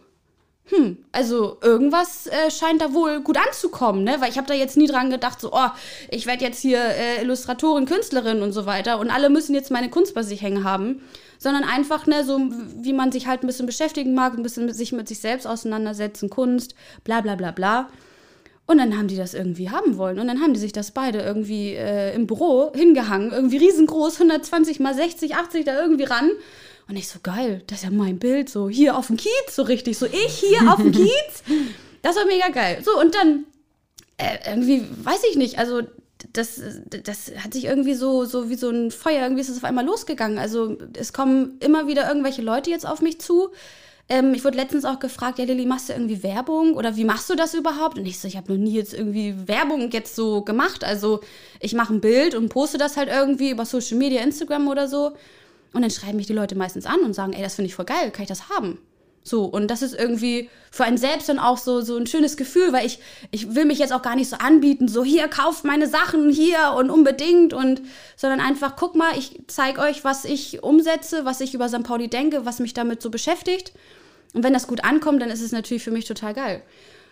hm, 0.65 0.97
also 1.11 1.57
irgendwas 1.61 2.27
äh, 2.27 2.49
scheint 2.49 2.81
da 2.81 2.93
wohl 2.93 3.19
gut 3.21 3.37
anzukommen, 3.37 4.03
ne? 4.03 4.15
Weil 4.19 4.29
ich 4.29 4.37
habe 4.37 4.47
da 4.47 4.53
jetzt 4.53 4.77
nie 4.77 4.87
dran 4.87 5.09
gedacht, 5.09 5.41
so, 5.41 5.51
oh, 5.51 5.69
ich 6.09 6.25
werde 6.25 6.45
jetzt 6.45 6.61
hier 6.61 6.79
äh, 6.79 7.21
Illustratorin, 7.21 7.85
Künstlerin 7.85 8.41
und 8.41 8.53
so 8.53 8.65
weiter 8.65 8.99
und 8.99 9.09
alle 9.09 9.29
müssen 9.29 9.55
jetzt 9.55 9.71
meine 9.71 9.89
Kunst 9.89 10.13
bei 10.13 10.23
sich 10.23 10.41
hängen 10.41 10.63
haben. 10.63 11.01
sondern 11.37 11.65
einfach, 11.65 12.07
ne, 12.07 12.23
so 12.23 12.39
wie 12.77 12.93
man 12.93 13.11
sich 13.11 13.27
halt 13.27 13.43
ein 13.43 13.47
bisschen 13.47 13.65
beschäftigen 13.65 14.13
mag, 14.13 14.33
ein 14.37 14.43
bisschen 14.43 14.71
sich 14.73 14.93
mit 14.93 15.09
sich 15.09 15.19
selbst 15.19 15.45
auseinandersetzen, 15.45 16.29
Kunst, 16.29 16.75
bla 17.03 17.19
bla 17.19 17.35
bla 17.35 17.51
bla. 17.51 17.89
Und 18.65 18.77
dann 18.77 18.97
haben 18.97 19.09
die 19.09 19.17
das 19.17 19.33
irgendwie 19.33 19.69
haben 19.69 19.97
wollen. 19.97 20.19
Und 20.19 20.27
dann 20.27 20.39
haben 20.39 20.53
die 20.53 20.59
sich 20.59 20.71
das 20.71 20.91
beide 20.91 21.19
irgendwie 21.19 21.73
äh, 21.73 22.15
im 22.15 22.27
Büro 22.27 22.71
hingehangen, 22.73 23.33
irgendwie 23.33 23.57
riesengroß, 23.57 24.13
120 24.21 24.79
mal 24.79 24.93
60, 24.93 25.35
80 25.35 25.65
da 25.65 25.77
irgendwie 25.81 26.05
ran. 26.05 26.31
Und 26.87 26.95
ich 26.95 27.07
so, 27.07 27.19
geil, 27.21 27.63
das 27.67 27.79
ist 27.79 27.83
ja 27.85 27.91
mein 27.91 28.19
Bild, 28.19 28.49
so 28.49 28.69
hier 28.69 28.97
auf 28.97 29.07
dem 29.07 29.17
Kiez, 29.17 29.55
so 29.55 29.63
richtig, 29.63 29.97
so 29.97 30.05
ich 30.05 30.33
hier 30.33 30.71
auf 30.71 30.77
dem 30.77 30.91
Kiez. 30.91 31.43
Das 32.01 32.15
war 32.15 32.25
mega 32.25 32.49
geil. 32.49 32.81
So, 32.83 32.99
und 32.99 33.15
dann, 33.15 33.45
äh, 34.17 34.37
irgendwie, 34.49 34.85
weiß 35.03 35.21
ich 35.29 35.37
nicht, 35.37 35.57
also 35.57 35.81
das, 36.33 36.61
das 37.03 37.31
hat 37.41 37.53
sich 37.53 37.65
irgendwie 37.65 37.93
so, 37.93 38.25
so 38.25 38.49
wie 38.49 38.55
so 38.55 38.69
ein 38.69 38.91
Feuer, 38.91 39.23
irgendwie 39.23 39.41
ist 39.41 39.49
es 39.49 39.57
auf 39.57 39.63
einmal 39.63 39.85
losgegangen. 39.85 40.37
Also 40.37 40.77
es 40.97 41.13
kommen 41.13 41.57
immer 41.59 41.87
wieder 41.87 42.07
irgendwelche 42.07 42.41
Leute 42.41 42.69
jetzt 42.69 42.85
auf 42.85 43.01
mich 43.01 43.19
zu, 43.19 43.51
ähm, 44.09 44.33
ich 44.33 44.43
wurde 44.43 44.57
letztens 44.57 44.85
auch 44.85 44.99
gefragt, 44.99 45.39
ja 45.39 45.45
Lilly, 45.45 45.65
machst 45.65 45.89
du 45.89 45.93
irgendwie 45.93 46.23
Werbung 46.23 46.75
oder 46.75 46.97
wie 46.97 47.05
machst 47.05 47.29
du 47.29 47.35
das 47.35 47.53
überhaupt? 47.53 47.97
Und 47.97 48.05
ich 48.05 48.19
so, 48.19 48.27
ich 48.27 48.35
habe 48.35 48.51
noch 48.51 48.59
nie 48.59 48.73
jetzt 48.73 48.93
irgendwie 48.93 49.47
Werbung 49.47 49.91
jetzt 49.91 50.15
so 50.15 50.41
gemacht. 50.41 50.83
Also 50.83 51.21
ich 51.59 51.73
mache 51.73 51.93
ein 51.93 52.01
Bild 52.01 52.35
und 52.35 52.49
poste 52.49 52.77
das 52.77 52.97
halt 52.97 53.09
irgendwie 53.09 53.51
über 53.51 53.65
Social 53.65 53.97
Media, 53.97 54.21
Instagram 54.21 54.67
oder 54.67 54.87
so. 54.87 55.13
Und 55.73 55.81
dann 55.81 55.91
schreiben 55.91 56.17
mich 56.17 56.27
die 56.27 56.33
Leute 56.33 56.55
meistens 56.55 56.85
an 56.85 57.01
und 57.01 57.13
sagen, 57.13 57.33
ey, 57.33 57.41
das 57.41 57.55
finde 57.55 57.67
ich 57.67 57.75
voll 57.75 57.85
geil, 57.85 58.11
kann 58.11 58.23
ich 58.23 58.29
das 58.29 58.49
haben? 58.49 58.77
So, 59.23 59.45
und 59.45 59.71
das 59.71 59.81
ist 59.81 59.95
irgendwie 59.97 60.49
für 60.69 60.83
einen 60.83 60.97
selbst 60.97 61.29
dann 61.29 61.39
auch 61.39 61.57
so, 61.57 61.79
so 61.79 61.95
ein 61.95 62.07
schönes 62.07 62.35
Gefühl, 62.35 62.73
weil 62.73 62.85
ich, 62.85 62.99
ich 63.31 63.55
will 63.55 63.63
mich 63.63 63.79
jetzt 63.79 63.93
auch 63.93 64.01
gar 64.01 64.15
nicht 64.15 64.29
so 64.29 64.35
anbieten, 64.35 64.89
so 64.89 65.03
hier, 65.03 65.29
kauft 65.29 65.63
meine 65.63 65.87
Sachen 65.87 66.29
hier 66.29 66.73
und 66.77 66.89
unbedingt 66.89 67.53
und, 67.53 67.81
sondern 68.17 68.41
einfach, 68.41 68.75
guck 68.75 68.95
mal, 68.95 69.17
ich 69.17 69.41
zeige 69.47 69.79
euch, 69.79 70.03
was 70.03 70.25
ich 70.25 70.61
umsetze, 70.61 71.23
was 71.23 71.39
ich 71.39 71.53
über 71.53 71.69
St. 71.69 71.83
Pauli 71.83 72.09
denke, 72.09 72.45
was 72.45 72.59
mich 72.59 72.73
damit 72.73 73.01
so 73.01 73.09
beschäftigt. 73.09 73.71
Und 74.33 74.43
wenn 74.43 74.53
das 74.53 74.67
gut 74.67 74.83
ankommt, 74.83 75.21
dann 75.21 75.29
ist 75.29 75.41
es 75.41 75.53
natürlich 75.53 75.83
für 75.83 75.91
mich 75.91 76.05
total 76.05 76.33
geil. 76.33 76.61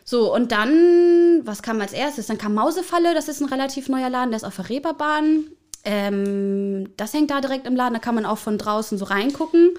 So, 0.04 0.34
und 0.34 0.52
dann, 0.52 1.42
was 1.46 1.62
kam 1.62 1.80
als 1.80 1.94
erstes? 1.94 2.28
Dann 2.28 2.38
kam 2.38 2.56
Mausefalle, 2.56 3.14
das 3.14 3.30
ist 3.30 3.40
ein 3.40 3.48
relativ 3.48 3.88
neuer 3.88 4.10
Laden, 4.10 4.32
der 4.32 4.38
ist 4.38 4.44
auf 4.44 4.56
der 4.58 4.70
Reeperbahn. 4.70 5.46
Ähm, 5.84 6.90
das 6.98 7.14
hängt 7.14 7.32
da 7.32 7.42
direkt 7.42 7.66
im 7.66 7.76
Laden, 7.76 7.94
da 7.94 8.00
kann 8.00 8.16
man 8.16 8.26
auch 8.26 8.38
von 8.38 8.58
draußen 8.58 8.98
so 8.98 9.06
reingucken. 9.06 9.72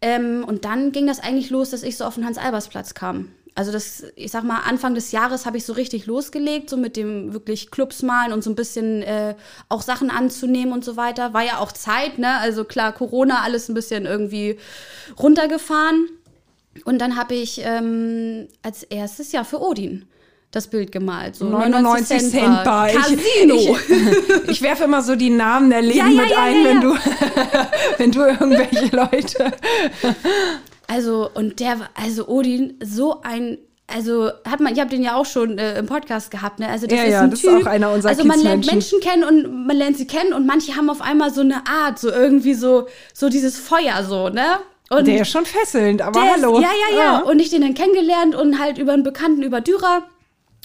Ähm, 0.00 0.44
und 0.46 0.64
dann 0.64 0.92
ging 0.92 1.06
das 1.06 1.20
eigentlich 1.20 1.50
los, 1.50 1.70
dass 1.70 1.82
ich 1.82 1.96
so 1.96 2.04
auf 2.04 2.16
den 2.16 2.26
Hans-Albers-Platz 2.26 2.94
kam. 2.94 3.28
Also 3.54 3.70
das, 3.70 4.04
ich 4.16 4.30
sag 4.30 4.44
mal, 4.44 4.60
Anfang 4.60 4.94
des 4.94 5.12
Jahres 5.12 5.44
habe 5.44 5.58
ich 5.58 5.66
so 5.66 5.74
richtig 5.74 6.06
losgelegt, 6.06 6.70
so 6.70 6.78
mit 6.78 6.96
dem 6.96 7.34
wirklich 7.34 7.70
Clubs 7.70 8.02
malen 8.02 8.32
und 8.32 8.42
so 8.42 8.50
ein 8.50 8.56
bisschen 8.56 9.02
äh, 9.02 9.34
auch 9.68 9.82
Sachen 9.82 10.10
anzunehmen 10.10 10.72
und 10.72 10.84
so 10.84 10.96
weiter. 10.96 11.34
War 11.34 11.42
ja 11.42 11.58
auch 11.58 11.70
Zeit, 11.70 12.18
ne? 12.18 12.38
Also 12.38 12.64
klar, 12.64 12.92
Corona, 12.92 13.42
alles 13.42 13.68
ein 13.68 13.74
bisschen 13.74 14.06
irgendwie 14.06 14.58
runtergefahren. 15.18 16.08
Und 16.84 16.98
dann 16.98 17.16
habe 17.16 17.34
ich 17.34 17.60
ähm, 17.62 18.48
als 18.62 18.84
erstes 18.84 19.32
ja 19.32 19.44
für 19.44 19.60
Odin 19.60 20.06
das 20.52 20.68
Bild 20.68 20.92
gemalt. 20.92 21.34
So 21.34 21.46
99 21.46 22.06
Cent, 22.06 22.30
Cent 22.30 22.64
Bar. 22.64 22.88
Casino. 22.88 23.54
Ich, 23.54 23.70
ich, 23.70 24.48
ich 24.48 24.62
werfe 24.62 24.84
immer 24.84 25.02
so 25.02 25.16
die 25.16 25.30
Namen 25.30 25.70
der 25.70 25.82
Läden 25.82 25.96
ja, 25.96 26.08
ja, 26.08 26.22
mit 26.22 26.30
ja, 26.30 26.42
ein, 26.42 26.64
wenn 26.64 26.80
du 26.80 26.94
wenn 27.98 28.12
du 28.12 28.20
irgendwelche 28.20 28.94
Leute. 28.94 29.52
Also 30.86 31.28
und 31.32 31.58
der 31.58 31.88
also 31.94 32.28
Odin 32.28 32.78
so 32.84 33.22
ein 33.22 33.58
also 33.88 34.30
hat 34.48 34.60
man, 34.60 34.72
ich 34.72 34.80
habe 34.80 34.90
den 34.90 35.02
ja 35.02 35.16
auch 35.16 35.26
schon 35.26 35.58
äh, 35.58 35.78
im 35.78 35.86
Podcast 35.86 36.30
gehabt, 36.30 36.60
ne? 36.60 36.68
Also 36.68 36.86
das 36.86 36.98
ja, 36.98 37.04
ist 37.04 37.12
ja, 37.12 37.20
ein 37.22 37.30
das 37.30 37.40
Typ. 37.40 37.58
ist 37.58 37.66
auch 37.66 37.70
einer 37.70 37.92
unserer 37.92 38.10
Also 38.10 38.24
man 38.24 38.40
lernt 38.40 38.66
Menschen 38.66 39.00
kennen 39.00 39.24
und 39.24 39.66
man 39.66 39.76
lernt 39.76 39.98
sie 39.98 40.06
kennen 40.06 40.32
und 40.32 40.46
manche 40.46 40.76
haben 40.76 40.88
auf 40.88 41.02
einmal 41.02 41.32
so 41.32 41.40
eine 41.42 41.66
Art, 41.66 41.98
so 41.98 42.10
irgendwie 42.10 42.54
so 42.54 42.86
so 43.12 43.28
dieses 43.28 43.58
Feuer 43.58 44.04
so, 44.04 44.28
ne? 44.28 44.58
Und 44.90 45.06
der 45.06 45.22
ist 45.22 45.30
schon 45.30 45.46
fesselnd, 45.46 46.02
aber 46.02 46.20
hallo. 46.20 46.58
Ist, 46.58 46.62
ja, 46.62 46.68
ja, 46.68 46.96
ja, 46.96 47.04
ja. 47.04 47.18
Und 47.20 47.38
ich 47.40 47.48
den 47.48 47.62
dann 47.62 47.74
kennengelernt 47.74 48.34
und 48.34 48.58
halt 48.58 48.76
über 48.76 48.92
einen 48.92 49.02
Bekannten, 49.02 49.42
über 49.42 49.62
Dürer. 49.62 50.02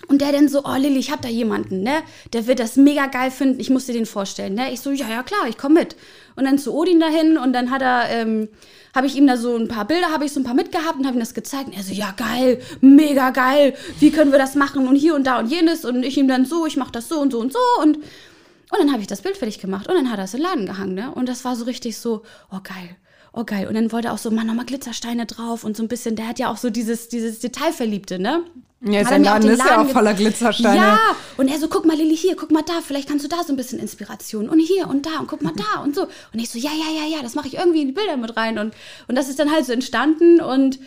Und 0.07 0.21
der 0.21 0.31
dann 0.31 0.47
so, 0.47 0.63
oh 0.63 0.75
Lilly, 0.75 0.99
ich 0.99 1.11
hab 1.11 1.21
da 1.23 1.27
jemanden, 1.27 1.81
ne? 1.81 2.03
Der 2.31 2.45
wird 2.45 2.59
das 2.59 2.75
mega 2.75 3.07
geil 3.07 3.31
finden. 3.31 3.59
Ich 3.59 3.71
muss 3.71 3.87
dir 3.87 3.93
den 3.93 4.05
vorstellen, 4.05 4.53
ne? 4.53 4.71
Ich 4.71 4.79
so, 4.79 4.91
ja, 4.91 5.09
ja, 5.09 5.23
klar, 5.23 5.47
ich 5.49 5.57
komm 5.57 5.73
mit. 5.73 5.95
Und 6.35 6.45
dann 6.45 6.59
zu 6.59 6.73
Odin 6.73 6.99
dahin 6.99 7.37
und 7.37 7.51
dann 7.51 7.71
hat 7.71 7.81
er, 7.81 8.09
ähm, 8.09 8.47
habe 8.95 9.07
ich 9.07 9.15
ihm 9.15 9.25
da 9.25 9.37
so 9.37 9.57
ein 9.57 9.67
paar 9.67 9.85
Bilder, 9.85 10.11
habe 10.11 10.23
ich 10.23 10.31
so 10.31 10.39
ein 10.39 10.43
paar 10.43 10.53
mitgehabt 10.53 10.99
und 10.99 11.07
habe 11.07 11.17
ihm 11.17 11.19
das 11.19 11.33
gezeigt. 11.33 11.67
Und 11.67 11.73
er 11.73 11.83
so, 11.83 11.93
ja, 11.93 12.13
geil, 12.15 12.61
mega 12.79 13.31
geil. 13.31 13.73
Wie 13.99 14.11
können 14.11 14.31
wir 14.31 14.37
das 14.39 14.53
machen? 14.53 14.87
Und 14.87 14.95
hier 14.95 15.15
und 15.15 15.25
da 15.25 15.39
und 15.39 15.47
jenes. 15.47 15.83
Und 15.83 16.03
ich 16.03 16.17
ihm 16.17 16.27
dann 16.27 16.45
so, 16.45 16.67
ich 16.67 16.77
mach 16.77 16.91
das 16.91 17.09
so 17.09 17.19
und 17.19 17.31
so 17.31 17.39
und 17.39 17.51
so. 17.51 17.59
Und, 17.81 17.97
und 17.97 18.79
dann 18.79 18.91
habe 18.91 19.01
ich 19.01 19.07
das 19.07 19.21
Bild 19.21 19.35
fertig 19.35 19.59
gemacht. 19.59 19.87
Und 19.87 19.95
dann 19.95 20.11
hat 20.11 20.19
er 20.19 20.25
es 20.25 20.33
in 20.35 20.41
den 20.41 20.47
Laden 20.47 20.65
gehangen, 20.67 20.93
ne? 20.93 21.11
Und 21.11 21.27
das 21.27 21.43
war 21.43 21.55
so 21.55 21.65
richtig 21.65 21.97
so, 21.97 22.21
oh 22.51 22.59
geil 22.63 22.95
oh 23.33 23.43
geil. 23.43 23.67
Und 23.67 23.75
dann 23.75 23.91
wollte 23.91 24.07
er 24.07 24.13
auch 24.15 24.17
so, 24.17 24.31
Mann, 24.31 24.47
nochmal 24.47 24.65
Glitzersteine 24.65 25.27
drauf 25.27 25.63
und 25.63 25.77
so 25.77 25.83
ein 25.83 25.87
bisschen, 25.87 26.15
der 26.15 26.27
hat 26.27 26.39
ja 26.39 26.49
auch 26.51 26.57
so 26.57 26.71
dieses, 26.71 27.07
dieses 27.07 27.39
Detailverliebte, 27.39 28.17
ne? 28.17 28.43
Ja, 28.81 29.03
sein 29.03 29.23
Laden 29.23 29.49
ist 29.49 29.65
ja 29.65 29.81
auch 29.81 29.89
voller 29.89 30.13
Glitzersteine. 30.13 30.77
Ja, 30.77 30.99
und 31.37 31.47
er 31.47 31.57
so, 31.57 31.67
guck 31.67 31.85
mal, 31.85 31.97
Lilly, 31.97 32.15
hier, 32.15 32.35
guck 32.35 32.51
mal 32.51 32.61
da, 32.61 32.81
vielleicht 32.85 33.09
kannst 33.09 33.25
du 33.25 33.29
da 33.29 33.43
so 33.43 33.51
ein 33.51 33.55
bisschen 33.55 33.79
Inspiration. 33.79 34.47
Und 34.49 34.59
hier 34.59 34.87
und 34.87 35.05
da 35.07 35.19
und 35.19 35.27
guck 35.27 35.41
mal 35.41 35.53
da 35.55 35.81
und 35.81 35.95
so. 35.95 36.03
Und 36.03 36.39
ich 36.39 36.49
so, 36.49 36.59
ja, 36.59 36.69
ja, 36.69 37.01
ja, 37.01 37.17
ja, 37.17 37.23
das 37.23 37.33
mache 37.33 37.47
ich 37.47 37.55
irgendwie 37.55 37.81
in 37.81 37.87
die 37.87 37.93
Bilder 37.93 38.17
mit 38.17 38.37
rein. 38.37 38.59
Und, 38.59 38.75
und 39.07 39.17
das 39.17 39.29
ist 39.29 39.39
dann 39.39 39.51
halt 39.51 39.65
so 39.65 39.73
entstanden 39.73 40.41
und 40.41 40.79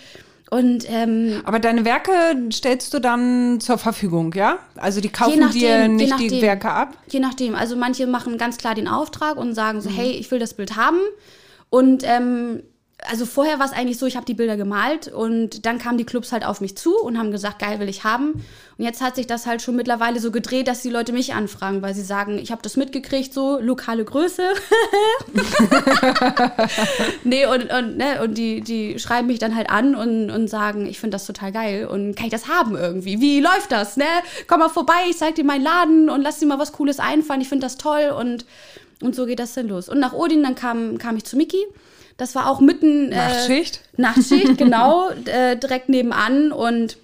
und, 0.50 0.85
ähm, 0.90 1.42
Aber 1.44 1.61
deine 1.61 1.85
Werke 1.85 2.12
stellst 2.53 2.92
du 2.92 2.98
dann 2.98 3.61
zur 3.61 3.79
Verfügung, 3.79 4.35
ja? 4.35 4.59
Also 4.74 5.00
die 5.00 5.09
kaufen 5.09 5.38
nachdem, 5.38 5.61
dir 5.61 5.88
nicht 5.88 6.11
nachdem, 6.11 6.29
die 6.29 6.42
Werke 6.42 6.70
ab? 6.70 6.96
Je 7.09 7.20
nachdem. 7.20 7.55
Also 7.55 7.76
manche 7.76 8.09
machen 8.09 8.37
ganz 8.37 8.59
klar 8.59 8.74
den 8.74 8.88
Auftrag 8.88 9.37
und 9.37 9.55
sagen 9.55 9.81
so, 9.81 9.88
mhm. 9.88 9.94
hey, 9.94 10.11
ich 10.11 10.29
will 10.33 10.40
das 10.40 10.55
Bild 10.55 10.74
haben. 10.74 10.98
Und 11.70 12.03
ähm, 12.05 12.64
also 13.09 13.27
vorher 13.27 13.59
war 13.59 13.67
es 13.67 13.73
eigentlich 13.73 13.99
so, 13.99 14.07
ich 14.07 14.17
habe 14.17 14.27
die 14.27 14.35
Bilder 14.35 14.57
gemalt 14.57 15.09
und 15.09 15.65
dann 15.67 15.79
kamen 15.79 15.99
die 15.99 16.05
Clubs 16.05 16.33
halt 16.33 16.45
auf 16.45 16.61
mich 16.61 16.77
zu 16.77 16.97
und 16.97 17.19
haben 17.19 17.31
gesagt, 17.31 17.59
geil 17.59 17.81
will 17.81 17.89
ich 17.89 18.05
haben. 18.05 18.45
Und 18.79 18.85
jetzt 18.85 19.01
hat 19.01 19.17
sich 19.17 19.27
das 19.27 19.47
halt 19.47 19.63
schon 19.63 19.77
mittlerweile 19.77 20.21
so 20.21 20.31
gedreht, 20.31 20.69
dass 20.69 20.83
die 20.83 20.91
Leute 20.91 21.13
mich 21.13 21.35
anfragen, 21.35 21.83
weil 21.83 21.95
sie 21.95 22.03
sagen, 22.03 22.39
ich 22.39 22.51
habe 22.51 22.63
das 22.63 22.77
mitgekriegt, 22.77 23.33
so 23.33 23.59
lokale 23.61 24.05
Größe. 24.05 24.43
nee, 27.25 27.47
und, 27.47 27.73
und, 27.73 27.97
ne, 27.97 28.23
und 28.23 28.39
die, 28.39 28.61
die 28.61 28.99
schreiben 28.99 29.27
mich 29.27 29.39
dann 29.39 29.55
halt 29.55 29.71
an 29.71 29.95
und, 29.95 30.31
und 30.31 30.49
sagen, 30.49 30.87
ich 30.87 30.99
finde 30.99 31.15
das 31.15 31.27
total 31.27 31.53
geil 31.53 31.87
und 31.87 32.17
kann 32.17 32.27
ich 32.27 32.33
das 32.33 32.49
haben 32.49 32.77
irgendwie? 32.77 33.21
Wie 33.21 33.41
läuft 33.41 33.71
das? 33.71 33.97
Ne? 33.97 34.05
Komm 34.47 34.61
mal 34.61 34.69
vorbei, 34.69 35.07
ich 35.09 35.19
zeig 35.19 35.35
dir 35.35 35.45
meinen 35.45 35.65
Laden 35.65 36.11
und 36.11 36.23
lass 36.23 36.39
dir 36.39 36.47
mal 36.47 36.59
was 36.59 36.73
Cooles 36.73 37.01
einfallen, 37.01 37.41
ich 37.41 37.49
finde 37.49 37.67
das 37.67 37.77
toll 37.77 38.15
und 38.19 38.45
und 39.03 39.15
so 39.15 39.25
geht 39.25 39.39
das 39.39 39.55
dann 39.55 39.69
los. 39.69 39.89
Und 39.89 39.99
nach 39.99 40.13
Odin, 40.13 40.43
dann 40.43 40.55
kam, 40.55 40.99
kam 40.99 41.17
ich 41.17 41.25
zu 41.25 41.39
Miki. 41.39 41.65
Das 42.20 42.35
war 42.35 42.50
auch 42.50 42.61
mitten. 42.61 43.11
Äh, 43.12 43.16
Nachtschicht? 43.16 43.80
Nachtschicht, 43.96 44.56
genau. 44.59 45.09
äh, 45.24 45.56
direkt 45.56 45.88
nebenan. 45.88 46.52
Und 46.52 46.98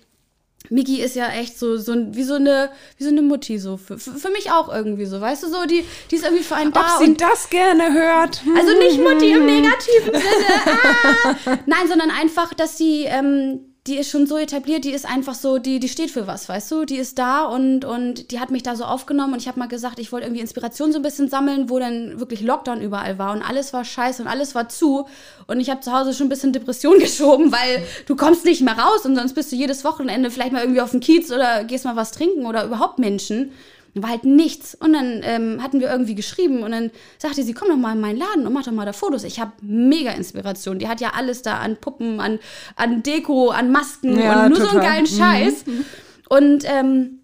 Miki 0.68 1.00
ist 1.00 1.16
ja 1.16 1.28
echt 1.30 1.58
so, 1.58 1.78
so 1.78 1.94
wie 2.14 2.22
so 2.22 2.34
eine, 2.34 2.68
wie 2.98 3.04
so 3.04 3.08
eine 3.08 3.22
Mutti, 3.22 3.58
so 3.58 3.78
für, 3.78 3.98
für 3.98 4.28
mich 4.28 4.50
auch 4.50 4.68
irgendwie 4.72 5.06
so, 5.06 5.18
weißt 5.18 5.44
du, 5.44 5.48
so, 5.48 5.64
die, 5.64 5.86
die 6.10 6.16
ist 6.16 6.24
irgendwie 6.24 6.44
für 6.44 6.56
einen 6.56 6.70
da. 6.70 6.98
Ob 6.98 7.02
sie 7.02 7.14
das 7.14 7.48
gerne 7.48 7.94
hört. 7.94 8.42
Also 8.58 8.78
nicht 8.78 9.00
Mutti 9.00 9.32
im 9.32 9.46
negativen 9.46 10.12
Sinne, 10.12 11.34
ah. 11.46 11.58
nein, 11.64 11.88
sondern 11.88 12.10
einfach, 12.10 12.52
dass 12.52 12.76
sie, 12.76 13.04
ähm, 13.04 13.65
die 13.86 13.96
ist 13.96 14.10
schon 14.10 14.26
so 14.26 14.36
etabliert, 14.36 14.84
die 14.84 14.90
ist 14.90 15.06
einfach 15.06 15.34
so, 15.34 15.58
die, 15.58 15.78
die 15.78 15.88
steht 15.88 16.10
für 16.10 16.26
was, 16.26 16.48
weißt 16.48 16.72
du? 16.72 16.84
Die 16.84 16.96
ist 16.96 17.18
da 17.18 17.44
und, 17.44 17.84
und 17.84 18.32
die 18.32 18.40
hat 18.40 18.50
mich 18.50 18.62
da 18.62 18.74
so 18.74 18.84
aufgenommen 18.84 19.34
und 19.34 19.40
ich 19.40 19.48
habe 19.48 19.58
mal 19.58 19.68
gesagt, 19.68 19.98
ich 19.98 20.10
wollte 20.10 20.26
irgendwie 20.26 20.40
Inspiration 20.40 20.90
so 20.92 20.98
ein 20.98 21.02
bisschen 21.02 21.28
sammeln, 21.28 21.70
wo 21.70 21.78
dann 21.78 22.18
wirklich 22.18 22.40
Lockdown 22.40 22.80
überall 22.80 23.18
war 23.18 23.32
und 23.32 23.42
alles 23.42 23.72
war 23.72 23.84
scheiße 23.84 24.22
und 24.22 24.28
alles 24.28 24.54
war 24.54 24.68
zu. 24.68 25.06
Und 25.46 25.60
ich 25.60 25.70
habe 25.70 25.80
zu 25.80 25.92
Hause 25.92 26.14
schon 26.14 26.26
ein 26.26 26.30
bisschen 26.30 26.52
Depression 26.52 26.98
geschoben, 26.98 27.52
weil 27.52 27.82
du 28.06 28.16
kommst 28.16 28.44
nicht 28.44 28.62
mehr 28.62 28.76
raus 28.76 29.04
und 29.04 29.14
sonst 29.14 29.34
bist 29.34 29.52
du 29.52 29.56
jedes 29.56 29.84
Wochenende 29.84 30.30
vielleicht 30.30 30.52
mal 30.52 30.62
irgendwie 30.62 30.80
auf 30.80 30.90
den 30.90 31.00
Kiez 31.00 31.30
oder 31.30 31.64
gehst 31.64 31.84
mal 31.84 31.96
was 31.96 32.10
trinken 32.10 32.46
oder 32.46 32.64
überhaupt 32.64 32.98
Menschen 32.98 33.52
war 34.02 34.10
halt 34.10 34.24
nichts. 34.24 34.74
Und 34.74 34.92
dann 34.92 35.20
ähm, 35.24 35.62
hatten 35.62 35.80
wir 35.80 35.90
irgendwie 35.90 36.14
geschrieben 36.14 36.62
und 36.62 36.72
dann 36.72 36.90
sagte 37.18 37.42
sie, 37.42 37.54
komm 37.54 37.68
doch 37.68 37.76
mal 37.76 37.94
in 37.94 38.00
meinen 38.00 38.18
Laden 38.18 38.46
und 38.46 38.52
mach 38.52 38.64
doch 38.64 38.72
mal 38.72 38.86
da 38.86 38.92
Fotos. 38.92 39.24
Ich 39.24 39.40
habe 39.40 39.52
mega 39.62 40.12
Inspiration. 40.12 40.78
Die 40.78 40.88
hat 40.88 41.00
ja 41.00 41.12
alles 41.16 41.42
da 41.42 41.58
an 41.58 41.76
Puppen, 41.76 42.20
an, 42.20 42.38
an 42.76 43.02
Deko, 43.02 43.50
an 43.50 43.70
Masken 43.70 44.18
ja, 44.18 44.44
und 44.44 44.50
nur 44.50 44.58
total. 44.58 44.72
so 44.72 44.78
einen 44.78 44.88
geilen 44.88 45.06
Scheiß. 45.06 45.66
Mhm. 45.66 45.84
Und 46.28 46.64
ähm, 46.66 47.20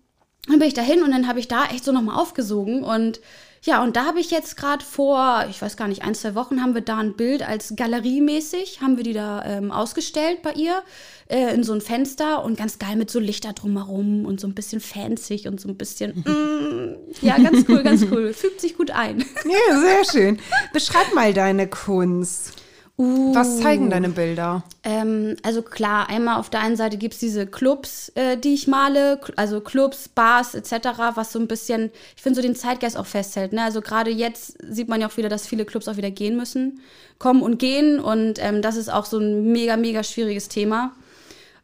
dann 0.46 0.58
bin 0.58 0.68
ich 0.68 0.74
da 0.74 0.82
hin 0.82 1.02
und 1.02 1.12
dann 1.12 1.28
habe 1.28 1.38
ich 1.38 1.48
da 1.48 1.66
echt 1.66 1.84
so 1.84 1.92
nochmal 1.92 2.18
aufgesogen 2.18 2.82
und 2.82 3.20
ja, 3.64 3.82
und 3.82 3.94
da 3.94 4.06
habe 4.06 4.18
ich 4.18 4.32
jetzt 4.32 4.56
gerade 4.56 4.84
vor, 4.84 5.46
ich 5.48 5.62
weiß 5.62 5.76
gar 5.76 5.86
nicht, 5.86 6.02
ein, 6.02 6.16
zwei 6.16 6.34
Wochen 6.34 6.60
haben 6.60 6.74
wir 6.74 6.80
da 6.80 6.98
ein 6.98 7.14
Bild 7.14 7.46
als 7.46 7.74
galeriemäßig, 7.76 8.80
haben 8.80 8.96
wir 8.96 9.04
die 9.04 9.12
da 9.12 9.44
ähm, 9.44 9.70
ausgestellt 9.70 10.42
bei 10.42 10.52
ihr 10.54 10.82
äh, 11.28 11.54
in 11.54 11.62
so 11.62 11.72
ein 11.72 11.80
Fenster 11.80 12.44
und 12.44 12.58
ganz 12.58 12.80
geil 12.80 12.96
mit 12.96 13.08
so 13.08 13.20
Lichter 13.20 13.52
drumherum 13.52 14.26
und 14.26 14.40
so 14.40 14.48
ein 14.48 14.54
bisschen 14.54 14.80
fancy 14.80 15.46
und 15.46 15.60
so 15.60 15.68
ein 15.68 15.76
bisschen, 15.76 16.10
mm, 16.26 17.24
ja, 17.24 17.38
ganz 17.38 17.64
cool, 17.68 17.84
ganz 17.84 18.04
cool. 18.10 18.32
Fügt 18.34 18.60
sich 18.60 18.76
gut 18.76 18.90
ein. 18.90 19.24
Ja, 19.44 19.80
sehr 19.80 20.04
schön. 20.10 20.40
Beschreib 20.72 21.14
mal 21.14 21.32
deine 21.32 21.68
Kunst. 21.68 22.61
Uh. 23.02 23.34
Was 23.34 23.58
zeigen 23.58 23.90
deine 23.90 24.10
Bilder? 24.10 24.62
Ähm, 24.84 25.34
also 25.42 25.60
klar, 25.60 26.08
einmal 26.08 26.38
auf 26.38 26.50
der 26.50 26.60
einen 26.60 26.76
Seite 26.76 26.96
gibt 26.96 27.14
es 27.14 27.20
diese 27.20 27.48
Clubs, 27.48 28.12
äh, 28.14 28.36
die 28.36 28.54
ich 28.54 28.68
male, 28.68 29.20
also 29.34 29.60
Clubs, 29.60 30.08
Bars 30.08 30.54
etc., 30.54 31.00
was 31.16 31.32
so 31.32 31.40
ein 31.40 31.48
bisschen, 31.48 31.90
ich 32.14 32.22
finde, 32.22 32.36
so 32.40 32.46
den 32.46 32.54
Zeitgeist 32.54 32.96
auch 32.96 33.06
festhält. 33.06 33.54
Ne? 33.54 33.62
Also 33.64 33.80
gerade 33.80 34.12
jetzt 34.12 34.56
sieht 34.62 34.88
man 34.88 35.00
ja 35.00 35.08
auch 35.08 35.16
wieder, 35.16 35.28
dass 35.28 35.48
viele 35.48 35.64
Clubs 35.64 35.88
auch 35.88 35.96
wieder 35.96 36.12
gehen 36.12 36.36
müssen, 36.36 36.80
kommen 37.18 37.42
und 37.42 37.58
gehen 37.58 37.98
und 37.98 38.34
ähm, 38.38 38.62
das 38.62 38.76
ist 38.76 38.88
auch 38.88 39.06
so 39.06 39.18
ein 39.18 39.50
mega, 39.50 39.76
mega 39.76 40.04
schwieriges 40.04 40.48
Thema. 40.48 40.92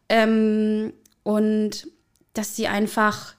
Ähm, 0.08 0.92
und 1.22 1.86
dass 2.34 2.56
sie 2.56 2.66
einfach, 2.66 3.34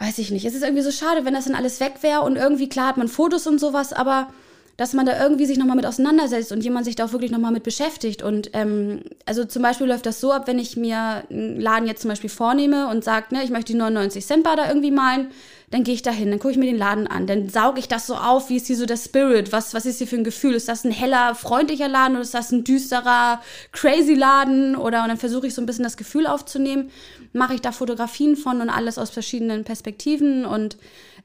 weiß 0.00 0.18
ich 0.18 0.30
nicht, 0.30 0.44
es 0.44 0.54
ist 0.54 0.62
irgendwie 0.62 0.82
so 0.82 0.90
schade, 0.90 1.24
wenn 1.24 1.32
das 1.32 1.46
dann 1.46 1.54
alles 1.54 1.80
weg 1.80 2.02
wäre 2.02 2.20
und 2.20 2.36
irgendwie, 2.36 2.68
klar 2.68 2.88
hat 2.88 2.98
man 2.98 3.08
Fotos 3.08 3.46
und 3.46 3.58
sowas, 3.58 3.94
aber 3.94 4.28
dass 4.76 4.92
man 4.92 5.06
da 5.06 5.20
irgendwie 5.20 5.46
sich 5.46 5.58
nochmal 5.58 5.76
mit 5.76 5.86
auseinandersetzt 5.86 6.50
und 6.50 6.64
jemand 6.64 6.84
sich 6.84 6.96
da 6.96 7.04
auch 7.04 7.12
wirklich 7.12 7.30
nochmal 7.30 7.52
mit 7.52 7.62
beschäftigt. 7.62 8.22
Und 8.22 8.50
ähm, 8.54 9.02
also 9.24 9.44
zum 9.44 9.62
Beispiel 9.62 9.86
läuft 9.86 10.06
das 10.06 10.20
so 10.20 10.32
ab, 10.32 10.46
wenn 10.46 10.58
ich 10.58 10.76
mir 10.76 11.24
einen 11.30 11.60
Laden 11.60 11.86
jetzt 11.86 12.02
zum 12.02 12.08
Beispiel 12.08 12.30
vornehme 12.30 12.88
und 12.88 13.04
sage, 13.04 13.34
ne, 13.34 13.44
ich 13.44 13.50
möchte 13.50 13.72
die 13.72 13.78
99 13.78 14.26
Cent 14.26 14.42
Bar 14.42 14.56
da 14.56 14.68
irgendwie 14.68 14.90
malen, 14.90 15.28
dann 15.70 15.84
gehe 15.84 15.94
ich 15.94 16.02
da 16.02 16.10
hin, 16.10 16.30
dann 16.30 16.38
gucke 16.38 16.52
ich 16.52 16.58
mir 16.58 16.66
den 16.66 16.78
Laden 16.78 17.06
an, 17.06 17.26
dann 17.26 17.48
sauge 17.48 17.80
ich 17.80 17.88
das 17.88 18.06
so 18.06 18.14
auf, 18.14 18.48
wie 18.48 18.56
ist 18.56 18.66
hier 18.66 18.76
so 18.76 18.86
der 18.86 18.96
Spirit, 18.96 19.50
was, 19.50 19.74
was 19.74 19.86
ist 19.86 19.98
hier 19.98 20.06
für 20.06 20.16
ein 20.16 20.24
Gefühl? 20.24 20.54
Ist 20.54 20.68
das 20.68 20.84
ein 20.84 20.92
heller, 20.92 21.34
freundlicher 21.34 21.88
Laden 21.88 22.14
oder 22.14 22.22
ist 22.22 22.34
das 22.34 22.52
ein 22.52 22.64
düsterer, 22.64 23.40
crazy 23.72 24.14
Laden? 24.14 24.76
Oder 24.76 25.02
und 25.02 25.08
dann 25.08 25.18
versuche 25.18 25.46
ich 25.46 25.54
so 25.54 25.62
ein 25.62 25.66
bisschen 25.66 25.84
das 25.84 25.96
Gefühl 25.96 26.26
aufzunehmen, 26.26 26.90
mache 27.32 27.54
ich 27.54 27.60
da 27.60 27.72
Fotografien 27.72 28.36
von 28.36 28.60
und 28.60 28.70
alles 28.70 28.98
aus 28.98 29.10
verschiedenen 29.10 29.64
Perspektiven 29.64 30.44
und 30.44 30.76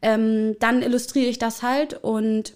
ähm, 0.02 0.56
dann 0.60 0.82
illustriere 0.82 1.30
ich 1.30 1.40
das 1.40 1.62
halt 1.62 2.04
und 2.04 2.54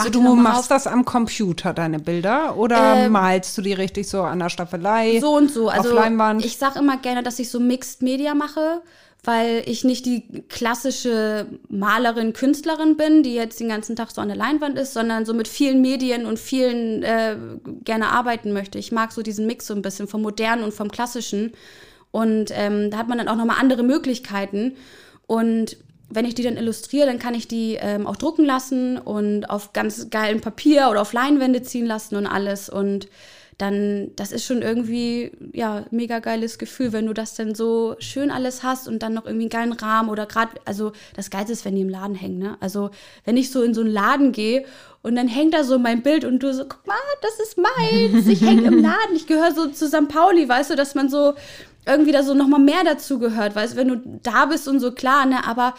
also 0.00 0.10
du 0.10 0.34
machst 0.34 0.60
auf. 0.62 0.68
das 0.68 0.86
am 0.86 1.04
Computer, 1.04 1.72
deine 1.72 1.98
Bilder? 1.98 2.56
Oder 2.56 2.96
Ähm, 2.96 3.12
malst 3.12 3.56
du 3.56 3.62
die 3.62 3.72
richtig 3.72 4.08
so 4.08 4.22
an 4.22 4.38
der 4.38 4.48
Staffelei? 4.50 5.18
So 5.20 5.36
und 5.36 5.50
so. 5.50 5.68
Also 5.68 5.90
auf 5.90 5.94
Leinwand? 5.94 6.44
ich 6.44 6.56
sage 6.56 6.78
immer 6.78 6.96
gerne, 6.96 7.22
dass 7.22 7.38
ich 7.38 7.48
so 7.50 7.60
Mixed 7.60 8.02
Media 8.02 8.34
mache, 8.34 8.82
weil 9.22 9.62
ich 9.66 9.84
nicht 9.84 10.04
die 10.04 10.44
klassische 10.48 11.46
Malerin, 11.68 12.32
Künstlerin 12.34 12.96
bin, 12.96 13.22
die 13.22 13.34
jetzt 13.34 13.58
den 13.58 13.68
ganzen 13.68 13.96
Tag 13.96 14.10
so 14.10 14.20
an 14.20 14.28
der 14.28 14.36
Leinwand 14.36 14.78
ist, 14.78 14.92
sondern 14.92 15.24
so 15.24 15.32
mit 15.32 15.48
vielen 15.48 15.80
Medien 15.80 16.26
und 16.26 16.38
vielen 16.38 17.02
äh, 17.02 17.36
gerne 17.84 18.08
arbeiten 18.08 18.52
möchte. 18.52 18.78
Ich 18.78 18.92
mag 18.92 19.12
so 19.12 19.22
diesen 19.22 19.46
Mix 19.46 19.66
so 19.66 19.74
ein 19.74 19.82
bisschen 19.82 20.08
vom 20.08 20.22
Modernen 20.22 20.62
und 20.62 20.74
vom 20.74 20.90
Klassischen. 20.90 21.52
Und 22.10 22.50
ähm, 22.52 22.90
da 22.90 22.98
hat 22.98 23.08
man 23.08 23.18
dann 23.18 23.28
auch 23.28 23.36
nochmal 23.36 23.56
andere 23.58 23.82
Möglichkeiten. 23.82 24.76
Und 25.26 25.78
wenn 26.10 26.24
ich 26.24 26.34
die 26.34 26.42
dann 26.42 26.56
illustriere, 26.56 27.06
dann 27.06 27.18
kann 27.18 27.34
ich 27.34 27.48
die 27.48 27.76
ähm, 27.80 28.06
auch 28.06 28.16
drucken 28.16 28.44
lassen 28.44 28.98
und 28.98 29.50
auf 29.50 29.72
ganz 29.72 30.10
geilem 30.10 30.40
Papier 30.40 30.88
oder 30.90 31.00
auf 31.00 31.12
Leinwände 31.12 31.62
ziehen 31.62 31.86
lassen 31.86 32.16
und 32.16 32.26
alles. 32.26 32.68
Und 32.68 33.08
dann, 33.58 34.10
das 34.16 34.32
ist 34.32 34.44
schon 34.44 34.62
irgendwie, 34.62 35.32
ja, 35.52 35.84
mega 35.90 36.18
geiles 36.18 36.58
Gefühl, 36.58 36.92
wenn 36.92 37.06
du 37.06 37.12
das 37.12 37.34
dann 37.34 37.54
so 37.54 37.94
schön 37.98 38.30
alles 38.30 38.62
hast 38.62 38.88
und 38.88 39.02
dann 39.02 39.14
noch 39.14 39.26
irgendwie 39.26 39.44
einen 39.44 39.50
geilen 39.50 39.72
Rahmen 39.72 40.08
oder 40.08 40.26
gerade, 40.26 40.52
also 40.64 40.92
das 41.14 41.30
Geilste 41.30 41.52
ist, 41.52 41.64
wenn 41.64 41.76
die 41.76 41.82
im 41.82 41.88
Laden 41.88 42.16
hängen, 42.16 42.38
ne? 42.38 42.56
Also, 42.60 42.90
wenn 43.24 43.36
ich 43.36 43.50
so 43.50 43.62
in 43.62 43.74
so 43.74 43.82
einen 43.82 43.90
Laden 43.90 44.32
gehe 44.32 44.64
und 45.02 45.14
dann 45.14 45.28
hängt 45.28 45.54
da 45.54 45.62
so 45.62 45.78
mein 45.78 46.02
Bild 46.02 46.24
und 46.24 46.42
du 46.42 46.52
so, 46.52 46.64
guck 46.64 46.86
mal, 46.86 46.96
das 47.22 47.38
ist 47.40 47.58
meins, 47.58 48.26
ich 48.26 48.40
hänge 48.40 48.62
im 48.62 48.78
Laden, 48.82 49.14
ich 49.14 49.26
gehöre 49.26 49.54
so 49.54 49.68
zu 49.68 49.86
St. 49.86 50.08
Pauli, 50.08 50.48
weißt 50.48 50.70
du, 50.70 50.76
dass 50.76 50.94
man 50.94 51.08
so 51.08 51.34
irgendwie 51.86 52.12
da 52.12 52.22
so 52.22 52.34
nochmal 52.34 52.60
mehr 52.60 52.84
dazu 52.84 53.18
gehört, 53.18 53.54
weißt 53.54 53.76
wenn 53.76 53.88
du 53.88 54.20
da 54.22 54.46
bist 54.46 54.68
und 54.68 54.80
so 54.80 54.92
klar, 54.92 55.26
ne, 55.26 55.46
aber 55.46 55.74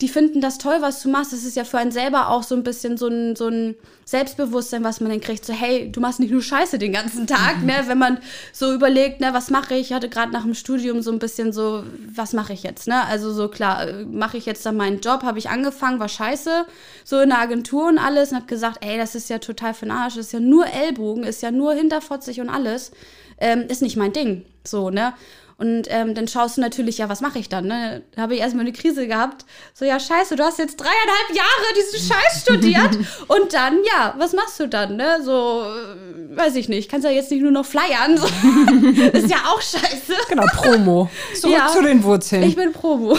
die 0.00 0.08
finden 0.08 0.40
das 0.40 0.58
toll, 0.58 0.76
was 0.78 1.02
du 1.02 1.08
machst. 1.08 1.32
Das 1.32 1.42
ist 1.42 1.56
ja 1.56 1.64
für 1.64 1.78
einen 1.78 1.90
selber 1.90 2.28
auch 2.28 2.44
so 2.44 2.54
ein 2.54 2.62
bisschen 2.62 2.96
so 2.96 3.08
ein, 3.08 3.34
so 3.34 3.48
ein 3.48 3.74
Selbstbewusstsein, 4.04 4.84
was 4.84 5.00
man 5.00 5.10
dann 5.10 5.20
kriegt. 5.20 5.44
So, 5.44 5.52
hey, 5.52 5.90
du 5.90 6.00
machst 6.00 6.20
nicht 6.20 6.30
nur 6.30 6.40
Scheiße 6.40 6.78
den 6.78 6.92
ganzen 6.92 7.26
Tag, 7.26 7.64
ne? 7.64 7.74
Wenn 7.86 7.98
man 7.98 8.18
so 8.52 8.72
überlegt, 8.72 9.20
ne, 9.20 9.30
was 9.32 9.50
mache 9.50 9.74
ich? 9.74 9.88
Ich 9.88 9.92
hatte 9.92 10.08
gerade 10.08 10.32
nach 10.32 10.44
dem 10.44 10.54
Studium 10.54 11.02
so 11.02 11.10
ein 11.10 11.18
bisschen 11.18 11.52
so, 11.52 11.82
was 12.14 12.32
mache 12.32 12.52
ich 12.52 12.62
jetzt, 12.62 12.86
ne? 12.86 13.04
Also 13.06 13.32
so 13.32 13.48
klar, 13.48 13.86
mache 14.08 14.36
ich 14.36 14.46
jetzt 14.46 14.64
dann 14.64 14.76
meinen 14.76 15.00
Job, 15.00 15.24
habe 15.24 15.40
ich 15.40 15.50
angefangen, 15.50 15.98
war 15.98 16.08
scheiße, 16.08 16.66
so 17.02 17.18
in 17.18 17.30
der 17.30 17.40
Agentur 17.40 17.88
und 17.88 17.98
alles 17.98 18.30
und 18.30 18.36
habe 18.36 18.46
gesagt, 18.46 18.78
ey, 18.84 18.98
das 18.98 19.16
ist 19.16 19.28
ja 19.28 19.38
total 19.38 19.74
für 19.74 19.86
den 19.86 19.92
Arsch, 19.92 20.14
das 20.14 20.26
ist 20.26 20.32
ja 20.32 20.40
nur 20.40 20.66
Ellbogen, 20.66 21.24
ist 21.24 21.42
ja 21.42 21.50
nur 21.50 21.74
hinterfotzig 21.74 22.40
und 22.40 22.50
alles. 22.50 22.92
Ähm, 23.40 23.66
ist 23.68 23.82
nicht 23.82 23.96
mein 23.96 24.12
Ding, 24.12 24.44
so, 24.64 24.90
ne? 24.90 25.14
Und 25.60 25.88
ähm, 25.88 26.14
dann 26.14 26.28
schaust 26.28 26.56
du 26.56 26.60
natürlich, 26.60 26.98
ja, 26.98 27.08
was 27.08 27.20
mache 27.20 27.40
ich 27.40 27.48
dann? 27.48 27.66
Ne? 27.66 28.02
Da 28.14 28.22
habe 28.22 28.34
ich 28.36 28.40
erstmal 28.40 28.64
eine 28.64 28.72
Krise 28.72 29.08
gehabt. 29.08 29.44
So, 29.74 29.84
ja, 29.84 29.98
scheiße, 29.98 30.36
du 30.36 30.44
hast 30.44 30.60
jetzt 30.60 30.76
dreieinhalb 30.76 31.34
Jahre 31.34 31.74
diesen 31.76 32.08
Scheiß 32.08 32.42
studiert. 32.42 32.96
und 33.26 33.52
dann, 33.52 33.78
ja, 33.92 34.14
was 34.18 34.34
machst 34.34 34.60
du 34.60 34.68
dann? 34.68 34.94
Ne? 34.96 35.18
So, 35.24 35.64
äh, 35.64 36.36
weiß 36.36 36.54
ich 36.54 36.68
nicht. 36.68 36.88
Kannst 36.88 37.04
ja 37.04 37.10
jetzt 37.10 37.32
nicht 37.32 37.42
nur 37.42 37.50
noch 37.50 37.66
flyern. 37.66 38.16
So. 38.16 38.26
ist 39.18 39.28
ja 39.28 39.38
auch 39.48 39.60
scheiße. 39.60 40.12
Genau, 40.28 40.44
Promo. 40.54 41.10
Zurück 41.34 41.56
Ja. 41.56 41.66
zu 41.66 41.82
den 41.82 42.04
Wurzeln. 42.04 42.44
Ich 42.44 42.54
bin 42.54 42.72
Promo. 42.72 43.18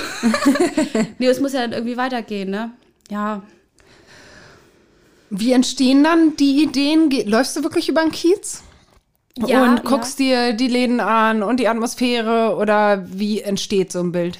nee, 1.17 1.27
es 1.27 1.41
muss 1.41 1.51
ja 1.51 1.59
dann 1.59 1.73
irgendwie 1.73 1.97
weitergehen, 1.97 2.51
ne? 2.51 2.71
Ja. 3.09 3.43
Wie 5.29 5.51
entstehen 5.51 6.05
dann 6.05 6.37
die 6.37 6.63
Ideen? 6.63 7.11
Läufst 7.27 7.57
du 7.57 7.63
wirklich 7.63 7.89
über 7.89 8.01
den 8.01 8.13
Kiez? 8.13 8.63
Ja, 9.47 9.63
und 9.63 9.83
guckst 9.83 10.19
dir 10.19 10.53
die 10.53 10.67
Läden 10.67 10.99
an 10.99 11.43
und 11.43 11.59
die 11.59 11.67
Atmosphäre 11.67 12.55
oder 12.55 13.05
wie 13.07 13.41
entsteht 13.41 13.91
so 13.91 13.99
ein 13.99 14.11
Bild? 14.11 14.39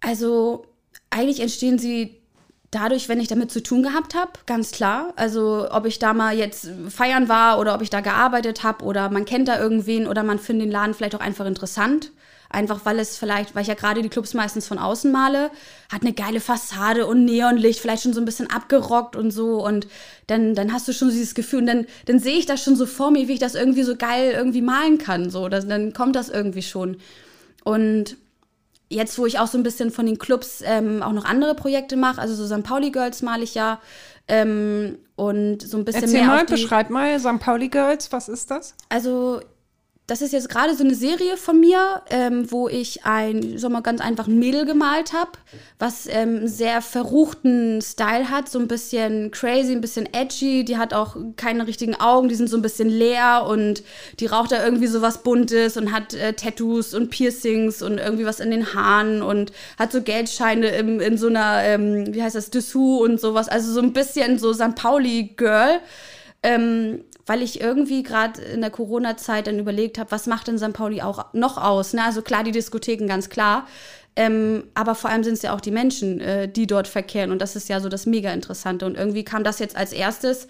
Also 0.00 0.66
eigentlich 1.10 1.40
entstehen 1.40 1.78
sie 1.78 2.22
dadurch, 2.70 3.08
wenn 3.08 3.20
ich 3.20 3.28
damit 3.28 3.52
zu 3.52 3.62
tun 3.62 3.82
gehabt 3.82 4.14
habe, 4.14 4.32
ganz 4.46 4.72
klar. 4.72 5.12
Also 5.16 5.68
ob 5.70 5.86
ich 5.86 5.98
da 5.98 6.12
mal 6.14 6.36
jetzt 6.36 6.68
feiern 6.88 7.28
war 7.28 7.58
oder 7.58 7.74
ob 7.74 7.82
ich 7.82 7.90
da 7.90 8.00
gearbeitet 8.00 8.64
habe 8.64 8.84
oder 8.84 9.10
man 9.10 9.24
kennt 9.24 9.46
da 9.46 9.58
irgendwen 9.60 10.08
oder 10.08 10.22
man 10.22 10.38
findet 10.38 10.66
den 10.66 10.72
Laden 10.72 10.94
vielleicht 10.94 11.14
auch 11.14 11.20
einfach 11.20 11.46
interessant. 11.46 12.10
Einfach 12.52 12.84
weil 12.84 12.98
es 12.98 13.16
vielleicht, 13.16 13.54
weil 13.54 13.62
ich 13.62 13.68
ja 13.68 13.74
gerade 13.74 14.02
die 14.02 14.08
Clubs 14.08 14.34
meistens 14.34 14.66
von 14.66 14.78
außen 14.78 15.10
male, 15.10 15.50
hat 15.90 16.02
eine 16.02 16.12
geile 16.12 16.40
Fassade 16.40 17.06
und 17.06 17.24
Neonlicht, 17.24 17.80
vielleicht 17.80 18.02
schon 18.02 18.12
so 18.12 18.20
ein 18.20 18.26
bisschen 18.26 18.50
abgerockt 18.50 19.16
und 19.16 19.30
so. 19.30 19.64
Und 19.64 19.86
dann, 20.26 20.54
dann 20.54 20.72
hast 20.72 20.86
du 20.86 20.92
schon 20.92 21.10
dieses 21.10 21.34
Gefühl 21.34 21.60
und 21.60 21.66
dann, 21.66 21.86
dann 22.06 22.18
sehe 22.18 22.38
ich 22.38 22.46
das 22.46 22.62
schon 22.62 22.76
so 22.76 22.86
vor 22.86 23.10
mir, 23.10 23.28
wie 23.28 23.32
ich 23.32 23.38
das 23.38 23.54
irgendwie 23.54 23.82
so 23.82 23.96
geil 23.96 24.32
irgendwie 24.36 24.62
malen 24.62 24.98
kann. 24.98 25.30
So, 25.30 25.48
das, 25.48 25.66
dann 25.66 25.92
kommt 25.92 26.14
das 26.14 26.28
irgendwie 26.28 26.62
schon. 26.62 26.98
Und 27.64 28.16
jetzt, 28.92 29.18
wo 29.18 29.26
ich 29.26 29.38
auch 29.38 29.46
so 29.46 29.58
ein 29.58 29.62
bisschen 29.62 29.90
von 29.90 30.06
den 30.06 30.18
Clubs 30.18 30.62
ähm, 30.64 31.02
auch 31.02 31.12
noch 31.12 31.24
andere 31.24 31.54
Projekte 31.54 31.96
mache, 31.96 32.20
also 32.20 32.34
so 32.34 32.46
St. 32.46 32.62
Pauli 32.62 32.90
Girls 32.90 33.22
male 33.22 33.42
ich 33.42 33.54
ja 33.54 33.80
ähm, 34.28 34.98
und 35.16 35.62
so 35.62 35.78
ein 35.78 35.84
bisschen 35.84 36.02
Erzähl 36.02 36.20
mehr 36.20 36.28
mal, 36.28 36.44
beschreib 36.44 36.90
mal, 36.90 37.18
St. 37.18 37.38
Pauli 37.40 37.68
Girls, 37.68 38.12
was 38.12 38.28
ist 38.28 38.50
das? 38.50 38.74
also 38.88 39.40
das 40.12 40.20
ist 40.20 40.34
jetzt 40.34 40.50
gerade 40.50 40.74
so 40.74 40.84
eine 40.84 40.94
Serie 40.94 41.38
von 41.38 41.58
mir, 41.58 42.02
ähm, 42.10 42.52
wo 42.52 42.68
ich 42.68 43.06
ein, 43.06 43.56
so 43.56 43.70
mal 43.70 43.80
ganz 43.80 44.02
einfach 44.02 44.26
ein 44.26 44.38
Mädel 44.38 44.66
gemalt 44.66 45.14
habe, 45.14 45.30
was 45.78 46.06
ähm, 46.06 46.46
sehr 46.46 46.82
verruchten 46.82 47.80
Style 47.80 48.28
hat, 48.28 48.50
so 48.50 48.58
ein 48.58 48.68
bisschen 48.68 49.30
crazy, 49.30 49.72
ein 49.72 49.80
bisschen 49.80 50.06
edgy. 50.12 50.66
Die 50.66 50.76
hat 50.76 50.92
auch 50.92 51.16
keine 51.36 51.66
richtigen 51.66 51.94
Augen, 51.94 52.28
die 52.28 52.34
sind 52.34 52.50
so 52.50 52.58
ein 52.58 52.62
bisschen 52.62 52.90
leer 52.90 53.46
und 53.48 53.84
die 54.20 54.26
raucht 54.26 54.52
da 54.52 54.62
irgendwie 54.62 54.86
so 54.86 55.00
was 55.00 55.22
Buntes 55.22 55.78
und 55.78 55.92
hat 55.92 56.12
äh, 56.12 56.34
Tattoos 56.34 56.92
und 56.92 57.08
Piercings 57.08 57.80
und 57.80 57.96
irgendwie 57.96 58.26
was 58.26 58.38
in 58.38 58.50
den 58.50 58.74
Haaren 58.74 59.22
und 59.22 59.50
hat 59.78 59.92
so 59.92 60.02
Geldscheine 60.02 60.68
im, 60.76 61.00
in 61.00 61.16
so 61.16 61.28
einer, 61.28 61.62
ähm, 61.62 62.12
wie 62.12 62.22
heißt 62.22 62.36
das, 62.36 62.50
Dessous 62.50 63.00
und 63.00 63.18
sowas. 63.18 63.48
Also 63.48 63.72
so 63.72 63.80
ein 63.80 63.94
bisschen 63.94 64.38
so 64.38 64.52
St. 64.52 64.74
Pauli-Girl. 64.74 65.80
Ähm, 66.42 67.04
weil 67.26 67.42
ich 67.42 67.60
irgendwie 67.60 68.02
gerade 68.02 68.40
in 68.42 68.60
der 68.60 68.70
Corona-Zeit 68.70 69.46
dann 69.46 69.58
überlegt 69.58 69.98
habe, 69.98 70.10
was 70.10 70.26
macht 70.26 70.48
denn 70.48 70.58
St. 70.58 70.72
Pauli 70.72 71.02
auch 71.02 71.32
noch 71.32 71.56
aus? 71.56 71.92
Ne? 71.92 72.02
Also 72.04 72.22
klar, 72.22 72.44
die 72.44 72.52
Diskotheken, 72.52 73.06
ganz 73.06 73.28
klar. 73.28 73.66
Ähm, 74.14 74.64
aber 74.74 74.94
vor 74.94 75.10
allem 75.10 75.24
sind 75.24 75.34
es 75.34 75.42
ja 75.42 75.54
auch 75.54 75.60
die 75.60 75.70
Menschen, 75.70 76.20
äh, 76.20 76.48
die 76.48 76.66
dort 76.66 76.88
verkehren. 76.88 77.30
Und 77.30 77.40
das 77.40 77.56
ist 77.56 77.68
ja 77.68 77.80
so 77.80 77.88
das 77.88 78.06
mega 78.06 78.32
Interessante. 78.32 78.84
Und 78.84 78.96
irgendwie 78.96 79.24
kam 79.24 79.44
das 79.44 79.58
jetzt 79.58 79.76
als 79.76 79.92
erstes, 79.92 80.48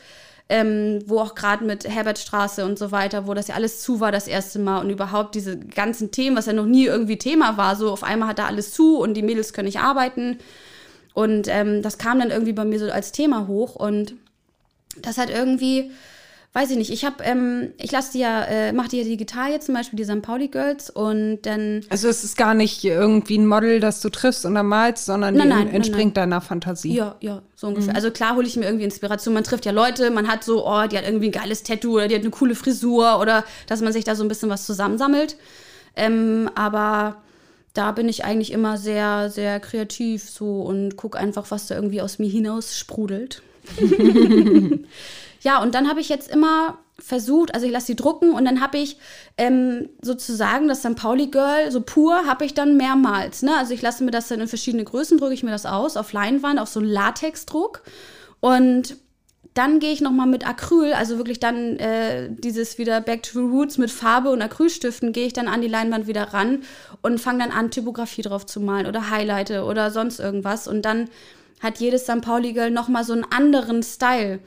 ähm, 0.48 1.00
wo 1.06 1.20
auch 1.20 1.34
gerade 1.34 1.64
mit 1.64 1.88
Herbertstraße 1.88 2.64
und 2.64 2.78
so 2.78 2.90
weiter, 2.90 3.26
wo 3.26 3.34
das 3.34 3.48
ja 3.48 3.54
alles 3.54 3.80
zu 3.80 4.00
war 4.00 4.10
das 4.10 4.26
erste 4.26 4.58
Mal 4.58 4.80
und 4.80 4.90
überhaupt 4.90 5.34
diese 5.34 5.58
ganzen 5.58 6.10
Themen, 6.10 6.36
was 6.36 6.46
ja 6.46 6.52
noch 6.52 6.66
nie 6.66 6.86
irgendwie 6.86 7.18
Thema 7.18 7.56
war, 7.56 7.76
so 7.76 7.90
auf 7.90 8.02
einmal 8.02 8.28
hat 8.28 8.38
da 8.38 8.46
alles 8.46 8.72
zu 8.72 8.98
und 8.98 9.14
die 9.14 9.22
Mädels 9.22 9.52
können 9.52 9.66
nicht 9.66 9.78
arbeiten. 9.78 10.38
Und 11.14 11.46
ähm, 11.48 11.82
das 11.82 11.98
kam 11.98 12.18
dann 12.18 12.30
irgendwie 12.30 12.52
bei 12.52 12.64
mir 12.64 12.78
so 12.78 12.90
als 12.90 13.12
Thema 13.12 13.46
hoch 13.46 13.76
und 13.76 14.14
das 15.00 15.18
hat 15.18 15.30
irgendwie, 15.30 15.90
weiß 16.54 16.70
ich 16.70 16.76
nicht, 16.76 16.90
ich 16.90 17.06
habe, 17.06 17.24
ähm, 17.24 17.72
ich 17.78 17.90
lasse 17.92 18.12
die 18.12 18.18
ja, 18.18 18.42
äh, 18.44 18.72
mache 18.72 18.88
die 18.88 18.98
ja 18.98 19.04
digital 19.04 19.50
jetzt 19.50 19.66
zum 19.66 19.74
Beispiel 19.74 19.96
die 19.96 20.04
St. 20.04 20.20
Pauli 20.20 20.48
Girls 20.48 20.90
und 20.90 21.42
dann 21.42 21.80
Also 21.88 22.08
es 22.08 22.24
ist 22.24 22.36
gar 22.36 22.52
nicht 22.52 22.84
irgendwie 22.84 23.38
ein 23.38 23.46
Model, 23.46 23.80
das 23.80 24.02
du 24.02 24.10
triffst 24.10 24.44
und 24.44 24.54
dann 24.54 24.66
malst, 24.66 25.06
sondern 25.06 25.34
Nein, 25.34 25.48
nein, 25.48 25.64
nein, 25.66 25.74
entspringt 25.74 26.16
deiner 26.18 26.42
Fantasie. 26.42 26.94
Ja, 26.94 27.16
ja, 27.20 27.40
so 27.56 27.68
ungefähr. 27.68 27.94
Also 27.94 28.10
klar 28.10 28.36
hole 28.36 28.46
ich 28.46 28.56
mir 28.56 28.66
irgendwie 28.66 28.84
Inspiration. 28.84 29.32
Man 29.32 29.44
trifft 29.44 29.64
ja 29.64 29.72
Leute, 29.72 30.10
man 30.10 30.28
hat 30.28 30.44
so, 30.44 30.66
oh, 30.66 30.86
die 30.86 30.98
hat 30.98 31.06
irgendwie 31.06 31.26
ein 31.26 31.32
geiles 31.32 31.62
Tattoo 31.62 31.94
oder 31.94 32.08
die 32.08 32.14
hat 32.14 32.22
eine 32.22 32.30
coole 32.30 32.54
Frisur 32.54 33.18
oder 33.18 33.44
dass 33.66 33.80
man 33.80 33.94
sich 33.94 34.04
da 34.04 34.14
so 34.14 34.22
ein 34.22 34.28
bisschen 34.28 34.50
was 34.50 34.66
zusammensammelt. 34.66 35.36
Ähm, 35.96 36.50
aber 36.54 37.22
da 37.72 37.92
bin 37.92 38.10
ich 38.10 38.26
eigentlich 38.26 38.52
immer 38.52 38.76
sehr, 38.76 39.30
sehr 39.30 39.58
kreativ 39.58 40.28
so 40.28 40.60
und 40.60 40.96
gucke 40.96 41.16
einfach, 41.18 41.50
was 41.50 41.66
da 41.68 41.76
irgendwie 41.76 42.02
aus 42.02 42.18
mir 42.18 42.28
hinaus 42.28 42.76
sprudelt. 42.76 43.42
ja, 45.42 45.62
und 45.62 45.74
dann 45.74 45.88
habe 45.88 46.00
ich 46.00 46.08
jetzt 46.08 46.30
immer 46.30 46.78
versucht, 46.98 47.54
also 47.54 47.66
ich 47.66 47.72
lasse 47.72 47.86
sie 47.86 47.96
drucken 47.96 48.32
und 48.32 48.44
dann 48.44 48.60
habe 48.60 48.78
ich 48.78 48.96
ähm, 49.36 49.88
sozusagen 50.00 50.68
das 50.68 50.80
St. 50.80 50.94
Pauli 50.94 51.26
Girl, 51.26 51.70
so 51.70 51.80
pur, 51.80 52.26
habe 52.26 52.44
ich 52.44 52.54
dann 52.54 52.76
mehrmals. 52.76 53.42
Ne? 53.42 53.56
Also 53.56 53.74
ich 53.74 53.82
lasse 53.82 54.04
mir 54.04 54.12
das 54.12 54.28
dann 54.28 54.40
in 54.40 54.46
verschiedene 54.46 54.84
Größen, 54.84 55.18
drücke 55.18 55.34
ich 55.34 55.42
mir 55.42 55.50
das 55.50 55.66
aus, 55.66 55.96
auf 55.96 56.12
Leinwand, 56.12 56.60
auf 56.60 56.68
so 56.68 56.78
einen 56.78 56.88
Latexdruck. 56.88 57.82
Und 58.38 58.96
dann 59.54 59.80
gehe 59.80 59.92
ich 59.92 60.00
nochmal 60.00 60.26
mit 60.26 60.46
Acryl, 60.46 60.92
also 60.94 61.18
wirklich 61.18 61.40
dann 61.40 61.76
äh, 61.76 62.30
dieses 62.30 62.78
wieder 62.78 63.00
Back 63.00 63.22
to 63.24 63.32
the 63.32 63.46
Roots 63.46 63.78
mit 63.78 63.90
Farbe 63.90 64.30
und 64.30 64.40
Acrylstiften, 64.40 65.12
gehe 65.12 65.26
ich 65.26 65.32
dann 65.32 65.48
an 65.48 65.60
die 65.60 65.68
Leinwand 65.68 66.06
wieder 66.06 66.32
ran 66.32 66.62
und 67.02 67.20
fange 67.20 67.40
dann 67.40 67.50
an, 67.50 67.70
Typografie 67.70 68.22
drauf 68.22 68.46
zu 68.46 68.60
malen 68.60 68.86
oder 68.86 69.10
Highlighte 69.10 69.64
oder 69.64 69.90
sonst 69.90 70.20
irgendwas. 70.20 70.68
Und 70.68 70.82
dann 70.82 71.08
hat 71.60 71.78
jedes 71.78 72.04
St. 72.04 72.22
Pauli 72.22 72.52
Girl 72.52 72.70
nochmal 72.70 73.04
so 73.04 73.12
einen 73.12 73.26
anderen 73.30 73.82
Style. 73.82 74.38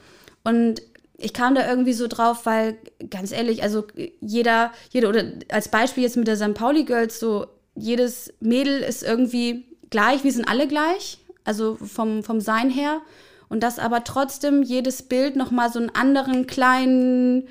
Und 0.46 0.80
ich 1.18 1.32
kam 1.32 1.56
da 1.56 1.68
irgendwie 1.68 1.92
so 1.92 2.06
drauf, 2.06 2.46
weil 2.46 2.76
ganz 3.10 3.32
ehrlich, 3.32 3.64
also 3.64 3.84
jeder, 4.20 4.70
jeder 4.90 5.08
oder 5.08 5.24
als 5.50 5.68
Beispiel 5.68 6.04
jetzt 6.04 6.16
mit 6.16 6.28
der 6.28 6.36
St. 6.36 6.54
Pauli 6.54 6.84
Girls, 6.84 7.18
so 7.18 7.46
jedes 7.74 8.32
Mädel 8.38 8.78
ist 8.78 9.02
irgendwie 9.02 9.64
gleich, 9.90 10.22
wir 10.22 10.30
sind 10.30 10.48
alle 10.48 10.68
gleich, 10.68 11.18
also 11.42 11.74
vom, 11.74 12.22
vom 12.22 12.40
Sein 12.40 12.70
her. 12.70 13.00
Und 13.48 13.64
dass 13.64 13.80
aber 13.80 14.04
trotzdem 14.04 14.62
jedes 14.62 15.02
Bild 15.02 15.34
nochmal 15.34 15.72
so 15.72 15.80
einen 15.80 15.90
anderen 15.90 16.46
kleinen 16.46 17.48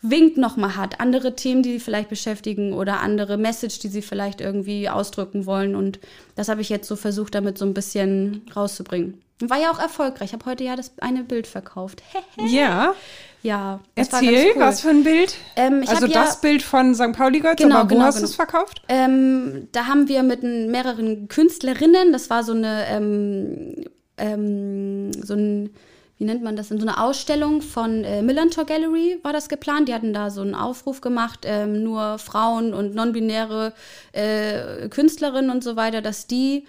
Wink 0.00 0.38
nochmal 0.38 0.76
hat, 0.76 1.00
andere 1.00 1.36
Themen, 1.36 1.62
die 1.62 1.72
sie 1.72 1.80
vielleicht 1.80 2.08
beschäftigen 2.08 2.72
oder 2.72 3.00
andere 3.00 3.36
Message, 3.36 3.78
die 3.80 3.88
sie 3.88 4.02
vielleicht 4.02 4.40
irgendwie 4.40 4.88
ausdrücken 4.88 5.44
wollen. 5.44 5.76
Und 5.76 6.00
das 6.34 6.48
habe 6.48 6.62
ich 6.62 6.70
jetzt 6.70 6.88
so 6.88 6.96
versucht, 6.96 7.34
damit 7.34 7.58
so 7.58 7.66
ein 7.66 7.74
bisschen 7.74 8.46
rauszubringen. 8.56 9.20
War 9.40 9.58
ja 9.58 9.70
auch 9.70 9.78
erfolgreich. 9.78 10.30
Ich 10.30 10.32
habe 10.32 10.46
heute 10.46 10.64
ja 10.64 10.74
das 10.74 10.92
eine 11.00 11.22
Bild 11.22 11.46
verkauft. 11.46 12.02
ja. 12.46 12.94
Ja. 13.42 13.80
Erzähl, 13.94 14.52
cool. 14.54 14.60
was 14.60 14.80
für 14.80 14.88
ein 14.90 15.04
Bild? 15.04 15.36
Ähm, 15.54 15.84
also 15.86 16.06
das 16.08 16.34
ja, 16.34 16.38
Bild 16.42 16.62
von 16.62 16.94
St. 16.94 17.12
Pauli 17.12 17.40
Girls, 17.40 17.56
genau, 17.56 17.76
aber 17.76 17.90
wo 17.90 17.94
genau, 17.94 18.06
hast 18.06 18.16
genau. 18.16 18.26
du 18.26 18.30
es 18.30 18.34
verkauft? 18.34 18.82
Ähm, 18.88 19.68
da 19.70 19.86
haben 19.86 20.08
wir 20.08 20.24
mit 20.24 20.42
mehreren 20.42 21.28
Künstlerinnen, 21.28 22.12
das 22.12 22.30
war 22.30 22.42
so 22.42 22.52
eine, 22.52 22.86
ähm, 22.88 23.84
ähm, 24.16 25.12
so 25.22 25.34
ein, 25.34 25.70
wie 26.18 26.24
nennt 26.24 26.42
man 26.42 26.56
das, 26.56 26.72
in 26.72 26.80
so 26.80 26.86
eine 26.86 27.00
Ausstellung 27.00 27.62
von 27.62 28.02
äh, 28.02 28.22
Millantor 28.22 28.64
Gallery 28.64 29.20
war 29.22 29.32
das 29.32 29.48
geplant. 29.48 29.88
Die 29.88 29.94
hatten 29.94 30.12
da 30.12 30.30
so 30.30 30.40
einen 30.40 30.56
Aufruf 30.56 31.00
gemacht, 31.00 31.40
ähm, 31.44 31.84
nur 31.84 32.18
Frauen 32.18 32.74
und 32.74 32.96
non-binäre 32.96 33.72
äh, 34.10 34.88
Künstlerinnen 34.88 35.50
und 35.50 35.62
so 35.62 35.76
weiter, 35.76 36.02
dass 36.02 36.26
die 36.26 36.66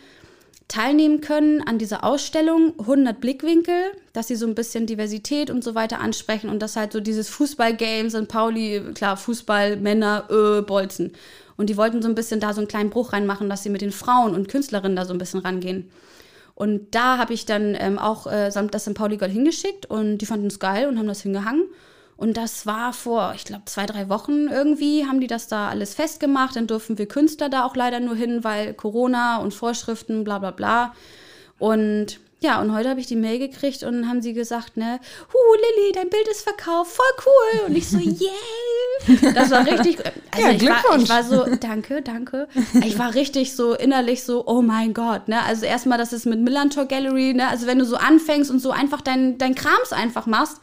teilnehmen 0.70 1.20
können 1.20 1.62
an 1.62 1.80
dieser 1.80 2.04
Ausstellung 2.06 2.74
100 2.80 3.20
Blickwinkel, 3.20 3.92
dass 4.14 4.28
sie 4.28 4.36
so 4.36 4.46
ein 4.46 4.56
bisschen 4.56 4.86
Diversität 4.86 5.50
und 5.50 5.64
so 5.64 5.76
weiter 5.76 6.00
ansprechen 6.00 6.50
und 6.50 6.60
das 6.60 6.76
halt 6.76 6.94
so 6.94 7.02
dieses 7.02 7.28
Fußballgame, 7.28 8.10
St. 8.10 8.28
Pauli, 8.28 8.82
klar, 8.94 9.18
Fußball, 9.18 9.78
Männer, 9.78 10.28
äh, 10.30 10.62
Bolzen. 10.62 11.12
Und 11.58 11.70
die 11.70 11.76
wollten 11.76 12.02
so 12.02 12.08
ein 12.08 12.16
bisschen 12.16 12.40
da 12.40 12.54
so 12.54 12.62
einen 12.62 12.68
kleinen 12.68 12.92
Bruch 12.92 13.12
reinmachen, 13.12 13.50
dass 13.50 13.64
sie 13.64 13.70
mit 13.70 13.82
den 13.82 13.92
Frauen 13.92 14.34
und 14.34 14.48
Künstlerinnen 14.48 14.96
da 14.96 15.06
so 15.06 15.14
ein 15.14 15.18
bisschen 15.18 15.42
rangehen. 15.42 15.90
Und 16.54 16.94
da 16.94 17.18
habe 17.18 17.34
ich 17.34 17.46
dann 17.46 17.76
ähm, 17.78 17.98
auch 17.98 18.28
äh, 18.28 18.52
das 18.72 18.84
St. 18.84 18.94
Pauli 18.94 19.18
Gold 19.18 19.32
hingeschickt 19.32 19.88
und 19.88 20.20
die 20.20 20.26
fanden 20.26 20.48
es 20.48 20.60
geil 20.60 20.88
und 20.88 21.00
haben 21.00 21.08
das 21.08 21.22
hingehangen. 21.22 21.64
Und 22.20 22.36
das 22.36 22.66
war 22.66 22.92
vor, 22.92 23.32
ich 23.34 23.46
glaube, 23.46 23.64
zwei, 23.64 23.86
drei 23.86 24.10
Wochen 24.10 24.50
irgendwie, 24.50 25.06
haben 25.06 25.22
die 25.22 25.28
das 25.28 25.48
da 25.48 25.70
alles 25.70 25.94
festgemacht. 25.94 26.58
Dann 26.58 26.68
durften 26.68 26.98
wir 26.98 27.08
Künstler 27.08 27.48
da 27.48 27.64
auch 27.64 27.78
leider 27.78 28.02
nur 28.02 28.14
hin, 28.14 28.44
weil 28.44 28.74
Corona 28.74 29.38
und 29.38 29.54
Vorschriften, 29.54 30.26
bla 30.26 30.38
bla 30.40 30.52
bla. 30.52 30.94
Und 31.60 32.20
ja, 32.42 32.60
und 32.62 32.74
heute 32.74 32.90
habe 32.90 33.00
ich 33.00 33.06
die 33.06 33.16
Mail 33.16 33.40
gekriegt 33.40 33.84
und 33.84 34.10
haben 34.10 34.22
sie 34.22 34.34
gesagt, 34.34 34.76
ne, 34.76 35.00
Hu, 35.32 35.38
Lilly, 35.56 35.94
dein 35.94 36.10
Bild 36.10 36.28
ist 36.30 36.42
verkauft, 36.42 36.92
voll 36.92 37.26
cool. 37.26 37.68
Und 37.68 37.78
ich 37.78 37.88
so, 37.88 37.98
yay! 38.00 39.34
Das 39.34 39.50
war 39.50 39.66
richtig, 39.66 40.00
also 40.32 40.48
Ja, 40.48 40.52
ich, 40.52 40.68
war, 40.68 41.00
ich 41.00 41.10
war 41.10 41.24
so, 41.24 41.46
danke, 41.56 42.02
danke. 42.02 42.50
Ich 42.84 43.00
war 43.00 43.16
richtig 43.16 43.56
so 43.56 43.76
innerlich 43.76 44.26
so, 44.26 44.46
oh 44.46 44.62
mein 44.62 44.94
Gott, 44.94 45.30
ne. 45.30 45.42
Also 45.44 45.66
erstmal, 45.66 45.98
das 45.98 46.12
ist 46.12 46.26
mit 46.26 46.42
Millantor 46.42 46.84
Gallery, 46.84 47.34
ne. 47.34 47.48
Also 47.48 47.66
wenn 47.66 47.80
du 47.80 47.86
so 47.86 47.96
anfängst 47.96 48.52
und 48.52 48.60
so 48.60 48.72
einfach 48.72 49.00
dein, 49.00 49.38
dein 49.38 49.56
Krams 49.56 49.94
einfach 49.94 50.26
machst 50.26 50.60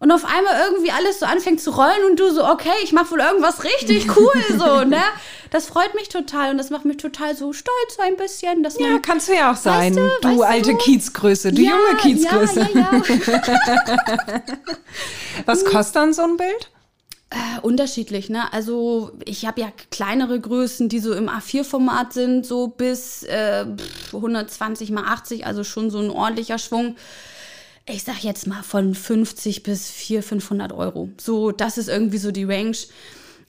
und 0.00 0.10
auf 0.12 0.24
einmal 0.24 0.54
irgendwie 0.66 0.90
alles 0.90 1.20
so 1.20 1.26
anfängt 1.26 1.60
zu 1.60 1.70
rollen 1.70 2.04
und 2.10 2.18
du 2.20 2.30
so, 2.32 2.44
okay, 2.46 2.72
ich 2.82 2.92
mache 2.92 3.10
wohl 3.12 3.20
irgendwas 3.20 3.64
richtig 3.64 4.08
cool, 4.16 4.58
so, 4.58 4.84
ne? 4.84 5.02
Das 5.50 5.66
freut 5.66 5.94
mich 5.94 6.08
total 6.08 6.50
und 6.50 6.58
das 6.58 6.70
macht 6.70 6.84
mich 6.84 6.96
total 6.96 7.36
so 7.36 7.52
stolz 7.52 7.96
so 7.96 8.02
ein 8.02 8.16
bisschen, 8.16 8.62
dass 8.64 8.78
man 8.78 8.90
Ja, 8.90 8.98
kannst 8.98 9.28
du 9.28 9.34
ja 9.34 9.52
auch 9.52 9.56
sein. 9.56 9.94
du, 9.94 10.00
du 10.20 10.28
weißt 10.28 10.38
du? 10.38 10.42
alte 10.42 10.74
Kiezgröße, 10.76 11.52
du 11.52 11.62
junge 11.62 11.96
Kiezgröße. 12.00 12.68
Ja, 12.74 12.90
ja, 12.92 13.02
ja. 13.06 14.42
Was 15.46 15.64
kostet 15.64 15.96
dann 15.96 16.12
so 16.12 16.22
ein 16.22 16.36
Bild? 16.36 16.70
Äh, 17.30 17.60
unterschiedlich, 17.62 18.30
ne? 18.30 18.52
Also 18.52 19.12
ich 19.24 19.46
habe 19.46 19.60
ja 19.60 19.72
kleinere 19.90 20.38
Größen, 20.40 20.88
die 20.88 21.00
so 21.00 21.12
im 21.14 21.28
A4-Format 21.28 22.12
sind, 22.12 22.46
so 22.46 22.68
bis 22.68 23.22
äh, 23.24 23.64
pff, 23.64 24.14
120 24.14 24.90
mal 24.90 25.04
80, 25.04 25.46
also 25.46 25.64
schon 25.64 25.90
so 25.90 25.98
ein 25.98 26.10
ordentlicher 26.10 26.58
Schwung. 26.58 26.96
Ich 27.86 28.04
sag 28.04 28.22
jetzt 28.22 28.46
mal 28.46 28.62
von 28.62 28.94
50 28.94 29.62
bis 29.62 29.90
400, 29.90 30.28
500 30.28 30.72
Euro. 30.72 31.10
So, 31.20 31.52
das 31.52 31.76
ist 31.76 31.88
irgendwie 31.88 32.18
so 32.18 32.30
die 32.30 32.44
Range. 32.44 32.76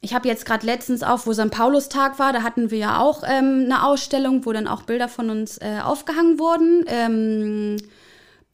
Ich 0.02 0.14
habe 0.14 0.28
jetzt 0.28 0.46
gerade 0.46 0.66
letztens 0.66 1.04
auch, 1.04 1.26
wo 1.26 1.34
St. 1.34 1.50
Paulus-Tag 1.52 2.20
war, 2.20 2.34
da 2.34 2.44
hatten 2.44 2.70
wir 2.70 2.78
ja 2.78 3.00
auch 3.00 3.24
ähm, 3.26 3.64
eine 3.66 3.86
Ausstellung, 3.86 4.46
wo 4.46 4.52
dann 4.52 4.68
auch 4.68 4.84
Bilder 4.84 5.08
von 5.08 5.30
uns 5.30 5.58
äh, 5.58 5.80
aufgehangen 5.82 6.38
wurden. 6.38 6.84
Ähm, 6.88 7.78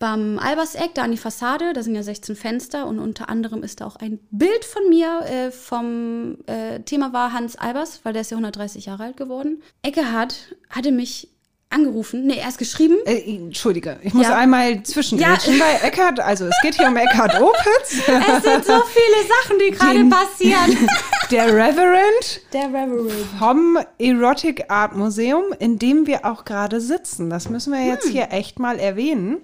beim 0.02 0.40
Alberseck, 0.40 0.96
da 0.96 1.04
an 1.04 1.12
die 1.12 1.18
Fassade, 1.18 1.74
da 1.74 1.84
sind 1.84 1.96
ja 1.96 2.04
16 2.04 2.36
Fenster 2.36 2.88
und 2.88 3.00
unter 3.00 3.30
anderem 3.30 3.62
ist 3.62 3.82
da 3.82 3.86
auch 3.86 3.98
ein 3.98 4.20
Bild 4.32 4.66
von 4.66 4.90
mir 4.90 5.22
äh, 5.26 5.52
vom 5.52 6.38
äh, 6.48 6.80
Thema 6.80 7.14
war 7.14 7.34
Hans 7.34 7.56
Albers, 7.56 8.02
weil 8.04 8.14
der 8.14 8.24
ist 8.24 8.32
ja 8.32 8.38
130 8.38 8.86
Jahre 8.86 9.04
alt 9.04 9.18
geworden. 9.18 9.62
Eckehard 9.84 10.56
hatte 10.70 10.92
mich 10.92 11.30
angerufen, 11.72 12.28
nee, 12.28 12.38
erst 12.38 12.58
geschrieben. 12.58 12.98
Äh, 13.06 13.36
Entschuldige, 13.36 14.00
ich 14.04 14.14
muss 14.14 14.28
Ja. 14.28 14.36
einmal 14.38 14.84
zwischengrätschen 14.84 15.58
bei 15.60 15.88
Eckhard. 15.88 16.20
Also 16.20 16.46
es 16.46 16.56
geht 16.62 16.76
hier 16.76 16.88
um 16.88 16.96
Eckhard 16.98 17.40
Opitz, 17.42 17.94
Es 18.08 18.44
sind 18.44 18.66
so 18.66 18.82
viele 18.86 19.28
Sachen, 19.42 19.60
die 19.60 19.72
gerade 19.72 20.06
passieren. 20.06 20.78
der 21.32 21.48
Reverend 21.48 22.42
Der 22.54 22.66
Reverend. 22.68 23.12
vom 23.40 23.78
Erotic 23.98 24.66
Art 24.70 24.96
Museum, 24.96 25.46
in 25.60 25.80
dem 25.80 26.06
wir 26.08 26.26
auch 26.26 26.46
gerade 26.46 26.82
sitzen. 26.82 27.30
Das 27.30 27.50
müssen 27.50 27.74
wir 27.74 27.86
jetzt 27.86 28.08
hier 28.08 28.28
echt 28.32 28.60
mal 28.60 28.78
erwähnen, 28.80 29.38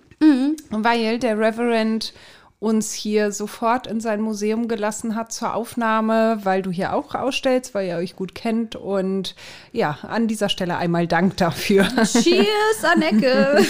weil 0.69 1.19
der 1.19 1.37
Reverend 1.39 2.13
uns 2.59 2.93
hier 2.93 3.31
sofort 3.31 3.85
in 3.85 3.99
sein 3.99 4.19
Museum 4.19 4.67
gelassen 4.67 5.15
hat 5.15 5.31
zur 5.31 5.53
Aufnahme, 5.53 6.39
weil 6.43 6.63
du 6.63 6.71
hier 6.71 6.93
auch 6.93 7.13
ausstellst, 7.13 7.75
weil 7.75 7.87
ihr 7.87 7.97
euch 7.97 8.15
gut 8.15 8.33
kennt. 8.33 8.75
Und 8.75 9.35
ja, 9.71 9.99
an 10.01 10.27
dieser 10.27 10.49
Stelle 10.49 10.77
einmal 10.77 11.07
Dank 11.07 11.37
dafür. 11.37 11.87
Cheers 12.03 12.83
an 12.83 13.01
Ecke. 13.01 13.63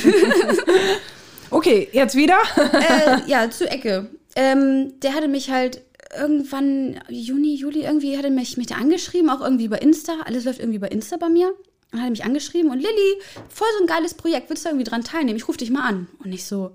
Okay, 1.50 1.88
jetzt 1.92 2.16
wieder. 2.16 2.38
äh, 2.58 3.30
ja, 3.30 3.50
zu 3.50 3.70
Ecke. 3.70 4.10
Ähm, 4.36 5.00
der 5.02 5.14
hatte 5.14 5.28
mich 5.28 5.50
halt 5.50 5.82
irgendwann, 6.18 7.00
Juni, 7.10 7.56
Juli, 7.56 7.84
irgendwie 7.84 8.18
hatte 8.18 8.30
mich, 8.30 8.58
mich 8.58 8.68
da 8.68 8.76
angeschrieben, 8.76 9.30
auch 9.30 9.42
irgendwie 9.42 9.68
bei 9.68 9.78
Insta. 9.78 10.14
Alles 10.26 10.46
läuft 10.46 10.60
irgendwie 10.60 10.80
bei 10.80 10.90
Insta 10.90 11.18
bei 11.18 11.30
mir. 11.30 11.54
Und 11.94 12.02
hat 12.02 12.10
mich 12.10 12.26
angeschrieben 12.26 12.70
und 12.70 12.80
Lilly, 12.80 13.22
voll 13.48 13.68
so 13.78 13.84
ein 13.84 13.88
geiles 13.88 14.14
Projekt, 14.14 14.50
willst 14.50 14.66
du 14.66 14.70
irgendwie 14.70 14.84
dran 14.84 15.06
teilnehmen? 15.06 15.38
Ich 15.38 15.48
rufe 15.48 15.58
dich 15.58 15.70
mal 15.72 15.88
an. 15.88 16.08
Und 16.22 16.34
ich 16.34 16.46
so, 16.46 16.72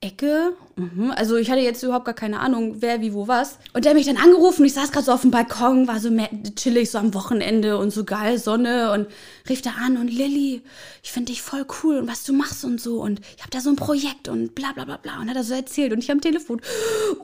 Ecke? 0.00 0.52
Mhm. 0.76 1.10
Also 1.16 1.36
ich 1.36 1.50
hatte 1.50 1.60
jetzt 1.60 1.82
überhaupt 1.82 2.04
gar 2.04 2.14
keine 2.14 2.40
Ahnung, 2.40 2.76
wer, 2.80 3.00
wie, 3.00 3.14
wo, 3.14 3.28
was. 3.28 3.58
Und 3.72 3.84
der 3.84 3.90
hat 3.90 3.96
mich 3.96 4.06
dann 4.06 4.18
angerufen, 4.18 4.64
ich 4.66 4.74
saß 4.74 4.92
gerade 4.92 5.06
so 5.06 5.12
auf 5.12 5.22
dem 5.22 5.30
Balkon, 5.30 5.88
war 5.88 6.00
so 6.00 6.10
chillig, 6.54 6.90
so 6.90 6.98
am 6.98 7.14
Wochenende 7.14 7.78
und 7.78 7.90
so 7.90 8.04
geil, 8.04 8.38
Sonne 8.38 8.92
und 8.92 9.06
rief 9.48 9.62
da 9.62 9.70
an 9.82 9.96
und 9.96 10.08
Lilly, 10.08 10.62
ich 11.02 11.12
finde 11.12 11.32
dich 11.32 11.40
voll 11.40 11.64
cool 11.82 11.98
und 11.98 12.08
was 12.08 12.24
du 12.24 12.32
machst 12.32 12.64
und 12.64 12.80
so 12.80 13.00
und 13.00 13.20
ich 13.36 13.42
habe 13.42 13.50
da 13.50 13.60
so 13.60 13.70
ein 13.70 13.76
Projekt 13.76 14.28
und 14.28 14.54
bla 14.54 14.72
bla 14.72 14.84
bla 14.84 14.96
bla 14.98 15.20
und 15.20 15.30
hat 15.30 15.36
er 15.36 15.44
so 15.44 15.54
erzählt 15.54 15.92
und 15.92 16.00
ich 16.00 16.10
am 16.10 16.20
Telefon, 16.20 16.60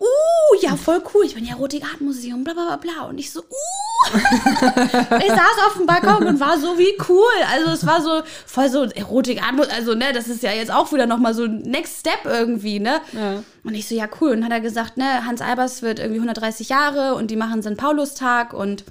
uh, 0.01 0.57
ja, 0.63 0.77
voll 0.77 1.03
cool, 1.13 1.25
ich 1.27 1.35
bin 1.35 1.45
ja 1.45 1.53
Erotik 1.53 1.85
Art 1.85 2.01
Museum, 2.01 2.45
bla 2.45 2.55
bla 2.55 2.65
bla 2.65 2.77
bla 2.77 3.09
und 3.09 3.19
ich 3.19 3.31
so, 3.31 3.41
uh. 3.41 4.15
ich 4.15 5.29
saß 5.29 5.67
auf 5.67 5.77
dem 5.77 5.87
Balkon 5.87 6.27
und 6.27 6.41
war 6.41 6.59
so 6.59 6.79
wie 6.79 6.95
cool, 7.09 7.45
also 7.53 7.71
es 7.71 7.87
war 7.87 8.01
so 8.01 8.23
voll 8.47 8.71
so 8.71 8.85
Erotik 8.85 9.43
Art 9.43 9.53
also 9.73 9.95
ne, 9.95 10.13
das 10.15 10.29
ist 10.29 10.43
ja 10.43 10.53
jetzt 10.53 10.73
auch 10.73 10.93
wieder 10.93 11.07
nochmal 11.07 11.35
so 11.35 11.47
Next 11.47 12.01
Step 12.01 12.25
irgendwie, 12.25 12.62
ne. 12.63 13.01
Ja. 13.13 13.43
Und 13.65 13.75
ich 13.75 13.87
so, 13.87 13.95
ja, 13.95 14.09
cool. 14.21 14.31
Und 14.31 14.37
dann 14.41 14.45
hat 14.47 14.53
er 14.53 14.61
gesagt, 14.61 14.97
ne, 14.97 15.25
Hans 15.27 15.41
Albers 15.41 15.83
wird 15.83 15.99
irgendwie 15.99 16.19
130 16.19 16.69
Jahre 16.69 17.15
und 17.15 17.31
die 17.31 17.37
machen 17.37 17.63
St. 17.63 17.77
Paulus-Tag 17.77 18.53
und 18.53 18.85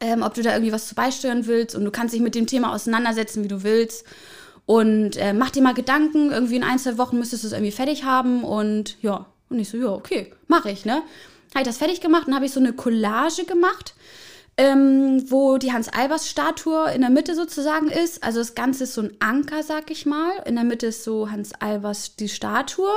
ähm, 0.00 0.22
ob 0.22 0.34
du 0.34 0.42
da 0.42 0.52
irgendwie 0.52 0.72
was 0.72 0.88
zu 0.88 0.94
beisteuern 0.94 1.46
willst 1.46 1.76
und 1.76 1.84
du 1.84 1.90
kannst 1.90 2.12
dich 2.14 2.20
mit 2.20 2.34
dem 2.34 2.46
Thema 2.46 2.74
auseinandersetzen, 2.74 3.44
wie 3.44 3.48
du 3.48 3.62
willst. 3.62 4.04
Und 4.66 5.16
äh, 5.16 5.32
mach 5.32 5.50
dir 5.50 5.62
mal 5.62 5.74
Gedanken, 5.74 6.30
irgendwie 6.30 6.56
in 6.56 6.64
ein, 6.64 6.78
zwei 6.78 6.98
Wochen 6.98 7.18
müsstest 7.18 7.42
du 7.44 7.48
es 7.48 7.52
irgendwie 7.52 7.72
fertig 7.72 8.04
haben 8.04 8.44
und 8.44 8.96
ja. 9.02 9.26
Und 9.48 9.58
ich 9.58 9.68
so, 9.68 9.76
ja, 9.76 9.88
okay, 9.88 10.32
mache 10.48 10.70
ich, 10.70 10.84
ne? 10.84 11.02
Habe 11.54 11.60
ich 11.60 11.66
das 11.66 11.78
fertig 11.78 12.00
gemacht 12.00 12.26
und 12.26 12.34
habe 12.34 12.46
ich 12.46 12.52
so 12.52 12.60
eine 12.60 12.72
Collage 12.72 13.44
gemacht, 13.44 13.94
ähm, 14.62 15.24
wo 15.28 15.58
die 15.58 15.72
Hans-Albers-Statue 15.72 16.92
in 16.94 17.00
der 17.00 17.10
Mitte 17.10 17.34
sozusagen 17.34 17.88
ist. 17.88 18.22
Also 18.22 18.38
das 18.38 18.54
Ganze 18.54 18.84
ist 18.84 18.94
so 18.94 19.00
ein 19.00 19.16
Anker, 19.18 19.64
sag 19.64 19.90
ich 19.90 20.06
mal. 20.06 20.30
In 20.46 20.54
der 20.54 20.62
Mitte 20.62 20.86
ist 20.86 21.02
so 21.02 21.32
Hans 21.32 21.50
Albers 21.58 22.14
die 22.14 22.28
Statue. 22.28 22.92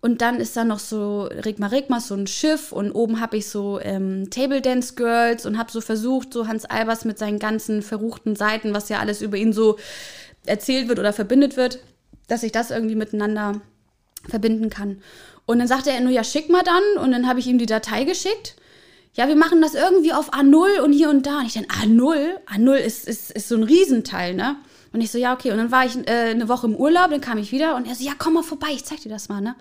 Und 0.00 0.22
dann 0.22 0.36
ist 0.36 0.56
da 0.56 0.62
noch 0.62 0.78
so 0.78 1.22
Rigma 1.22 1.66
Rigma, 1.66 1.98
so 1.98 2.14
ein 2.14 2.28
Schiff 2.28 2.70
und 2.70 2.92
oben 2.92 3.20
habe 3.20 3.38
ich 3.38 3.48
so 3.48 3.80
ähm, 3.80 4.30
Table 4.30 4.60
Dance 4.60 4.94
Girls 4.94 5.46
und 5.46 5.58
habe 5.58 5.72
so 5.72 5.80
versucht, 5.80 6.32
so 6.32 6.46
Hans 6.46 6.64
Albers 6.64 7.04
mit 7.04 7.18
seinen 7.18 7.40
ganzen 7.40 7.82
verruchten 7.82 8.36
Seiten, 8.36 8.72
was 8.72 8.88
ja 8.88 9.00
alles 9.00 9.20
über 9.20 9.36
ihn 9.36 9.52
so 9.52 9.78
erzählt 10.46 10.88
wird 10.88 11.00
oder 11.00 11.12
verbindet 11.12 11.56
wird, 11.56 11.80
dass 12.28 12.44
ich 12.44 12.52
das 12.52 12.70
irgendwie 12.70 12.94
miteinander 12.94 13.62
verbinden 14.28 14.70
kann. 14.70 15.02
Und 15.44 15.58
dann 15.58 15.68
sagte 15.68 15.90
er 15.90 16.00
nur, 16.00 16.12
ja, 16.12 16.22
schick 16.22 16.50
mal 16.50 16.62
dann. 16.62 17.02
Und 17.02 17.10
dann 17.10 17.26
habe 17.26 17.40
ich 17.40 17.48
ihm 17.48 17.58
die 17.58 17.66
Datei 17.66 18.04
geschickt. 18.04 18.56
Ja, 19.14 19.28
wir 19.28 19.36
machen 19.36 19.62
das 19.62 19.74
irgendwie 19.74 20.12
auf 20.12 20.32
A0 20.32 20.80
und 20.80 20.92
hier 20.92 21.08
und 21.08 21.24
da. 21.24 21.38
Und 21.38 21.46
ich 21.46 21.54
dann, 21.54 21.66
A0? 21.66 22.36
A0 22.46 22.74
ist, 22.74 23.06
ist, 23.06 23.30
ist 23.30 23.48
so 23.48 23.54
ein 23.54 23.62
Riesenteil, 23.62 24.34
ne? 24.34 24.56
Und 24.92 25.00
ich 25.00 25.10
so, 25.10 25.18
ja, 25.18 25.32
okay. 25.32 25.52
Und 25.52 25.58
dann 25.58 25.70
war 25.70 25.86
ich 25.86 25.96
äh, 26.08 26.30
eine 26.30 26.48
Woche 26.48 26.66
im 26.66 26.74
Urlaub, 26.74 27.10
dann 27.10 27.20
kam 27.20 27.38
ich 27.38 27.52
wieder 27.52 27.76
und 27.76 27.86
er 27.86 27.94
so, 27.94 28.04
ja, 28.04 28.12
komm 28.18 28.34
mal 28.34 28.42
vorbei, 28.42 28.68
ich 28.72 28.84
zeig 28.84 29.00
dir 29.00 29.08
das 29.08 29.28
mal, 29.28 29.40
ne? 29.40 29.54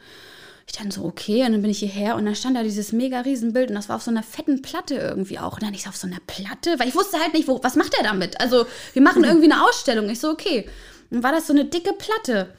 Ich 0.66 0.74
dann 0.74 0.92
so, 0.92 1.04
okay, 1.04 1.46
und 1.46 1.52
dann 1.52 1.62
bin 1.62 1.70
ich 1.70 1.80
hierher 1.80 2.16
und 2.16 2.26
dann 2.26 2.36
stand 2.36 2.56
da 2.56 2.64
dieses 2.64 2.94
mega 2.94 3.20
Riesenbild 3.20 3.70
und 3.70 3.76
das 3.76 3.90
war 3.90 3.98
auf 3.98 4.04
so 4.04 4.12
einer 4.12 4.24
fetten 4.24 4.62
Platte 4.62 4.96
irgendwie 4.96 5.38
auch. 5.38 5.54
Und 5.54 5.64
dann 5.64 5.74
ich 5.74 5.84
so, 5.84 5.90
auf 5.90 5.98
so 5.98 6.08
einer 6.08 6.20
Platte, 6.26 6.80
weil 6.80 6.88
ich 6.88 6.96
wusste 6.96 7.20
halt 7.20 7.34
nicht, 7.34 7.48
wo, 7.48 7.62
was 7.64 7.76
macht 7.76 7.94
er 7.96 8.04
damit? 8.04 8.40
Also, 8.40 8.66
wir 8.94 9.02
machen 9.02 9.24
irgendwie 9.24 9.52
eine 9.52 9.64
Ausstellung. 9.64 10.10
Ich 10.10 10.20
so, 10.20 10.30
okay. 10.30 10.70
Und 11.12 11.18
dann 11.18 11.24
war 11.24 11.32
das 11.32 11.46
so 11.48 11.54
eine 11.54 11.66
dicke 11.66 11.94
Platte. 11.94 12.54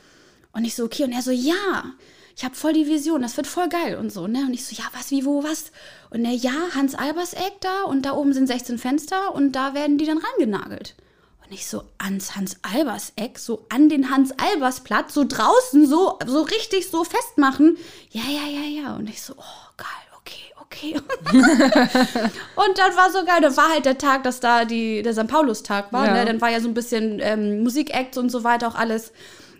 Und 0.52 0.64
ich 0.64 0.76
so, 0.76 0.84
okay. 0.84 1.04
Und 1.04 1.12
er 1.12 1.22
so, 1.22 1.32
ja, 1.32 1.84
ich 2.36 2.44
habe 2.44 2.54
voll 2.54 2.72
die 2.72 2.88
Vision, 2.88 3.22
das 3.22 3.36
wird 3.36 3.46
voll 3.46 3.68
geil 3.68 3.96
und 3.96 4.10
so, 4.10 4.26
ne? 4.26 4.40
Und 4.40 4.54
ich 4.54 4.64
so, 4.64 4.74
ja, 4.74 4.84
was, 4.92 5.10
wie, 5.10 5.24
wo, 5.24 5.44
was? 5.44 5.70
Und 6.10 6.24
er, 6.24 6.32
ja, 6.32 6.52
Hans 6.74 6.94
Albers 6.94 7.32
Eck 7.32 7.60
da 7.60 7.84
und 7.84 8.02
da 8.02 8.12
oben 8.12 8.32
sind 8.32 8.48
16 8.48 8.78
Fenster 8.78 9.34
und 9.34 9.52
da 9.52 9.74
werden 9.74 9.98
die 9.98 10.06
dann 10.06 10.18
rangenagelt. 10.18 10.96
Und 11.46 11.52
ich 11.52 11.66
so 11.66 11.84
ans 11.98 12.34
Hans 12.34 12.56
Albers 12.62 13.12
Eck, 13.16 13.38
so 13.38 13.66
an 13.68 13.88
den 13.88 14.10
Hans 14.10 14.32
Albers 14.32 14.80
Platz, 14.80 15.14
so 15.14 15.24
draußen, 15.24 15.86
so, 15.86 16.18
so 16.26 16.42
richtig 16.42 16.90
so 16.90 17.04
festmachen. 17.04 17.76
Ja, 18.10 18.22
ja, 18.26 18.48
ja, 18.48 18.82
ja. 18.82 18.96
Und 18.96 19.08
ich 19.08 19.22
so, 19.22 19.34
oh, 19.36 19.72
geil, 19.76 19.86
okay, 20.16 20.54
okay. 20.60 20.94
und 22.56 22.78
dann 22.78 22.96
war 22.96 23.12
so 23.12 23.24
geil, 23.24 23.42
dann 23.42 23.56
war 23.56 23.68
halt 23.68 23.84
der 23.84 23.98
Tag, 23.98 24.24
dass 24.24 24.40
da 24.40 24.64
die, 24.64 25.02
der 25.02 25.12
St. 25.12 25.28
Paulus-Tag 25.28 25.92
war. 25.92 26.06
Ja. 26.06 26.14
Ne? 26.14 26.24
Dann 26.24 26.40
war 26.40 26.50
ja 26.50 26.60
so 26.60 26.68
ein 26.68 26.74
bisschen 26.74 27.20
ähm, 27.20 27.62
Musikacts 27.62 28.18
und 28.18 28.30
so 28.30 28.42
weiter 28.42 28.66
auch 28.66 28.74
alles. 28.74 29.12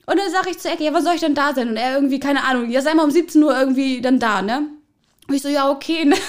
Und 0.07 0.19
dann 0.19 0.31
sage 0.31 0.51
ich 0.51 0.59
zu 0.59 0.69
Ecke, 0.69 0.85
ja, 0.85 0.93
was 0.93 1.05
soll 1.05 1.15
ich 1.15 1.21
denn 1.21 1.35
da 1.35 1.55
sein? 1.55 1.69
Und 1.69 1.77
er 1.77 1.95
irgendwie, 1.95 2.21
keine 2.21 2.45
Ahnung, 2.45 2.71
ja, 2.71 2.83
sei 2.83 2.95
mal 2.95 3.05
um 3.05 3.11
17 3.11 3.43
Uhr 3.43 3.59
irgendwie 3.59 4.01
dann 4.01 4.19
da, 4.19 4.43
ne? 4.43 4.69
Und 5.29 5.35
ich 5.35 5.43
so, 5.43 5.49
ja, 5.49 5.71
okay, 5.71 6.05
ne? 6.05 6.17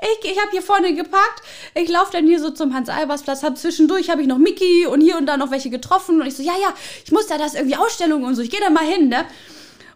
Ich, 0.00 0.30
ich 0.30 0.38
habe 0.40 0.50
hier 0.52 0.62
vorne 0.62 0.94
geparkt. 0.94 1.42
Ich 1.74 1.88
laufe 1.88 2.12
dann 2.12 2.26
hier 2.26 2.40
so 2.40 2.50
zum 2.50 2.72
Hans-Albers-Platz. 2.72 3.42
Hab 3.42 3.58
zwischendurch 3.58 4.10
habe 4.10 4.22
ich 4.22 4.28
noch 4.28 4.38
Mickey 4.38 4.86
und 4.86 5.00
hier 5.00 5.18
und 5.18 5.26
da 5.26 5.36
noch 5.36 5.50
welche 5.50 5.70
getroffen. 5.70 6.20
Und 6.20 6.26
ich 6.26 6.36
so, 6.36 6.42
ja, 6.42 6.54
ja, 6.60 6.72
ich 7.04 7.10
muss 7.10 7.26
da 7.26 7.36
das 7.36 7.54
irgendwie 7.54 7.76
Ausstellungen 7.76 8.24
und 8.24 8.36
so. 8.36 8.42
Ich 8.42 8.50
gehe 8.50 8.60
da 8.60 8.70
mal 8.70 8.84
hin, 8.84 9.08
ne? 9.08 9.24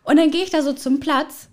Und 0.03 0.17
dann 0.17 0.31
gehe 0.31 0.43
ich 0.43 0.51
da 0.51 0.63
so 0.63 0.73
zum 0.73 0.99
Platz. 0.99 1.49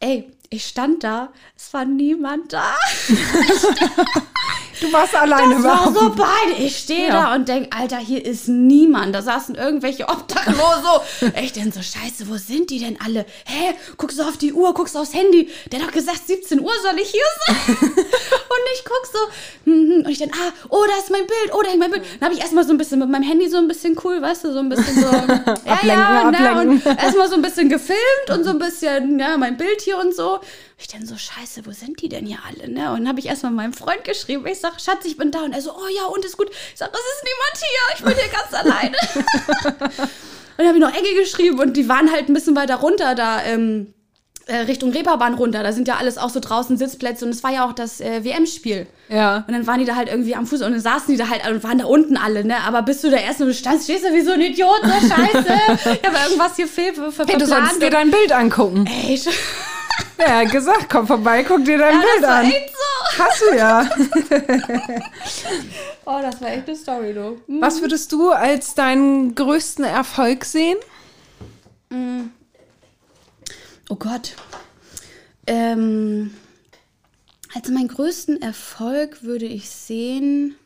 Ey, 0.00 0.28
ich 0.50 0.66
stand 0.66 1.04
da, 1.04 1.32
es 1.56 1.72
war 1.72 1.84
niemand 1.84 2.52
da. 2.52 2.74
Du 4.82 4.92
warst 4.92 5.14
alleine 5.14 5.54
Das 5.54 5.62
war 5.62 5.92
so 5.92 6.10
beide. 6.10 6.60
Ich 6.60 6.76
stehe 6.76 7.06
ja. 7.06 7.12
da 7.12 7.34
und 7.34 7.48
denke, 7.48 7.70
Alter, 7.70 7.98
hier 7.98 8.24
ist 8.24 8.48
niemand. 8.48 9.14
Da 9.14 9.22
saßen 9.22 9.54
irgendwelche 9.54 10.08
Obdachlose. 10.08 11.32
ich 11.40 11.52
denke 11.52 11.70
so, 11.70 11.80
scheiße, 11.80 12.28
wo 12.28 12.36
sind 12.36 12.70
die 12.70 12.80
denn 12.80 12.98
alle? 13.00 13.24
Hä? 13.46 13.74
Guckst 13.96 14.18
du 14.18 14.24
auf 14.24 14.36
die 14.36 14.52
Uhr, 14.52 14.74
guckst 14.74 14.96
du 14.96 14.98
aufs 14.98 15.14
Handy. 15.14 15.48
Der 15.70 15.80
hat 15.80 15.88
doch 15.88 15.92
gesagt, 15.92 16.26
17 16.26 16.60
Uhr 16.60 16.72
soll 16.82 16.98
ich 17.00 17.10
hier 17.10 17.22
sein. 17.46 17.76
und 17.78 18.64
ich 18.74 18.84
guck 18.84 19.06
so, 19.06 19.18
hm, 19.64 19.90
hm, 19.90 20.02
und 20.04 20.10
ich 20.10 20.18
denke, 20.18 20.36
ah, 20.36 20.52
oh, 20.68 20.84
da 20.88 20.98
ist 20.98 21.10
mein 21.10 21.26
Bild, 21.26 21.52
oh, 21.52 21.62
da 21.62 21.70
hängt 21.70 21.78
mein 21.78 21.90
Bild. 21.92 22.04
Dann 22.18 22.26
habe 22.26 22.34
ich 22.34 22.40
erstmal 22.40 22.64
so 22.66 22.72
ein 22.72 22.78
bisschen 22.78 22.98
mit 22.98 23.08
meinem 23.08 23.22
Handy 23.22 23.48
so 23.48 23.58
ein 23.58 23.68
bisschen 23.68 23.96
cool, 24.02 24.20
weißt 24.20 24.44
du, 24.44 24.52
so 24.52 24.58
ein 24.58 24.68
bisschen 24.68 25.00
so. 25.00 25.06
ja, 25.64 25.74
ablenken, 25.74 25.86
ja, 25.88 26.30
ne, 26.30 26.60
und 26.60 26.86
erstmal 26.86 27.28
so 27.28 27.36
ein 27.36 27.42
bisschen 27.42 27.68
gefilmt 27.68 28.30
und 28.30 28.42
so 28.42 28.50
ein 28.50 28.58
bisschen, 28.58 29.18
ja, 29.20 29.36
mein 29.36 29.56
Bild 29.56 29.80
hier 29.80 29.98
und 29.98 30.14
so. 30.14 30.40
Ich 30.82 30.88
denke 30.88 31.06
so, 31.06 31.16
scheiße, 31.16 31.64
wo 31.64 31.70
sind 31.70 32.02
die 32.02 32.08
denn 32.08 32.26
hier 32.26 32.38
alle? 32.44 32.68
Ne? 32.68 32.90
Und 32.90 32.98
dann 32.98 33.08
habe 33.08 33.20
ich 33.20 33.26
erstmal 33.26 33.52
meinem 33.52 33.72
Freund 33.72 34.02
geschrieben. 34.02 34.44
Ich 34.48 34.58
sage, 34.58 34.74
Schatz, 34.80 35.04
ich 35.04 35.16
bin 35.16 35.30
da. 35.30 35.42
Und 35.42 35.52
er 35.52 35.62
so, 35.62 35.70
oh 35.70 35.88
ja, 35.96 36.06
und 36.06 36.24
ist 36.24 36.36
gut. 36.36 36.50
Ich 36.50 36.78
sage, 36.78 36.90
es 36.92 36.98
ist 36.98 37.24
niemand 37.24 37.56
hier. 37.62 37.96
Ich 37.96 38.04
bin 38.04 38.14
hier 38.16 38.32
ganz 38.32 38.52
alleine. 38.52 38.96
und 40.02 40.58
dann 40.58 40.66
habe 40.66 40.78
ich 40.78 40.82
noch 40.82 40.92
Ecke 40.92 41.14
geschrieben 41.14 41.60
und 41.60 41.76
die 41.76 41.88
waren 41.88 42.10
halt 42.10 42.28
ein 42.28 42.34
bisschen 42.34 42.56
weiter 42.56 42.76
runter 42.76 43.14
da. 43.14 43.44
Ähm, 43.44 43.94
äh, 44.46 44.56
Richtung 44.56 44.90
Reeperbahn 44.90 45.34
runter. 45.34 45.62
Da 45.62 45.72
sind 45.72 45.86
ja 45.88 45.96
alles 45.96 46.18
auch 46.18 46.30
so 46.30 46.40
draußen 46.40 46.76
Sitzplätze 46.76 47.24
und 47.24 47.30
es 47.30 47.44
war 47.44 47.52
ja 47.52 47.64
auch 47.64 47.72
das 47.72 48.00
äh, 48.00 48.24
WM-Spiel. 48.24 48.86
Ja. 49.08 49.44
Und 49.46 49.54
dann 49.54 49.66
waren 49.66 49.78
die 49.78 49.84
da 49.84 49.94
halt 49.94 50.08
irgendwie 50.08 50.34
am 50.34 50.46
Fuß 50.46 50.62
und 50.62 50.72
dann 50.72 50.80
saßen 50.80 51.14
die 51.14 51.16
da 51.16 51.28
halt 51.28 51.48
und 51.48 51.62
waren 51.62 51.78
da 51.78 51.84
unten 51.84 52.16
alle, 52.16 52.44
ne? 52.44 52.56
Aber 52.66 52.82
bis 52.82 53.02
du 53.02 53.10
da 53.10 53.18
erst 53.18 53.40
nur 53.40 53.52
standst, 53.52 53.84
stehst 53.84 54.04
du 54.04 54.12
wie 54.12 54.22
so 54.22 54.32
ein 54.32 54.40
Idiot, 54.40 54.80
so 54.82 55.08
scheiße. 55.08 55.48
ja, 56.02 56.08
aber 56.08 56.24
irgendwas 56.24 56.56
hier 56.56 56.66
fehlt. 56.66 56.96
Hey, 57.26 57.38
du 57.38 57.46
solltest 57.46 57.80
dir 57.80 57.90
dein 57.90 58.10
Bild 58.10 58.32
angucken. 58.32 58.86
Ey, 58.86 59.20
ja, 60.18 60.44
gesagt, 60.44 60.88
komm 60.90 61.06
vorbei, 61.06 61.44
guck 61.44 61.64
dir 61.64 61.78
dein 61.78 61.94
ja, 61.94 62.00
Bild 62.00 62.24
an. 62.24 62.44
Echt 62.46 62.70
so. 62.70 63.18
Hast 63.22 63.40
du 63.40 63.56
ja. 63.56 63.90
oh, 66.04 66.18
das 66.22 66.40
war 66.40 66.48
echt 66.48 66.68
eine 66.68 66.76
Story, 66.76 67.14
du. 67.14 67.40
Was 67.60 67.80
würdest 67.80 68.12
du 68.12 68.30
als 68.30 68.74
deinen 68.74 69.34
größten 69.34 69.84
Erfolg 69.84 70.44
sehen? 70.44 70.78
Mhm. 71.90 72.30
Oh 73.88 73.96
Gott. 73.96 74.34
Ähm, 75.46 76.34
also 77.54 77.72
meinen 77.72 77.88
größten 77.88 78.40
Erfolg 78.40 79.22
würde 79.22 79.44
ich 79.44 79.68
sehen, 79.68 80.56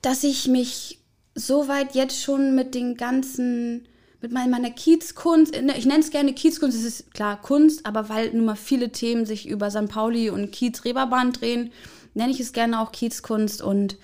dass 0.00 0.24
ich 0.24 0.48
mich 0.48 0.98
so 1.34 1.68
weit 1.68 1.94
jetzt 1.94 2.22
schon 2.22 2.54
mit 2.54 2.74
den 2.74 2.96
ganzen 2.96 3.86
mit 4.22 4.32
meiner 4.32 4.70
Kiezkunst, 4.70 5.56
ich 5.56 5.86
nenne 5.86 6.00
es 6.00 6.10
gerne 6.10 6.32
Kiezkunst, 6.32 6.78
es 6.78 6.84
ist 6.84 7.12
klar 7.12 7.40
Kunst, 7.40 7.84
aber 7.84 8.08
weil 8.08 8.32
nun 8.32 8.44
mal 8.44 8.54
viele 8.54 8.90
Themen 8.90 9.26
sich 9.26 9.48
über 9.48 9.70
St. 9.70 9.88
Pauli 9.88 10.30
und 10.30 10.52
Kiez-Reeperbahn 10.52 11.32
drehen, 11.32 11.72
nenne 12.14 12.30
ich 12.30 12.38
es 12.38 12.52
gerne 12.52 12.80
auch 12.80 12.92
Kiezkunst 12.92 13.62
und 13.62 13.96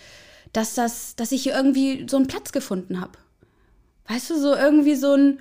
dass 0.52 0.74
das, 0.74 1.14
dass 1.14 1.30
ich 1.30 1.42
hier 1.42 1.54
irgendwie 1.54 2.06
so 2.08 2.16
einen 2.16 2.26
Platz 2.26 2.52
gefunden 2.52 3.00
habe. 3.00 3.12
Weißt 4.08 4.30
du, 4.30 4.40
so 4.40 4.54
irgendwie 4.54 4.96
so 4.96 5.12
ein, 5.12 5.38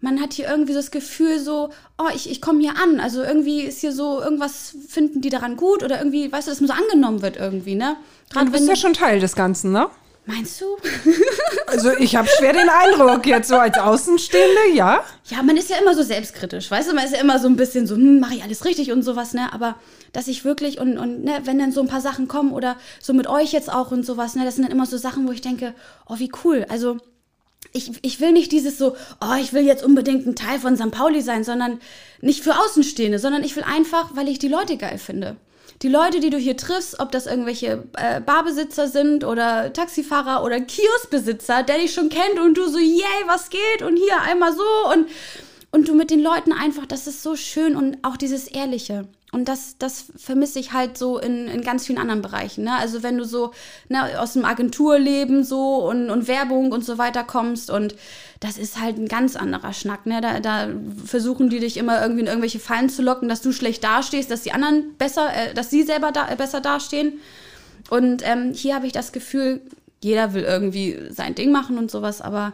man 0.00 0.20
hat 0.20 0.32
hier 0.32 0.48
irgendwie 0.48 0.72
so 0.72 0.78
das 0.78 0.90
Gefühl 0.90 1.38
so, 1.38 1.70
oh, 1.98 2.08
ich, 2.14 2.28
ich 2.30 2.40
komme 2.40 2.60
hier 2.60 2.76
an. 2.82 2.98
Also 2.98 3.22
irgendwie 3.22 3.60
ist 3.60 3.80
hier 3.80 3.92
so, 3.92 4.20
irgendwas 4.20 4.74
finden 4.88 5.20
die 5.20 5.28
daran 5.28 5.56
gut 5.56 5.84
oder 5.84 5.98
irgendwie, 5.98 6.32
weißt 6.32 6.48
du, 6.48 6.50
dass 6.50 6.60
man 6.60 6.68
so 6.68 6.74
angenommen 6.74 7.22
wird 7.22 7.36
irgendwie, 7.36 7.74
ne? 7.74 7.96
Gerade 8.30 8.46
du 8.46 8.52
bist 8.52 8.66
ja 8.66 8.76
schon 8.76 8.94
Teil 8.94 9.20
des 9.20 9.34
Ganzen, 9.34 9.72
ne? 9.72 9.88
Meinst 10.24 10.60
du? 10.60 10.64
also 11.76 11.98
ich 11.98 12.16
habe 12.16 12.28
schwer 12.28 12.52
den 12.52 12.68
Eindruck, 12.68 13.26
jetzt 13.26 13.48
so 13.48 13.56
als 13.56 13.78
Außenstehende, 13.78 14.74
ja? 14.74 15.04
Ja, 15.26 15.42
man 15.42 15.56
ist 15.56 15.70
ja 15.70 15.76
immer 15.76 15.94
so 15.94 16.02
selbstkritisch, 16.02 16.70
weißt 16.70 16.90
du, 16.90 16.94
man 16.94 17.04
ist 17.04 17.14
ja 17.14 17.20
immer 17.20 17.38
so 17.38 17.48
ein 17.48 17.56
bisschen 17.56 17.86
so, 17.86 17.94
hm, 17.96 18.20
mache 18.20 18.34
ich 18.34 18.42
alles 18.42 18.64
richtig 18.64 18.92
und 18.92 19.02
sowas, 19.02 19.34
ne? 19.34 19.52
Aber 19.52 19.76
dass 20.12 20.28
ich 20.28 20.44
wirklich 20.44 20.78
und, 20.80 20.98
und 20.98 21.24
ne, 21.24 21.40
wenn 21.44 21.58
dann 21.58 21.72
so 21.72 21.80
ein 21.82 21.88
paar 21.88 22.00
Sachen 22.00 22.28
kommen 22.28 22.52
oder 22.52 22.76
so 23.00 23.12
mit 23.12 23.26
euch 23.26 23.52
jetzt 23.52 23.70
auch 23.70 23.90
und 23.90 24.06
sowas, 24.06 24.34
ne, 24.34 24.44
das 24.44 24.54
sind 24.54 24.64
dann 24.64 24.72
immer 24.72 24.86
so 24.86 24.96
Sachen, 24.96 25.28
wo 25.28 25.32
ich 25.32 25.42
denke, 25.42 25.74
oh, 26.08 26.18
wie 26.18 26.32
cool. 26.44 26.64
Also 26.68 26.96
ich, 27.72 27.92
ich 28.02 28.20
will 28.20 28.32
nicht 28.32 28.52
dieses 28.52 28.78
so, 28.78 28.96
oh, 29.20 29.34
ich 29.40 29.52
will 29.52 29.66
jetzt 29.66 29.84
unbedingt 29.84 30.26
ein 30.26 30.36
Teil 30.36 30.58
von 30.58 30.76
St. 30.76 30.90
Pauli 30.90 31.20
sein, 31.20 31.44
sondern 31.44 31.80
nicht 32.20 32.42
für 32.42 32.58
Außenstehende, 32.58 33.18
sondern 33.18 33.44
ich 33.44 33.56
will 33.56 33.64
einfach, 33.64 34.10
weil 34.14 34.28
ich 34.28 34.38
die 34.38 34.48
Leute 34.48 34.76
geil 34.76 34.98
finde 34.98 35.36
die 35.82 35.88
Leute, 35.88 36.20
die 36.20 36.30
du 36.30 36.38
hier 36.38 36.56
triffst, 36.56 37.00
ob 37.00 37.12
das 37.12 37.26
irgendwelche 37.26 37.84
äh, 37.96 38.20
Barbesitzer 38.20 38.88
sind 38.88 39.24
oder 39.24 39.72
Taxifahrer 39.72 40.42
oder 40.44 40.60
Kioskbesitzer, 40.60 41.62
der 41.62 41.78
dich 41.78 41.92
schon 41.92 42.08
kennt 42.08 42.40
und 42.40 42.56
du 42.56 42.66
so, 42.68 42.78
yay, 42.78 43.24
was 43.26 43.50
geht 43.50 43.82
und 43.82 43.96
hier 43.96 44.20
einmal 44.22 44.52
so 44.54 44.92
und, 44.92 45.08
und 45.72 45.88
du 45.88 45.94
mit 45.94 46.10
den 46.10 46.20
Leuten 46.20 46.52
einfach, 46.52 46.86
das 46.86 47.06
ist 47.06 47.22
so 47.22 47.36
schön 47.36 47.76
und 47.76 47.98
auch 48.02 48.16
dieses 48.16 48.48
Ehrliche. 48.48 49.06
Und 49.32 49.48
das, 49.48 49.76
das 49.78 50.06
vermisse 50.16 50.60
ich 50.60 50.72
halt 50.72 50.96
so 50.96 51.18
in, 51.18 51.48
in 51.48 51.62
ganz 51.62 51.86
vielen 51.86 51.98
anderen 51.98 52.22
Bereichen. 52.22 52.64
Ne? 52.64 52.74
Also 52.74 53.02
wenn 53.02 53.18
du 53.18 53.24
so 53.24 53.52
ne, 53.88 54.20
aus 54.20 54.34
dem 54.34 54.44
Agenturleben 54.44 55.42
so 55.42 55.88
und, 55.88 56.10
und 56.10 56.28
Werbung 56.28 56.70
und 56.70 56.84
so 56.84 56.96
weiter 56.96 57.24
kommst 57.24 57.70
und 57.70 57.96
das 58.40 58.56
ist 58.56 58.80
halt 58.80 58.98
ein 58.98 59.08
ganz 59.08 59.34
anderer 59.34 59.72
Schnack. 59.72 60.06
Ne? 60.06 60.20
Da, 60.20 60.40
da 60.40 60.68
versuchen 61.04 61.50
die 61.50 61.58
dich 61.58 61.76
immer 61.76 62.00
irgendwie 62.00 62.20
in 62.20 62.28
irgendwelche 62.28 62.60
Fallen 62.60 62.88
zu 62.88 63.02
locken, 63.02 63.28
dass 63.28 63.42
du 63.42 63.52
schlecht 63.52 63.82
dastehst, 63.82 64.30
dass 64.30 64.42
die 64.42 64.52
anderen 64.52 64.96
besser, 64.96 65.28
äh, 65.34 65.54
dass 65.54 65.70
sie 65.70 65.82
selber 65.82 66.12
da, 66.12 66.30
äh, 66.30 66.36
besser 66.36 66.60
dastehen. 66.60 67.14
Und 67.90 68.22
ähm, 68.24 68.52
hier 68.54 68.76
habe 68.76 68.86
ich 68.86 68.92
das 68.92 69.12
Gefühl, 69.12 69.60
jeder 70.02 70.34
will 70.34 70.44
irgendwie 70.44 70.98
sein 71.10 71.34
Ding 71.34 71.50
machen 71.50 71.78
und 71.78 71.90
sowas, 71.90 72.20
aber 72.20 72.52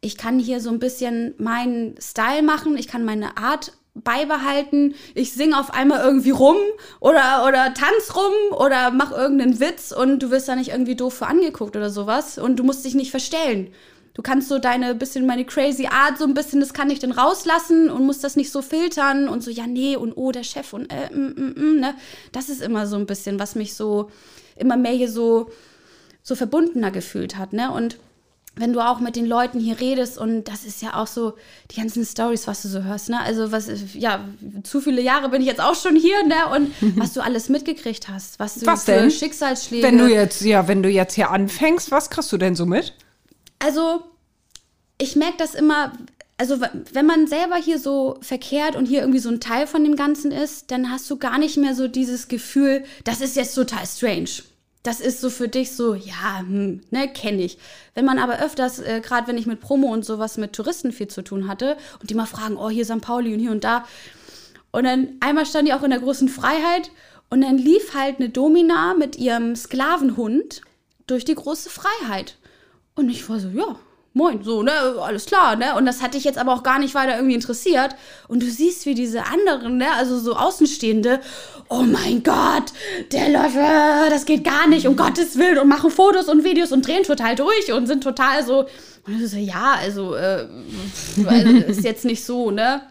ich 0.00 0.18
kann 0.18 0.38
hier 0.38 0.60
so 0.60 0.70
ein 0.70 0.78
bisschen 0.78 1.34
meinen 1.38 1.94
Style 2.00 2.42
machen, 2.42 2.76
ich 2.76 2.88
kann 2.88 3.04
meine 3.04 3.36
Art 3.36 3.72
beibehalten. 3.94 4.94
Ich 5.14 5.32
singe 5.32 5.58
auf 5.58 5.72
einmal 5.72 6.00
irgendwie 6.02 6.30
rum 6.30 6.56
oder, 7.00 7.44
oder 7.46 7.74
tanz 7.74 8.14
rum 8.16 8.56
oder 8.58 8.90
mach 8.90 9.12
irgendeinen 9.12 9.60
Witz 9.60 9.92
und 9.92 10.20
du 10.20 10.30
wirst 10.30 10.48
da 10.48 10.56
nicht 10.56 10.70
irgendwie 10.70 10.96
doof 10.96 11.14
für 11.14 11.26
angeguckt 11.26 11.76
oder 11.76 11.90
sowas 11.90 12.38
und 12.38 12.56
du 12.56 12.64
musst 12.64 12.84
dich 12.84 12.94
nicht 12.94 13.10
verstellen. 13.10 13.72
Du 14.14 14.20
kannst 14.20 14.48
so 14.48 14.58
deine 14.58 14.94
bisschen 14.94 15.26
meine 15.26 15.44
crazy 15.44 15.86
Art 15.86 16.18
so 16.18 16.24
ein 16.24 16.34
bisschen, 16.34 16.60
das 16.60 16.74
kann 16.74 16.90
ich 16.90 16.98
dann 16.98 17.12
rauslassen 17.12 17.90
und 17.90 18.04
musst 18.04 18.22
das 18.24 18.36
nicht 18.36 18.50
so 18.50 18.60
filtern 18.60 19.28
und 19.28 19.42
so 19.42 19.50
ja 19.50 19.66
nee 19.66 19.96
und 19.96 20.12
oh 20.16 20.32
der 20.32 20.42
Chef 20.42 20.72
und 20.74 20.92
äh, 20.92 21.10
mm, 21.14 21.34
mm, 21.34 21.54
mm, 21.56 21.80
ne, 21.80 21.94
das 22.30 22.50
ist 22.50 22.60
immer 22.60 22.86
so 22.86 22.96
ein 22.96 23.06
bisschen, 23.06 23.38
was 23.38 23.54
mich 23.54 23.74
so 23.74 24.10
immer 24.56 24.76
mehr 24.76 24.92
hier 24.92 25.10
so 25.10 25.50
so 26.22 26.34
verbundener 26.34 26.90
gefühlt 26.90 27.36
hat, 27.36 27.52
ne 27.52 27.72
und 27.72 27.98
wenn 28.54 28.72
du 28.72 28.80
auch 28.80 29.00
mit 29.00 29.16
den 29.16 29.26
Leuten 29.26 29.58
hier 29.58 29.80
redest 29.80 30.18
und 30.18 30.44
das 30.44 30.64
ist 30.64 30.82
ja 30.82 30.94
auch 30.94 31.06
so 31.06 31.34
die 31.70 31.80
ganzen 31.80 32.04
Stories, 32.04 32.46
was 32.46 32.62
du 32.62 32.68
so 32.68 32.82
hörst, 32.82 33.08
ne? 33.08 33.18
Also 33.20 33.50
was 33.50 33.70
ja, 33.94 34.24
zu 34.62 34.82
viele 34.82 35.00
Jahre 35.00 35.30
bin 35.30 35.40
ich 35.40 35.46
jetzt 35.46 35.60
auch 35.60 35.74
schon 35.74 35.96
hier, 35.96 36.22
ne? 36.24 36.48
Und 36.54 36.72
was 36.98 37.14
du 37.14 37.22
alles 37.22 37.48
mitgekriegt 37.48 38.08
hast, 38.08 38.38
was 38.38 38.56
du 38.56 38.66
Was 38.66 38.84
für? 38.84 39.10
Schicksalsschläge. 39.10 39.82
Wenn 39.82 39.96
du 39.96 40.06
jetzt, 40.06 40.42
ja, 40.42 40.68
wenn 40.68 40.82
du 40.82 40.90
jetzt 40.90 41.14
hier 41.14 41.30
anfängst, 41.30 41.90
was 41.90 42.10
kriegst 42.10 42.30
du 42.30 42.36
denn 42.36 42.54
so 42.54 42.66
mit? 42.66 42.94
Also, 43.58 44.02
ich 44.98 45.16
merke 45.16 45.38
das 45.38 45.54
immer, 45.54 45.92
also 46.36 46.60
wenn 46.92 47.06
man 47.06 47.26
selber 47.26 47.56
hier 47.56 47.78
so 47.78 48.18
verkehrt 48.20 48.76
und 48.76 48.84
hier 48.84 49.00
irgendwie 49.00 49.20
so 49.20 49.30
ein 49.30 49.40
Teil 49.40 49.66
von 49.66 49.82
dem 49.82 49.96
Ganzen 49.96 50.30
ist, 50.30 50.70
dann 50.70 50.90
hast 50.90 51.10
du 51.10 51.16
gar 51.16 51.38
nicht 51.38 51.56
mehr 51.56 51.74
so 51.74 51.88
dieses 51.88 52.28
Gefühl, 52.28 52.84
das 53.04 53.20
ist 53.22 53.36
jetzt 53.36 53.54
total 53.54 53.86
strange. 53.86 54.42
Das 54.82 55.00
ist 55.00 55.20
so 55.20 55.30
für 55.30 55.48
dich 55.48 55.72
so, 55.72 55.94
ja, 55.94 56.40
hm, 56.40 56.80
ne, 56.90 57.08
kenne 57.12 57.42
ich. 57.42 57.58
Wenn 57.94 58.04
man 58.04 58.18
aber 58.18 58.40
öfters, 58.40 58.80
äh, 58.80 59.00
gerade 59.00 59.28
wenn 59.28 59.38
ich 59.38 59.46
mit 59.46 59.60
Promo 59.60 59.88
und 59.88 60.04
sowas 60.04 60.38
mit 60.38 60.52
Touristen 60.52 60.92
viel 60.92 61.08
zu 61.08 61.22
tun 61.22 61.46
hatte 61.46 61.76
und 62.00 62.10
die 62.10 62.14
mal 62.14 62.26
fragen, 62.26 62.56
oh, 62.56 62.68
hier 62.68 62.84
St. 62.84 63.00
Pauli 63.00 63.32
und 63.32 63.40
hier 63.40 63.52
und 63.52 63.64
da. 63.64 63.84
Und 64.72 64.84
dann 64.84 65.08
einmal 65.20 65.46
stand 65.46 65.68
die 65.68 65.74
auch 65.74 65.82
in 65.82 65.90
der 65.90 66.00
großen 66.00 66.28
Freiheit 66.28 66.90
und 67.30 67.42
dann 67.42 67.58
lief 67.58 67.94
halt 67.94 68.18
eine 68.18 68.28
Domina 68.28 68.94
mit 68.94 69.16
ihrem 69.16 69.54
Sklavenhund 69.54 70.62
durch 71.06 71.24
die 71.24 71.34
große 71.34 71.70
Freiheit. 71.70 72.36
Und 72.94 73.08
ich 73.08 73.28
war 73.28 73.38
so, 73.38 73.48
ja, 73.48 73.76
moin, 74.14 74.42
so, 74.42 74.62
ne, 74.62 74.72
alles 75.00 75.26
klar, 75.26 75.56
ne? 75.56 75.74
Und 75.76 75.86
das 75.86 76.02
hatte 76.02 76.18
ich 76.18 76.24
jetzt 76.24 76.38
aber 76.38 76.52
auch 76.52 76.62
gar 76.62 76.78
nicht 76.78 76.94
weiter 76.94 77.16
irgendwie 77.16 77.34
interessiert. 77.34 77.94
Und 78.28 78.42
du 78.42 78.46
siehst, 78.46 78.84
wie 78.86 78.94
diese 78.94 79.26
anderen, 79.26 79.78
ne, 79.78 79.92
also 79.92 80.18
so 80.18 80.34
Außenstehende, 80.34 81.20
oh 81.68 81.82
mein 81.82 82.22
Gott, 82.22 82.72
der 83.10 83.30
läuft, 83.30 83.56
äh, 83.56 84.10
das 84.10 84.24
geht 84.26 84.44
gar 84.44 84.68
nicht, 84.68 84.86
um 84.86 84.96
Gottes 84.96 85.38
Willen, 85.38 85.58
und 85.58 85.68
machen 85.68 85.90
Fotos 85.90 86.28
und 86.28 86.44
Videos 86.44 86.72
und 86.72 86.86
drehen 86.86 87.04
total 87.04 87.34
durch 87.34 87.72
und 87.72 87.86
sind 87.86 88.02
total 88.02 88.44
so, 88.44 88.66
und 89.06 89.20
ich 89.20 89.30
so, 89.30 89.36
ja, 89.36 89.76
also, 89.80 90.14
äh, 90.14 90.46
also, 91.26 91.50
ist 91.66 91.84
jetzt 91.84 92.04
nicht 92.04 92.24
so, 92.24 92.50
ne? 92.50 92.82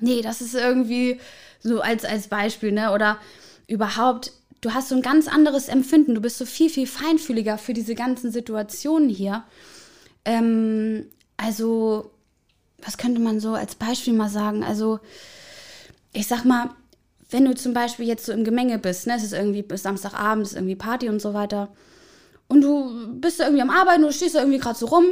Nee, 0.00 0.22
das 0.22 0.40
ist 0.40 0.54
irgendwie 0.54 1.20
so 1.62 1.80
als, 1.80 2.04
als 2.04 2.28
Beispiel, 2.28 2.72
ne? 2.72 2.92
Oder 2.92 3.18
überhaupt, 3.66 4.32
du 4.60 4.72
hast 4.72 4.90
so 4.90 4.94
ein 4.94 5.02
ganz 5.02 5.26
anderes 5.28 5.68
Empfinden. 5.68 6.14
Du 6.14 6.20
bist 6.20 6.38
so 6.38 6.44
viel, 6.44 6.70
viel 6.70 6.86
feinfühliger 6.86 7.58
für 7.58 7.72
diese 7.72 7.94
ganzen 7.94 8.30
Situationen 8.30 9.08
hier. 9.08 9.44
Ähm, 10.30 11.06
also, 11.36 12.12
was 12.84 12.96
könnte 12.98 13.20
man 13.20 13.40
so 13.40 13.54
als 13.54 13.74
Beispiel 13.74 14.12
mal 14.12 14.28
sagen? 14.28 14.62
Also, 14.62 15.00
ich 16.12 16.28
sag 16.28 16.44
mal, 16.44 16.70
wenn 17.30 17.44
du 17.44 17.54
zum 17.54 17.74
Beispiel 17.74 18.06
jetzt 18.06 18.26
so 18.26 18.32
im 18.32 18.44
Gemenge 18.44 18.78
bist, 18.78 19.08
ne, 19.08 19.16
es 19.16 19.24
ist 19.24 19.32
irgendwie 19.32 19.62
bis 19.62 19.82
Samstagabend, 19.82 20.46
es 20.46 20.52
ist 20.52 20.58
irgendwie 20.58 20.76
Party 20.76 21.08
und 21.08 21.20
so 21.20 21.34
weiter, 21.34 21.68
und 22.46 22.62
du 22.62 23.20
bist 23.20 23.40
da 23.40 23.44
irgendwie 23.44 23.62
am 23.62 23.70
Arbeiten, 23.70 24.02
du 24.02 24.12
stehst 24.12 24.36
da 24.36 24.40
irgendwie 24.40 24.58
gerade 24.58 24.78
so 24.78 24.86
rum, 24.86 25.04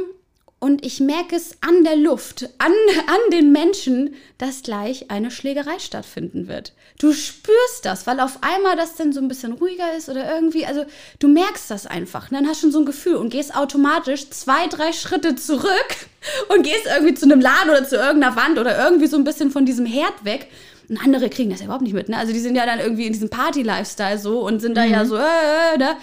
und 0.59 0.85
ich 0.85 0.99
merke 0.99 1.35
es 1.35 1.57
an 1.61 1.85
der 1.85 1.95
Luft, 1.95 2.49
an, 2.57 2.73
an 3.07 3.31
den 3.31 3.51
Menschen, 3.51 4.15
dass 4.37 4.61
gleich 4.61 5.09
eine 5.09 5.31
Schlägerei 5.31 5.79
stattfinden 5.79 6.47
wird. 6.47 6.73
Du 6.99 7.13
spürst 7.13 7.83
das, 7.83 8.07
weil 8.07 8.19
auf 8.19 8.39
einmal 8.41 8.75
das 8.75 8.95
dann 8.95 9.13
so 9.13 9.21
ein 9.21 9.29
bisschen 9.29 9.53
ruhiger 9.53 9.95
ist 9.97 10.09
oder 10.09 10.33
irgendwie, 10.33 10.65
also 10.65 10.85
du 11.19 11.29
merkst 11.29 11.71
das 11.71 11.85
einfach. 11.85 12.29
Ne? 12.29 12.39
Dann 12.39 12.49
hast 12.49 12.61
du 12.61 12.65
schon 12.65 12.71
so 12.73 12.79
ein 12.79 12.85
Gefühl 12.85 13.15
und 13.15 13.29
gehst 13.29 13.55
automatisch 13.55 14.29
zwei, 14.31 14.67
drei 14.67 14.91
Schritte 14.91 15.35
zurück 15.35 15.95
und 16.49 16.63
gehst 16.63 16.85
irgendwie 16.85 17.13
zu 17.13 17.25
einem 17.25 17.39
Laden 17.39 17.69
oder 17.69 17.87
zu 17.87 17.95
irgendeiner 17.95 18.35
Wand 18.35 18.59
oder 18.59 18.77
irgendwie 18.83 19.07
so 19.07 19.15
ein 19.15 19.23
bisschen 19.23 19.51
von 19.51 19.65
diesem 19.65 19.85
Herd 19.85 20.25
weg. 20.25 20.47
Und 20.89 21.01
andere 21.01 21.29
kriegen 21.29 21.51
das 21.51 21.59
ja 21.59 21.65
überhaupt 21.65 21.83
nicht 21.83 21.93
mit. 21.93 22.09
Ne? 22.09 22.17
Also 22.17 22.33
die 22.33 22.39
sind 22.39 22.55
ja 22.55 22.65
dann 22.65 22.79
irgendwie 22.79 23.05
in 23.05 23.13
diesem 23.13 23.29
Party-Lifestyle 23.29 24.17
so 24.17 24.45
und 24.45 24.59
sind 24.59 24.75
da 24.75 24.83
ja 24.83 25.05
so, 25.05 25.15
äh, 25.15 25.75
äh, 25.75 25.77
ne? 25.77 25.95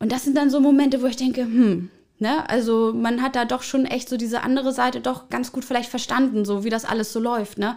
Und 0.00 0.12
das 0.12 0.24
sind 0.24 0.36
dann 0.36 0.50
so 0.50 0.60
Momente, 0.60 1.02
wo 1.02 1.06
ich 1.06 1.16
denke, 1.16 1.40
hm, 1.42 1.90
Ne? 2.20 2.48
Also 2.48 2.92
man 2.92 3.22
hat 3.22 3.36
da 3.36 3.44
doch 3.44 3.62
schon 3.62 3.84
echt 3.84 4.08
so 4.08 4.16
diese 4.16 4.42
andere 4.42 4.72
Seite 4.72 5.00
doch 5.00 5.28
ganz 5.28 5.52
gut 5.52 5.64
vielleicht 5.64 5.88
verstanden, 5.88 6.44
so 6.44 6.64
wie 6.64 6.70
das 6.70 6.84
alles 6.84 7.12
so 7.12 7.20
läuft. 7.20 7.58
Ne? 7.58 7.76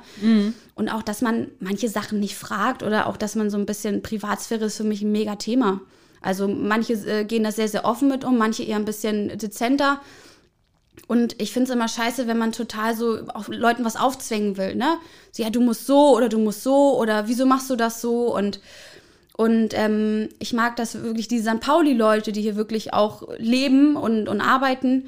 Und 0.76 0.90
auch, 0.90 1.04
dass 1.04 1.22
man 1.22 1.48
manche 1.60 1.90
Sachen 1.90 2.20
nicht 2.20 2.36
fragt 2.36 2.82
oder 2.82 3.08
auch, 3.08 3.18
dass 3.18 3.36
man 3.36 3.52
so 3.52 3.58
ein 3.58 3.68
bisschen 3.68 4.02
Privatsphäre 4.02 4.66
ist 4.66 4.78
für 4.78 4.84
mich 4.84 5.04
ein 5.04 5.12
mega 5.12 5.36
Thema. 5.36 5.82
Also 6.22 6.48
manche 6.48 6.94
äh, 6.94 7.26
gehen 7.26 7.44
da 7.44 7.52
sehr, 7.52 7.68
sehr 7.68 7.86
offen 7.86 8.08
mit 8.08 8.24
um, 8.24 8.38
manche 8.38 8.64
eher 8.64 8.78
ein 8.78 8.86
bisschen 8.86 9.38
dezenter. 9.38 10.00
Und 11.08 11.42
ich 11.42 11.52
finde 11.52 11.70
es 11.70 11.76
immer 11.76 11.88
scheiße, 11.88 12.28
wenn 12.28 12.38
man 12.38 12.52
total 12.52 12.96
so 12.96 13.20
Leuten 13.48 13.86
was 13.86 13.96
aufzwängen 13.96 14.58
will, 14.58 14.76
ne? 14.76 14.98
So, 15.32 15.44
ja, 15.44 15.50
du 15.50 15.62
musst 15.62 15.86
so 15.86 16.16
oder 16.16 16.30
du 16.30 16.38
musst 16.38 16.64
so 16.64 16.98
oder 16.98 17.28
wieso 17.28 17.46
machst 17.46 17.70
du 17.70 17.76
das 17.76 18.02
so? 18.02 18.36
Und 18.36 18.60
und 19.42 19.70
ähm, 19.74 20.30
ich 20.38 20.54
mag 20.54 20.76
das 20.76 21.02
wirklich, 21.02 21.28
die 21.28 21.40
St. 21.40 21.60
Pauli-Leute, 21.62 22.32
die 22.32 22.44
hier 22.44 22.56
wirklich 22.56 22.94
auch 22.94 23.28
leben 23.40 23.96
und, 23.96 24.30
und 24.30 24.40
arbeiten, 24.40 25.06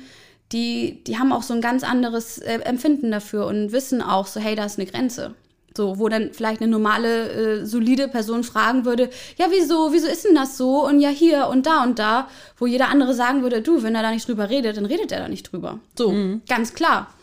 die, 0.51 1.03
die 1.03 1.19
haben 1.19 1.31
auch 1.31 1.43
so 1.43 1.53
ein 1.53 1.61
ganz 1.61 1.83
anderes 1.83 2.39
äh, 2.39 2.57
Empfinden 2.63 3.11
dafür 3.11 3.45
und 3.45 3.71
wissen 3.71 4.01
auch 4.01 4.25
so, 4.25 4.39
hey, 4.39 4.55
da 4.55 4.65
ist 4.65 4.79
eine 4.79 4.89
Grenze. 4.89 5.35
So, 5.77 5.99
wo 5.99 6.09
dann 6.09 6.33
vielleicht 6.33 6.61
eine 6.61 6.71
normale, 6.71 7.61
äh, 7.61 7.65
solide 7.67 8.07
Person 8.07 8.43
fragen 8.43 8.85
würde, 8.85 9.11
ja, 9.37 9.45
wieso, 9.51 9.93
wieso 9.93 10.07
ist 10.07 10.25
denn 10.25 10.33
das 10.33 10.57
so? 10.57 10.83
Und 10.83 10.99
ja, 10.99 11.09
hier 11.09 11.47
und 11.49 11.67
da 11.67 11.83
und 11.83 11.99
da, 11.99 12.27
wo 12.57 12.65
jeder 12.65 12.89
andere 12.89 13.13
sagen 13.13 13.43
würde, 13.43 13.61
du, 13.61 13.83
wenn 13.83 13.93
er 13.93 14.01
da 14.01 14.09
nicht 14.09 14.27
drüber 14.27 14.49
redet, 14.49 14.77
dann 14.77 14.87
redet 14.87 15.11
er 15.11 15.19
da 15.19 15.27
nicht 15.27 15.51
drüber. 15.51 15.77
So, 15.95 16.09
ganz 16.47 16.73
klar. 16.73 17.13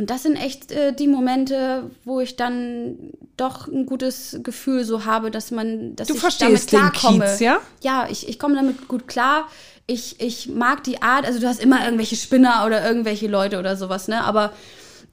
Und 0.00 0.08
das 0.08 0.22
sind 0.22 0.36
echt 0.36 0.72
äh, 0.72 0.94
die 0.94 1.08
Momente, 1.08 1.90
wo 2.06 2.20
ich 2.20 2.34
dann 2.34 2.96
doch 3.36 3.68
ein 3.68 3.84
gutes 3.84 4.40
Gefühl 4.42 4.82
so 4.82 5.04
habe, 5.04 5.30
dass 5.30 5.50
man, 5.50 5.94
dass 5.94 6.08
Du 6.08 6.14
ich 6.14 6.20
verstehst 6.20 6.72
damit 6.72 6.94
klarkomme. 6.94 7.26
Kiez, 7.26 7.40
ja? 7.40 7.58
Ja, 7.82 8.08
ich, 8.10 8.26
ich 8.26 8.38
komme 8.38 8.54
damit 8.54 8.88
gut 8.88 9.06
klar. 9.08 9.46
Ich, 9.86 10.18
ich 10.18 10.48
mag 10.48 10.84
die 10.84 11.02
Art, 11.02 11.26
also 11.26 11.38
du 11.38 11.46
hast 11.46 11.62
immer 11.62 11.84
irgendwelche 11.84 12.16
Spinner 12.16 12.64
oder 12.64 12.82
irgendwelche 12.82 13.26
Leute 13.26 13.58
oder 13.58 13.76
sowas, 13.76 14.08
ne? 14.08 14.24
Aber 14.24 14.54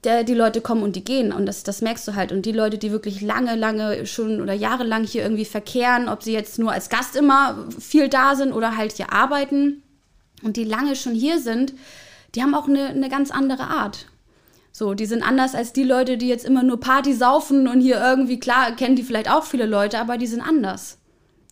der, 0.04 0.24
die 0.24 0.32
Leute 0.32 0.62
kommen 0.62 0.82
und 0.82 0.96
die 0.96 1.04
gehen 1.04 1.34
und 1.34 1.44
das, 1.44 1.64
das 1.64 1.82
merkst 1.82 2.08
du 2.08 2.14
halt. 2.14 2.32
Und 2.32 2.46
die 2.46 2.52
Leute, 2.52 2.78
die 2.78 2.90
wirklich 2.90 3.20
lange, 3.20 3.56
lange 3.56 4.06
schon 4.06 4.40
oder 4.40 4.54
jahrelang 4.54 5.04
hier 5.04 5.22
irgendwie 5.22 5.44
verkehren, 5.44 6.08
ob 6.08 6.22
sie 6.22 6.32
jetzt 6.32 6.58
nur 6.58 6.72
als 6.72 6.88
Gast 6.88 7.14
immer 7.14 7.66
viel 7.78 8.08
da 8.08 8.36
sind 8.36 8.54
oder 8.54 8.78
halt 8.78 8.92
hier 8.92 9.12
arbeiten 9.12 9.82
und 10.42 10.56
die 10.56 10.64
lange 10.64 10.96
schon 10.96 11.12
hier 11.12 11.40
sind, 11.40 11.74
die 12.34 12.42
haben 12.42 12.54
auch 12.54 12.68
eine, 12.68 12.86
eine 12.86 13.10
ganz 13.10 13.30
andere 13.30 13.64
Art. 13.64 14.06
So, 14.78 14.94
die 14.94 15.06
sind 15.06 15.24
anders 15.24 15.56
als 15.56 15.72
die 15.72 15.82
Leute, 15.82 16.16
die 16.18 16.28
jetzt 16.28 16.44
immer 16.44 16.62
nur 16.62 16.78
Party 16.78 17.12
saufen 17.12 17.66
und 17.66 17.80
hier 17.80 18.00
irgendwie, 18.00 18.38
klar, 18.38 18.76
kennen 18.76 18.94
die 18.94 19.02
vielleicht 19.02 19.28
auch 19.28 19.42
viele 19.42 19.66
Leute, 19.66 19.98
aber 19.98 20.18
die 20.18 20.28
sind 20.28 20.40
anders. 20.40 20.98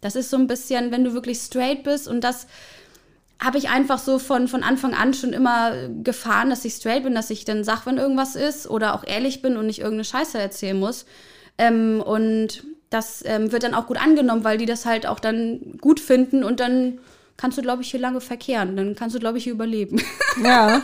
Das 0.01 0.15
ist 0.15 0.31
so 0.31 0.37
ein 0.37 0.47
bisschen, 0.47 0.93
wenn 0.93 1.03
du 1.03 1.13
wirklich 1.13 1.39
straight 1.39 1.83
bist 1.83 2.07
und 2.07 2.23
das 2.23 2.47
habe 3.43 3.59
ich 3.59 3.69
einfach 3.69 3.99
so 3.99 4.21
von, 4.21 4.47
von 4.47 4.63
Anfang 4.63 4.95
an 4.95 5.13
schon 5.13 5.33
immer 5.33 5.89
gefahren, 6.05 6.51
dass 6.51 6.65
ich 6.65 6.75
straight 6.75 7.03
bin, 7.03 7.17
dass 7.17 7.31
ich 7.31 7.45
dann 7.45 7.65
sag, 7.65 7.85
wenn 7.85 7.99
irgendwas 7.99 8.37
ist 8.37 8.71
oder 8.71 8.95
auch 8.95 9.03
ehrlich 9.05 9.43
bin 9.43 9.57
und 9.57 9.67
nicht 9.67 9.81
irgendeine 9.81 10.05
Scheiße 10.05 10.39
erzählen 10.39 10.79
muss. 10.79 11.05
Ähm, 11.59 12.01
und 12.07 12.63
das 12.91 13.25
ähm, 13.27 13.51
wird 13.51 13.65
dann 13.65 13.75
auch 13.75 13.89
gut 13.89 14.01
angenommen, 14.01 14.45
weil 14.45 14.57
die 14.57 14.67
das 14.67 14.87
halt 14.87 15.05
auch 15.05 15.19
dann 15.19 15.79
gut 15.81 15.99
finden 15.99 16.45
und 16.45 16.61
dann 16.61 17.01
kannst 17.37 17.59
du, 17.59 17.63
glaube 17.63 17.83
ich, 17.83 17.91
hier 17.91 17.99
lange 17.99 18.21
verkehren. 18.21 18.77
Dann 18.77 18.95
kannst 18.95 19.17
du, 19.17 19.19
glaube 19.19 19.39
ich, 19.39 19.45
hier 19.45 19.55
überleben. 19.55 20.01
Ja. 20.45 20.83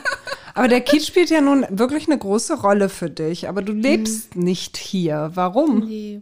Aber 0.54 0.68
der 0.68 0.80
Kiez 0.80 1.06
spielt 1.06 1.30
ja 1.30 1.40
nun 1.40 1.66
wirklich 1.70 2.08
eine 2.08 2.18
große 2.18 2.60
Rolle 2.60 2.88
für 2.88 3.10
dich. 3.10 3.48
Aber 3.48 3.62
du 3.62 3.72
lebst 3.72 4.36
nicht 4.36 4.76
hier. 4.76 5.30
Warum? 5.34 5.86
Nee. 5.86 6.20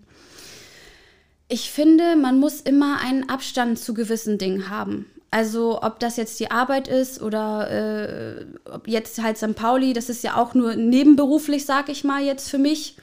Ich 1.49 1.71
finde, 1.71 2.15
man 2.17 2.39
muss 2.39 2.61
immer 2.61 3.01
einen 3.01 3.29
Abstand 3.29 3.79
zu 3.79 3.93
gewissen 3.93 4.39
Dingen 4.39 4.71
haben. 4.71 5.07
Also 5.33 5.83
ob 5.83 6.01
das 6.01 6.17
jetzt 6.17 6.39
die 6.41 6.51
Arbeit 6.51 6.89
ist 6.89 7.23
oder 7.23 7.71
äh, 7.71 8.47
jetzt 8.87 9.23
halt 9.23 9.39
St. 9.39 9.55
Pauli, 9.55 9.93
das 9.93 10.09
ist 10.09 10.25
ja 10.25 10.37
auch 10.37 10.55
nur 10.55 10.75
nebenberuflich, 10.75 11.65
sag 11.67 11.89
ich 11.89 12.03
mal 12.05 12.23
jetzt 12.23 12.51
für 12.51 12.59
mich. 12.59 12.97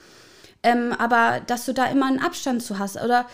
Ähm, 0.63 0.93
aber 0.97 1.41
dass 1.45 1.65
du 1.65 1.73
da 1.73 1.85
immer 1.85 2.07
einen 2.07 2.19
Abstand 2.19 2.63
zu 2.63 2.79
hast. 2.79 3.01
Oder 3.01 3.27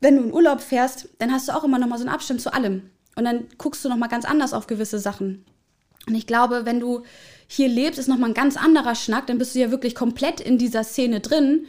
wenn 0.00 0.16
du 0.16 0.24
in 0.24 0.32
Urlaub 0.32 0.60
fährst, 0.60 1.08
dann 1.18 1.32
hast 1.32 1.48
du 1.48 1.52
auch 1.52 1.64
immer 1.64 1.78
noch 1.78 1.86
mal 1.86 1.98
so 1.98 2.04
einen 2.04 2.14
Abstand 2.14 2.40
zu 2.40 2.52
allem. 2.52 2.90
Und 3.14 3.24
dann 3.24 3.46
guckst 3.58 3.84
du 3.84 3.88
noch 3.88 3.96
mal 3.96 4.08
ganz 4.08 4.24
anders 4.24 4.52
auf 4.52 4.66
gewisse 4.66 4.98
Sachen. 4.98 5.44
Und 6.08 6.14
ich 6.14 6.26
glaube, 6.26 6.64
wenn 6.64 6.80
du 6.80 7.02
hier 7.54 7.68
lebst, 7.68 7.98
ist 7.98 8.08
noch 8.08 8.18
mal 8.18 8.28
ein 8.28 8.34
ganz 8.34 8.56
anderer 8.56 8.94
Schnack. 8.94 9.26
Dann 9.26 9.38
bist 9.38 9.54
du 9.54 9.60
ja 9.60 9.70
wirklich 9.70 9.94
komplett 9.94 10.40
in 10.40 10.58
dieser 10.58 10.84
Szene 10.84 11.20
drin. 11.20 11.66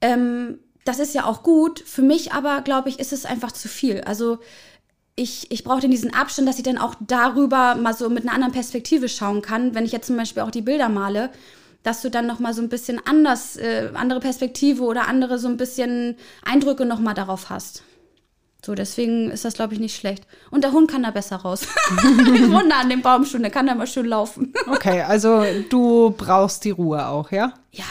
Ähm, 0.00 0.60
das 0.84 1.00
ist 1.00 1.14
ja 1.14 1.24
auch 1.24 1.42
gut. 1.42 1.80
Für 1.80 2.02
mich 2.02 2.32
aber, 2.32 2.60
glaube 2.62 2.88
ich, 2.88 2.98
ist 2.98 3.12
es 3.12 3.24
einfach 3.24 3.52
zu 3.52 3.68
viel. 3.68 4.00
Also 4.02 4.38
ich, 5.16 5.50
ich 5.50 5.64
brauche 5.64 5.86
diesen 5.88 6.14
Abstand, 6.14 6.48
dass 6.48 6.58
ich 6.58 6.62
dann 6.62 6.78
auch 6.78 6.94
darüber 7.00 7.74
mal 7.74 7.94
so 7.94 8.08
mit 8.08 8.22
einer 8.22 8.32
anderen 8.32 8.52
Perspektive 8.52 9.08
schauen 9.08 9.42
kann. 9.42 9.74
Wenn 9.74 9.84
ich 9.84 9.92
jetzt 9.92 10.06
zum 10.06 10.16
Beispiel 10.16 10.44
auch 10.44 10.52
die 10.52 10.62
Bilder 10.62 10.88
male, 10.88 11.30
dass 11.82 12.00
du 12.02 12.10
dann 12.10 12.26
noch 12.26 12.38
mal 12.38 12.54
so 12.54 12.62
ein 12.62 12.68
bisschen 12.68 13.00
anders, 13.04 13.56
äh, 13.56 13.90
andere 13.94 14.20
Perspektive 14.20 14.84
oder 14.84 15.08
andere 15.08 15.38
so 15.38 15.48
ein 15.48 15.56
bisschen 15.56 16.16
Eindrücke 16.44 16.86
noch 16.86 17.00
mal 17.00 17.14
darauf 17.14 17.50
hast. 17.50 17.82
So, 18.68 18.74
deswegen 18.74 19.30
ist 19.30 19.46
das, 19.46 19.54
glaube 19.54 19.72
ich, 19.72 19.80
nicht 19.80 19.96
schlecht. 19.96 20.26
Und 20.50 20.62
der 20.62 20.72
Hund 20.72 20.90
kann 20.90 21.02
da 21.02 21.10
besser 21.10 21.36
raus. 21.36 21.62
ich 21.90 22.50
da 22.50 22.80
an 22.80 22.90
dem 22.90 23.00
Baumstuhl, 23.00 23.40
der 23.40 23.48
kann 23.48 23.66
da 23.66 23.74
mal 23.74 23.86
schön 23.86 24.04
laufen. 24.04 24.52
Okay, 24.70 25.00
also 25.00 25.42
du 25.70 26.10
brauchst 26.10 26.64
die 26.64 26.70
Ruhe 26.70 27.06
auch, 27.06 27.32
ja? 27.32 27.54
ja, 27.72 27.84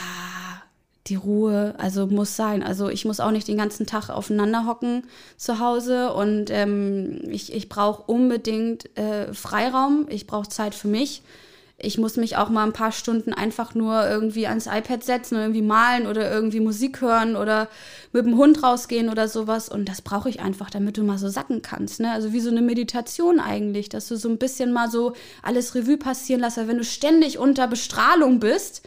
die 1.08 1.16
Ruhe, 1.16 1.74
also 1.80 2.06
muss 2.06 2.36
sein. 2.36 2.62
Also 2.62 2.90
ich 2.90 3.06
muss 3.06 3.20
auch 3.20 3.32
nicht 3.32 3.48
den 3.48 3.58
ganzen 3.58 3.88
Tag 3.88 4.12
aufeinander 4.12 4.68
hocken 4.68 5.08
zu 5.36 5.58
Hause 5.58 6.14
und 6.14 6.52
ähm, 6.52 7.22
ich, 7.28 7.52
ich 7.52 7.70
brauche 7.70 8.04
unbedingt 8.04 8.96
äh, 8.96 9.34
Freiraum, 9.34 10.06
ich 10.10 10.28
brauche 10.28 10.48
Zeit 10.48 10.76
für 10.76 10.88
mich. 10.88 11.24
Ich 11.80 12.00
muss 12.00 12.18
mich 12.18 12.38
auch 12.38 12.50
mal 12.50 12.64
ein 12.66 12.74
paar 12.74 12.92
Stunden 12.92 13.34
einfach 13.34 13.76
nur 13.76 14.08
irgendwie 14.10 14.48
ans 14.48 14.66
iPad 14.66 15.04
setzen 15.04 15.36
und 15.36 15.42
irgendwie 15.42 15.62
malen 15.62 16.08
oder 16.08 16.32
irgendwie 16.32 16.60
Musik 16.60 17.02
hören 17.02 17.36
oder 17.36 17.70
mit 18.12 18.26
dem 18.26 18.36
Hund 18.36 18.64
rausgehen 18.64 19.10
oder 19.10 19.28
sowas. 19.28 19.70
Und 19.70 19.88
das 19.88 20.02
brauche 20.02 20.28
ich 20.28 20.40
einfach, 20.40 20.72
damit 20.72 20.98
du 20.98 21.04
mal 21.04 21.20
so 21.20 21.30
sacken 21.30 21.62
kannst. 21.62 22.00
Ne? 22.00 22.12
Also 22.12 22.34
wie 22.34 22.40
so 22.40 22.50
eine 22.50 22.64
Meditation 22.64 23.40
eigentlich, 23.40 23.90
dass 23.90 24.08
du 24.08 24.16
so 24.16 24.28
ein 24.28 24.40
bisschen 24.40 24.74
mal 24.74 24.90
so 24.90 25.14
alles 25.44 25.76
Revue 25.76 25.98
passieren 25.98 26.42
lässt. 26.42 26.58
Weil 26.58 26.68
wenn 26.68 26.80
du 26.80 26.84
ständig 26.84 27.38
unter 27.38 27.68
Bestrahlung 27.68 28.40
bist, 28.40 28.82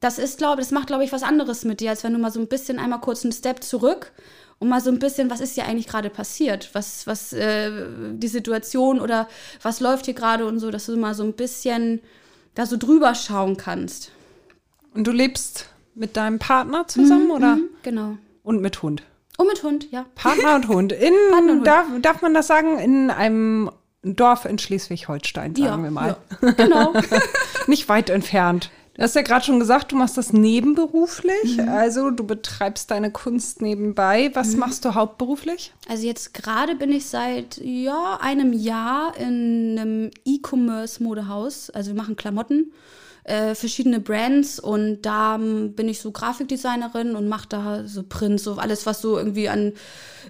das 0.00 0.18
ist, 0.18 0.36
glaube 0.36 0.60
das 0.60 0.72
macht, 0.72 0.88
glaube 0.88 1.04
ich, 1.04 1.12
was 1.12 1.22
anderes 1.22 1.64
mit 1.64 1.80
dir, 1.80 1.88
als 1.88 2.04
wenn 2.04 2.12
du 2.12 2.18
mal 2.18 2.30
so 2.30 2.40
ein 2.40 2.48
bisschen 2.48 2.78
einmal 2.78 3.00
kurz 3.00 3.24
einen 3.24 3.32
Step 3.32 3.64
zurück 3.64 4.12
und 4.58 4.68
mal 4.68 4.82
so 4.82 4.90
ein 4.90 4.98
bisschen, 4.98 5.30
was 5.30 5.40
ist 5.40 5.54
hier 5.54 5.64
eigentlich 5.64 5.86
gerade 5.86 6.10
passiert? 6.10 6.68
Was, 6.74 7.06
was, 7.06 7.32
äh, 7.32 7.70
die 8.12 8.28
Situation 8.28 9.00
oder 9.00 9.26
was 9.62 9.80
läuft 9.80 10.04
hier 10.04 10.14
gerade 10.14 10.44
und 10.44 10.58
so, 10.58 10.70
dass 10.70 10.84
du 10.84 10.96
mal 10.98 11.14
so 11.14 11.22
ein 11.22 11.32
bisschen 11.32 12.02
da 12.56 12.66
so 12.66 12.76
drüber 12.76 13.14
schauen 13.14 13.56
kannst. 13.56 14.10
Und 14.94 15.06
du 15.06 15.12
lebst 15.12 15.68
mit 15.94 16.16
deinem 16.16 16.38
Partner 16.40 16.88
zusammen, 16.88 17.26
Mhm, 17.26 17.30
oder? 17.30 17.56
mhm, 17.56 17.68
Genau. 17.84 18.18
Und 18.42 18.60
mit 18.60 18.82
Hund. 18.82 19.02
Und 19.38 19.46
mit 19.48 19.62
Hund, 19.62 19.90
ja. 19.92 20.06
Partner 20.14 20.56
und 20.56 20.66
Hund. 20.68 20.92
In, 20.92 21.12
Partner 21.30 21.52
und 21.52 21.58
Hund. 21.58 21.66
Darf, 21.66 21.86
darf 22.02 22.22
man 22.22 22.34
das 22.34 22.46
sagen, 22.46 22.78
in 22.78 23.10
einem 23.10 23.70
Dorf 24.02 24.44
in 24.44 24.58
Schleswig-Holstein, 24.58 25.54
sagen 25.54 25.66
ja, 25.78 25.82
wir 25.82 25.90
mal. 25.90 26.16
Ja. 26.40 26.50
Genau. 26.52 26.92
Nicht 27.66 27.88
weit 27.88 28.08
entfernt. 28.10 28.70
Du 28.96 29.02
hast 29.02 29.14
ja 29.14 29.20
gerade 29.20 29.44
schon 29.44 29.60
gesagt, 29.60 29.92
du 29.92 29.96
machst 29.96 30.16
das 30.16 30.32
nebenberuflich. 30.32 31.58
Mhm. 31.58 31.68
Also 31.68 32.10
du 32.10 32.24
betreibst 32.24 32.90
deine 32.90 33.10
Kunst 33.10 33.60
nebenbei. 33.60 34.30
Was 34.32 34.56
machst 34.56 34.86
du 34.86 34.94
hauptberuflich? 34.94 35.72
Also 35.86 36.06
jetzt 36.06 36.32
gerade 36.32 36.74
bin 36.74 36.90
ich 36.90 37.04
seit 37.06 37.58
ja, 37.58 38.18
einem 38.22 38.54
Jahr 38.54 39.14
in 39.18 39.78
einem 39.78 40.10
E-Commerce-Modehaus. 40.24 41.68
Also 41.70 41.90
wir 41.90 41.96
machen 41.96 42.16
Klamotten, 42.16 42.72
äh, 43.26 43.56
verschiedene 43.56 43.98
Brands 43.98 44.60
und 44.60 45.02
da 45.02 45.34
ähm, 45.34 45.72
bin 45.72 45.88
ich 45.88 46.00
so 46.00 46.12
Grafikdesignerin 46.12 47.16
und 47.16 47.28
mache 47.28 47.48
da 47.48 47.82
so 47.84 48.04
Prints, 48.04 48.44
so 48.44 48.54
alles, 48.54 48.86
was 48.86 49.00
so 49.00 49.18
irgendwie 49.18 49.48
an 49.48 49.72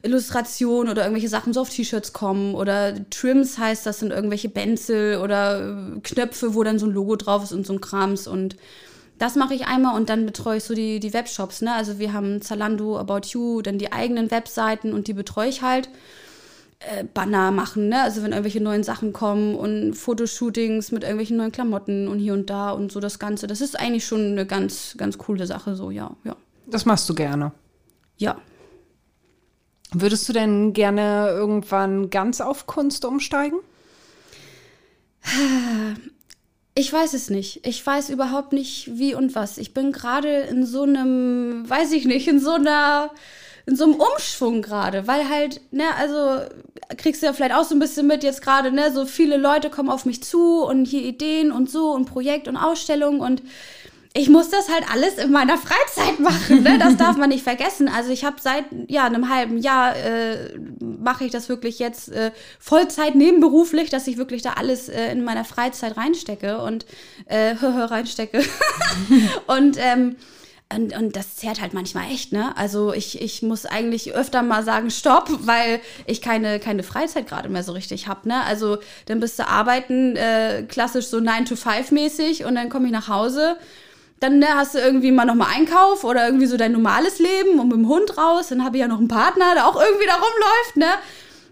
Illustration 0.03 0.88
oder 0.88 1.03
irgendwelche 1.03 1.28
Sachen 1.28 1.53
so 1.53 1.61
auf 1.61 1.68
T-Shirts 1.68 2.14
kommen 2.14 2.55
oder 2.55 2.94
Trims 3.11 3.59
heißt, 3.59 3.84
das 3.84 3.99
sind 3.99 4.12
irgendwelche 4.12 4.49
Benzel 4.49 5.18
oder 5.18 5.97
äh, 5.97 6.01
Knöpfe, 6.01 6.55
wo 6.55 6.62
dann 6.62 6.78
so 6.78 6.86
ein 6.86 6.92
Logo 6.92 7.16
drauf 7.16 7.44
ist 7.44 7.53
und 7.53 7.66
so 7.66 7.74
ein 7.74 7.82
Krams 7.82 8.26
und 8.26 8.57
das 9.18 9.34
mache 9.34 9.55
ich 9.55 9.66
einmal 9.66 9.94
und 9.97 10.09
dann 10.09 10.24
betreue 10.24 10.59
ich 10.59 10.64
so 10.64 10.74
die, 10.74 11.01
die 11.01 11.12
Webshops. 11.12 11.62
Ne? 11.62 11.74
Also 11.74 11.99
wir 11.99 12.12
haben 12.12 12.42
Zalando, 12.42 12.99
About 12.99 13.28
You, 13.28 13.62
dann 13.62 13.78
die 13.78 13.92
eigenen 13.92 14.30
Webseiten 14.30 14.92
und 14.92 15.07
die 15.07 15.14
betreue 15.14 15.49
ich 15.49 15.62
halt. 15.62 15.88
Äh, 16.79 17.05
Banner 17.05 17.53
machen, 17.53 17.89
ne? 17.89 18.03
Also 18.03 18.22
wenn 18.22 18.33
irgendwelche 18.33 18.61
neuen 18.61 18.83
Sachen 18.83 19.14
kommen 19.14 19.55
und 19.55 19.95
Fotoshootings 19.95 20.93
mit 20.93 21.05
irgendwelchen 21.05 21.39
neuen 21.39 21.51
Klamotten 21.51 22.07
und 22.07 22.18
hier 22.18 22.35
und 22.35 22.51
da 22.51 22.70
und 22.70 22.93
so 22.93 23.01
das 23.01 23.18
Ganze. 23.18 23.47
Das 23.47 23.62
ist 23.62 23.81
eigentlich 23.81 24.07
schon 24.07 24.33
eine 24.33 24.45
ganz, 24.47 24.95
ganz 24.99 25.16
coole 25.16 25.47
Sache, 25.47 25.74
so, 25.74 25.91
ja, 25.91 26.14
ja. 26.24 26.37
Das 26.66 26.85
machst 26.85 27.09
du 27.09 27.14
gerne. 27.14 27.53
Ja. 28.18 28.37
Würdest 29.93 30.29
du 30.29 30.35
denn 30.35 30.74
gerne 30.74 31.29
irgendwann 31.31 32.11
ganz 32.11 32.43
auf 32.43 32.66
Kunst 32.66 33.05
umsteigen? 33.05 33.59
Ich 36.79 36.93
weiß 36.93 37.14
es 37.14 37.31
nicht. 37.31 37.66
Ich 37.66 37.87
weiß 37.87 38.11
überhaupt 38.11 38.53
nicht, 38.53 38.99
wie 38.99 39.14
und 39.14 39.35
was. 39.35 39.57
Ich 39.57 39.72
bin 39.72 39.93
gerade 39.93 40.41
in 40.41 40.66
so 40.66 40.83
einem, 40.83 41.64
weiß 41.66 41.93
ich 41.93 42.05
nicht, 42.05 42.29
in 42.29 42.39
so 42.39 42.53
einer, 42.53 43.12
in 43.67 43.75
so 43.75 43.85
einem 43.85 43.95
Umschwung 43.95 44.62
gerade, 44.62 45.07
weil 45.07 45.29
halt, 45.29 45.61
ne, 45.73 45.85
also 45.99 46.47
kriegst 46.97 47.23
du 47.23 47.27
ja 47.27 47.33
vielleicht 47.33 47.55
auch 47.55 47.64
so 47.64 47.75
ein 47.75 47.81
bisschen 47.81 48.07
mit 48.07 48.23
jetzt 48.23 48.41
gerade, 48.41 48.71
ne, 48.71 48.93
so 48.93 49.07
viele 49.07 49.37
Leute 49.37 49.71
kommen 49.71 49.91
auf 49.91 50.07
mich 50.07 50.23
zu 50.23 50.62
und 50.62 50.85
hier 50.85 51.03
Ideen 51.03 51.51
und 51.51 51.69
so 51.69 51.91
und 51.91 52.07
Projekt 52.07 52.47
und 52.47 52.57
Ausstellung 52.57 53.21
und 53.21 53.43
ich 54.19 54.31
muss 54.31 54.49
das 54.49 54.71
halt 54.71 54.85
alles 54.91 55.19
in 55.19 55.31
meiner 55.31 55.59
Freizeit 55.59 56.19
machen, 56.21 56.62
ne? 56.62 56.79
Das 56.79 56.97
darf 56.97 57.17
man 57.19 57.29
nicht 57.29 57.45
vergessen. 57.45 57.89
Also 57.89 58.11
ich 58.11 58.25
habe 58.25 58.37
seit 58.41 58.64
ja 58.89 59.05
einem 59.05 59.29
halben 59.29 59.59
Jahr 59.59 59.95
äh, 59.95 60.59
mache 60.81 61.25
ich 61.25 61.33
das 61.33 61.51
wirklich 61.51 61.79
jetzt 61.79 62.11
äh, 62.12 62.31
Vollzeit 62.59 63.14
nebenberuflich, 63.14 63.91
dass 63.91 64.07
ich 64.07 64.17
wirklich 64.17 64.41
da 64.41 64.55
alles 64.55 64.89
äh, 64.89 65.12
in 65.12 65.23
meiner 65.23 65.45
Freizeit 65.45 65.99
reinstecke 65.99 66.62
und 66.62 66.87
äh, 67.27 67.51
reinstecke 67.62 68.43
und 69.49 69.77
ähm, 69.79 70.17
und, 70.73 70.97
und 70.97 71.14
das 71.14 71.37
zehrt 71.37 71.61
halt 71.61 71.75
manchmal 71.75 72.11
echt, 72.11 72.33
ne? 72.33 72.57
Also 72.57 72.93
ich, 72.93 73.23
ich 73.23 73.43
muss 73.43 73.67
eigentlich 73.67 74.14
öfter 74.14 74.43
mal 74.43 74.64
sagen, 74.64 74.91
stopp, 74.91 75.29
weil 75.47 75.81
ich 76.07 76.21
keine, 76.21 76.59
keine 76.59 76.83
Freizeit 76.83 77.29
gerade 77.29 77.49
mehr 77.49 77.62
so 77.62 77.73
richtig 77.73 78.09
hab, 78.09 78.27
ne? 78.27 78.43
Also 78.45 78.79
dann 79.07 79.21
bist 79.21 79.39
du 79.39 79.47
arbeiten, 79.47 80.17
äh, 80.17 80.64
klassisch 80.69 81.07
so 81.07 81.19
9-to-5-mäßig 81.19 82.45
und 82.45 82.57
dann 82.57 82.69
komme 82.69 82.87
ich 82.87 82.93
nach 82.93 83.09
Hause 83.09 83.57
dann 84.21 84.39
ne, 84.39 84.47
hast 84.55 84.75
du 84.75 84.79
irgendwie 84.79 85.12
mal 85.12 85.27
nochmal 85.27 85.49
Einkauf 85.55 86.03
oder 86.05 86.25
irgendwie 86.25 86.47
so 86.47 86.57
dein 86.57 86.73
normales 86.73 87.19
Leben 87.19 87.61
und 87.61 87.69
mit 87.69 87.77
dem 87.77 87.89
Hund 87.89 88.17
raus. 88.17 88.49
Dann 88.49 88.64
habe 88.64 88.77
ich 88.77 88.81
ja 88.81 88.89
noch 88.89 88.99
einen 88.99 89.09
Partner, 89.09 89.55
der 89.55 89.67
auch 89.67 89.81
irgendwie 89.81 90.07
da 90.07 90.14
rumläuft, 90.14 90.77
ne? 90.77 90.87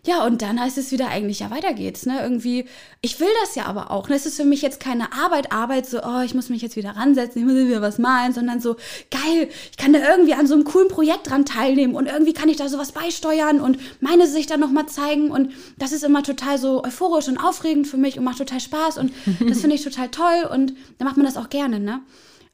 Ja, 0.07 0.27
und 0.27 0.43
dann 0.43 0.61
heißt 0.61 0.77
es 0.77 0.93
wieder 0.93 1.09
eigentlich, 1.09 1.41
ja, 1.41 1.51
weiter 1.51 1.73
geht's, 1.73 2.05
ne? 2.05 2.21
Irgendwie, 2.21 2.67
ich 3.01 3.19
will 3.21 3.29
das 3.41 3.55
ja 3.55 3.65
aber 3.65 3.91
auch. 3.91 4.11
Ne? 4.11 4.17
Es 4.17 4.27
ist 4.27 4.37
für 4.37 4.45
mich 4.45 4.61
jetzt 4.61 4.79
keine 4.79 5.15
Arbeit, 5.15 5.51
Arbeit, 5.51 5.87
so, 5.87 6.03
oh, 6.03 6.21
ich 6.23 6.35
muss 6.35 6.51
mich 6.51 6.61
jetzt 6.61 6.77
wieder 6.77 6.91
ransetzen, 6.91 7.41
ich 7.41 7.47
muss 7.47 7.67
wieder 7.67 7.81
was 7.81 7.99
malen, 7.99 8.35
sondern 8.35 8.61
so, 8.61 8.77
geil, 9.11 9.49
ich 9.71 9.79
kann 9.79 9.95
da 9.95 10.01
irgendwie 10.01 10.35
an 10.35 10.47
so 10.47 10.55
einem 10.55 10.65
coolen 10.65 10.89
Projekt 10.89 11.31
dran 11.31 11.47
teilnehmen 11.47 11.95
und 11.95 12.07
irgendwie 12.07 12.35
kann 12.35 12.51
ich 12.51 12.59
da 12.59 12.69
sowas 12.69 12.93
beisteuern 12.93 13.63
und 13.63 13.79
meine 14.01 14.27
Sicht 14.27 14.51
dann 14.51 14.61
nochmal 14.61 14.87
zeigen. 14.87 15.31
Und 15.31 15.53
das 15.79 15.93
ist 15.93 16.05
immer 16.05 16.23
total 16.23 16.59
so 16.59 16.85
euphorisch 16.85 17.29
und 17.29 17.39
aufregend 17.39 17.87
für 17.87 17.97
mich 17.97 18.19
und 18.19 18.25
macht 18.25 18.39
total 18.39 18.61
Spaß 18.61 18.99
und 18.99 19.11
das 19.49 19.63
finde 19.63 19.77
ich 19.77 19.85
total 19.85 20.11
toll 20.11 20.49
und 20.53 20.75
dann 20.99 21.09
macht 21.09 21.17
man 21.17 21.25
das 21.25 21.39
auch 21.39 21.49
gerne, 21.49 21.81
ne? 21.81 22.01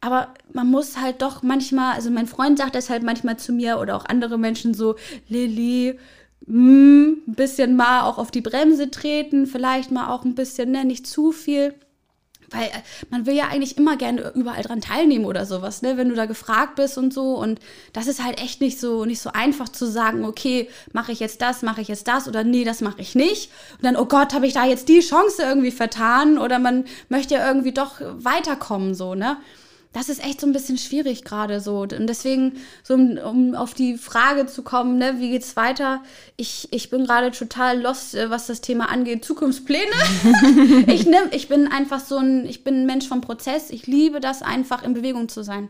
Aber 0.01 0.29
man 0.55 0.71
muss 0.71 0.99
halt 0.99 1.21
doch 1.21 1.43
manchmal, 1.43 1.95
also 1.95 2.11
mein 2.11 2.27
Freund 2.27 2.57
sagt 2.57 2.75
das 2.75 2.89
halt 2.89 3.03
manchmal 3.03 3.39
zu 3.39 3.53
mir 3.53 3.79
oder 3.79 3.97
auch 3.97 4.07
andere 4.07 4.39
Menschen 4.39 4.73
so, 4.73 4.97
Lilly, 5.29 5.99
mm, 6.51 7.23
ein 7.29 7.35
bisschen 7.35 7.77
mal 7.77 8.03
auch 8.03 8.19
auf 8.19 8.31
die 8.31 8.41
Bremse 8.41 8.91
treten, 8.91 9.47
vielleicht 9.47 9.91
mal 9.91 10.13
auch 10.13 10.25
ein 10.25 10.35
bisschen, 10.35 10.71
ne, 10.73 10.85
nicht 10.85 11.07
zu 11.07 11.33
viel. 11.33 11.75
Weil 12.51 12.65
äh, 12.65 12.83
man 13.11 13.27
will 13.27 13.35
ja 13.35 13.47
eigentlich 13.49 13.79
immer 13.79 13.97
gerne 13.97 14.33
überall 14.35 14.63
dran 14.63 14.81
teilnehmen 14.81 15.25
oder 15.25 15.47
sowas, 15.47 15.83
ne, 15.83 15.97
wenn 15.97 16.09
du 16.09 16.17
da 16.17 16.27
gefragt 16.27 16.75
bist 16.75 16.99
und 16.99 17.15
so. 17.15 17.37
Und 17.37 17.61
das 17.93 18.09
ist 18.09 18.25
halt 18.25 18.41
echt 18.41 18.61
nicht 18.61 18.81
so, 18.81 19.05
nicht 19.05 19.21
so 19.21 19.31
einfach 19.31 19.69
zu 19.69 19.87
sagen, 19.87 20.25
okay, 20.25 20.69
mache 20.93 21.13
ich 21.13 21.21
jetzt 21.21 21.41
das, 21.43 21.63
mache 21.63 21.81
ich 21.81 21.89
jetzt 21.89 22.09
das 22.09 22.27
oder 22.27 22.43
nee, 22.43 22.65
das 22.65 22.81
mache 22.81 23.01
ich 23.01 23.15
nicht. 23.15 23.51
Und 23.77 23.85
dann, 23.85 23.97
oh 23.97 24.07
Gott, 24.07 24.35
habe 24.35 24.47
ich 24.47 24.53
da 24.53 24.67
jetzt 24.67 24.89
die 24.89 25.01
Chance 25.01 25.43
irgendwie 25.43 25.71
vertan 25.71 26.39
oder 26.39 26.59
man 26.59 26.85
möchte 27.09 27.35
ja 27.35 27.47
irgendwie 27.47 27.73
doch 27.73 28.01
weiterkommen, 28.01 28.95
so, 28.95 29.15
ne 29.15 29.37
das 29.93 30.09
ist 30.09 30.25
echt 30.25 30.41
so 30.41 30.47
ein 30.47 30.53
bisschen 30.53 30.79
schwierig 30.79 31.25
gerade 31.25 31.61
so. 31.61 31.81
Und 31.81 32.07
deswegen, 32.07 32.59
so 32.85 32.95
um, 32.95 33.19
um, 33.19 33.55
auf 33.57 33.75
die 33.75 33.97
Frage 33.99 34.47
zu 34.47 34.63
kommen, 34.63 34.99
ne, 34.99 35.17
wie 35.19 35.31
geht's 35.31 35.57
weiter? 35.57 36.03
Ich, 36.37 36.69
ich 36.71 36.91
bin 36.91 37.07
gerade 37.07 37.33
total 37.33 37.81
lost, 37.81 38.15
äh, 38.15 38.31
was 38.31 38.47
das 38.47 38.61
Thema 38.61 38.89
angeht, 38.89 39.25
Zukunftspläne. 39.25 39.91
ich, 40.87 41.07
nehm, 41.07 41.29
ich 41.33 41.49
bin 41.49 41.67
einfach 41.67 42.01
so 42.01 42.19
ein, 42.19 42.47
ich 42.47 42.63
bin 42.63 42.83
ein 42.83 42.87
Mensch 42.87 43.09
vom 43.09 43.21
Prozess. 43.21 43.71
Ich 43.71 43.89
liebe 43.89 44.21
das 44.21 44.43
einfach, 44.43 44.85
in 44.85 44.95
Bewegung 44.95 45.29
zu 45.29 45.43
sein. 45.43 45.69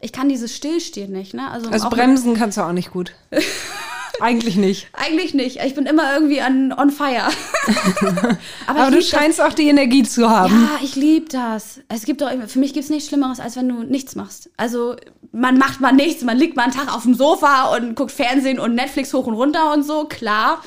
Ich 0.00 0.12
kann 0.12 0.28
dieses 0.28 0.54
Stillstehen 0.54 1.10
nicht, 1.10 1.34
ne? 1.34 1.50
Also, 1.50 1.68
also 1.70 1.88
bremsen 1.88 2.34
kannst 2.34 2.58
du 2.58 2.62
auch 2.62 2.72
nicht 2.72 2.92
gut. 2.92 3.12
Eigentlich 4.20 4.56
nicht. 4.56 4.88
Eigentlich 4.92 5.34
nicht. 5.34 5.58
Ich 5.64 5.74
bin 5.74 5.86
immer 5.86 6.14
irgendwie 6.14 6.40
an, 6.40 6.72
on 6.72 6.90
fire. 6.90 7.28
Aber, 8.66 8.80
Aber 8.80 8.90
du 8.90 9.02
scheinst 9.02 9.38
das. 9.38 9.46
auch 9.46 9.52
die 9.52 9.68
Energie 9.68 10.02
zu 10.02 10.28
haben. 10.30 10.62
Ja, 10.62 10.78
ich 10.82 10.96
liebe 10.96 11.28
das. 11.28 11.80
Es 11.88 12.04
gibt 12.04 12.20
doch, 12.20 12.30
für 12.46 12.58
mich 12.58 12.72
gibt 12.72 12.84
es 12.84 12.90
nichts 12.90 13.08
Schlimmeres, 13.08 13.40
als 13.40 13.56
wenn 13.56 13.68
du 13.68 13.82
nichts 13.82 14.14
machst. 14.14 14.50
Also 14.56 14.96
man 15.32 15.58
macht 15.58 15.80
mal 15.80 15.92
nichts, 15.92 16.22
man 16.22 16.38
liegt 16.38 16.56
mal 16.56 16.64
einen 16.64 16.72
Tag 16.72 16.94
auf 16.94 17.02
dem 17.02 17.14
Sofa 17.14 17.76
und 17.76 17.94
guckt 17.94 18.12
Fernsehen 18.12 18.58
und 18.58 18.74
Netflix 18.74 19.12
hoch 19.12 19.26
und 19.26 19.34
runter 19.34 19.72
und 19.72 19.82
so, 19.82 20.04
klar. 20.04 20.62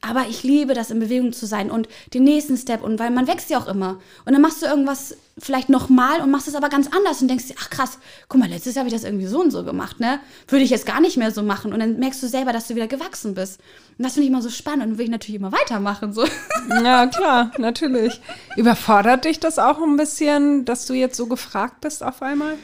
Aber 0.00 0.26
ich 0.28 0.42
liebe 0.42 0.74
das, 0.74 0.90
in 0.90 1.00
Bewegung 1.00 1.32
zu 1.32 1.46
sein 1.46 1.70
und 1.70 1.88
den 2.14 2.24
nächsten 2.24 2.56
Step 2.56 2.82
und 2.82 2.98
weil 2.98 3.10
man 3.10 3.26
wächst 3.26 3.50
ja 3.50 3.58
auch 3.58 3.66
immer. 3.66 3.98
Und 4.24 4.32
dann 4.32 4.42
machst 4.42 4.62
du 4.62 4.66
irgendwas 4.66 5.16
vielleicht 5.38 5.68
nochmal 5.68 6.20
und 6.20 6.30
machst 6.30 6.48
es 6.48 6.54
aber 6.54 6.68
ganz 6.68 6.88
anders 6.94 7.20
und 7.20 7.28
denkst 7.28 7.48
dir, 7.48 7.56
ach 7.58 7.68
krass, 7.68 7.98
guck 8.28 8.40
mal, 8.40 8.48
letztes 8.48 8.74
Jahr 8.74 8.84
habe 8.84 8.88
ich 8.88 8.94
das 8.94 9.04
irgendwie 9.04 9.26
so 9.26 9.40
und 9.40 9.50
so 9.50 9.64
gemacht, 9.64 10.00
ne? 10.00 10.20
Würde 10.48 10.64
ich 10.64 10.70
jetzt 10.70 10.86
gar 10.86 11.00
nicht 11.00 11.16
mehr 11.16 11.30
so 11.30 11.42
machen. 11.42 11.72
Und 11.72 11.80
dann 11.80 11.98
merkst 11.98 12.22
du 12.22 12.28
selber, 12.28 12.52
dass 12.52 12.68
du 12.68 12.74
wieder 12.74 12.86
gewachsen 12.86 13.34
bist. 13.34 13.60
Und 13.98 14.04
das 14.04 14.14
finde 14.14 14.24
ich 14.24 14.30
immer 14.30 14.42
so 14.42 14.48
spannend 14.48 14.86
und 14.86 14.98
will 14.98 15.04
ich 15.04 15.10
natürlich 15.10 15.40
immer 15.40 15.52
weitermachen. 15.52 16.12
So. 16.12 16.24
Ja, 16.68 17.06
klar, 17.06 17.52
natürlich. 17.58 18.20
Überfordert 18.56 19.24
dich 19.24 19.38
das 19.38 19.58
auch 19.58 19.80
ein 19.80 19.96
bisschen, 19.96 20.64
dass 20.64 20.86
du 20.86 20.94
jetzt 20.94 21.16
so 21.16 21.26
gefragt 21.26 21.80
bist 21.80 22.02
auf 22.02 22.22
einmal? 22.22 22.54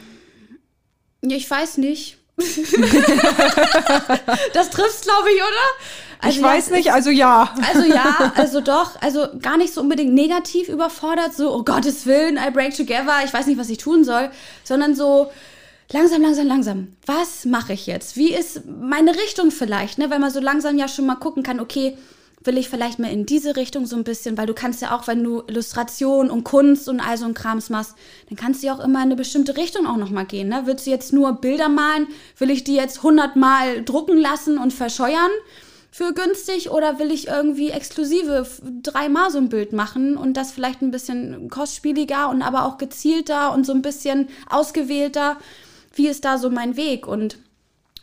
Ja, 1.21 1.37
ich 1.37 1.49
weiß 1.49 1.77
nicht. 1.77 2.17
das 4.53 4.69
trifft 4.69 5.03
glaube 5.03 5.29
ich, 5.35 5.41
oder? 5.41 5.67
Also 6.19 6.39
ich 6.39 6.43
weiß 6.43 6.69
nicht, 6.71 6.91
also 6.91 7.09
ja. 7.09 7.53
Also 7.73 7.83
ja, 7.83 8.31
also 8.35 8.61
doch, 8.61 9.01
also 9.01 9.27
gar 9.41 9.57
nicht 9.57 9.73
so 9.73 9.81
unbedingt 9.81 10.13
negativ 10.13 10.69
überfordert, 10.69 11.33
so, 11.33 11.53
oh 11.53 11.63
Gottes 11.63 12.05
Willen, 12.05 12.37
I 12.37 12.49
break 12.49 12.73
together, 12.75 13.17
ich 13.25 13.33
weiß 13.33 13.47
nicht, 13.47 13.59
was 13.59 13.69
ich 13.69 13.77
tun 13.77 14.05
soll, 14.05 14.31
sondern 14.63 14.95
so, 14.95 15.31
langsam, 15.91 16.21
langsam, 16.21 16.47
langsam. 16.47 16.95
Was 17.05 17.45
mache 17.45 17.73
ich 17.73 17.87
jetzt? 17.87 18.15
Wie 18.15 18.33
ist 18.33 18.61
meine 18.65 19.15
Richtung 19.15 19.51
vielleicht? 19.51 19.97
Ne? 19.97 20.09
Weil 20.09 20.19
man 20.19 20.31
so 20.31 20.39
langsam 20.39 20.77
ja 20.77 20.87
schon 20.87 21.05
mal 21.05 21.15
gucken 21.15 21.43
kann, 21.43 21.59
okay, 21.59 21.97
will 22.43 22.57
ich 22.57 22.69
vielleicht 22.69 22.99
mehr 22.99 23.11
in 23.11 23.25
diese 23.25 23.55
Richtung 23.55 23.85
so 23.85 23.95
ein 23.95 24.03
bisschen, 24.03 24.37
weil 24.37 24.47
du 24.47 24.53
kannst 24.53 24.81
ja 24.81 24.95
auch, 24.95 25.07
wenn 25.07 25.23
du 25.23 25.43
Illustration 25.47 26.29
und 26.29 26.43
Kunst 26.43 26.89
und 26.89 26.99
all 26.99 27.17
so 27.17 27.25
ein 27.25 27.33
Krams 27.33 27.69
machst, 27.69 27.95
dann 28.29 28.37
kannst 28.37 28.61
du 28.61 28.67
ja 28.67 28.75
auch 28.75 28.83
immer 28.83 28.99
in 28.99 29.05
eine 29.05 29.15
bestimmte 29.15 29.57
Richtung 29.57 29.87
auch 29.87 29.97
nochmal 29.97 30.25
gehen. 30.25 30.49
Ne? 30.49 30.63
Willst 30.65 30.85
du 30.85 30.91
jetzt 30.91 31.13
nur 31.13 31.33
Bilder 31.33 31.69
malen? 31.69 32.07
Will 32.37 32.51
ich 32.51 32.63
die 32.63 32.75
jetzt 32.75 33.03
hundertmal 33.03 33.83
drucken 33.83 34.17
lassen 34.17 34.57
und 34.57 34.73
verscheuern? 34.73 35.31
für 35.93 36.11
günstig 36.11 36.71
oder 36.71 36.97
will 36.97 37.11
ich 37.11 37.27
irgendwie 37.27 37.69
exklusive 37.69 38.47
dreimal 38.81 39.29
so 39.29 39.37
ein 39.37 39.49
Bild 39.49 39.73
machen 39.73 40.17
und 40.17 40.35
das 40.37 40.51
vielleicht 40.51 40.81
ein 40.81 40.89
bisschen 40.89 41.51
kostspieliger 41.51 42.29
und 42.31 42.41
aber 42.41 42.65
auch 42.65 42.79
gezielter 42.79 43.53
und 43.53 43.63
so 43.63 43.73
ein 43.73 43.83
bisschen 43.83 44.27
ausgewählter? 44.49 45.37
Wie 45.93 46.07
ist 46.07 46.25
da 46.25 46.39
so 46.39 46.49
mein 46.49 46.77
Weg? 46.77 47.05
Und 47.05 47.37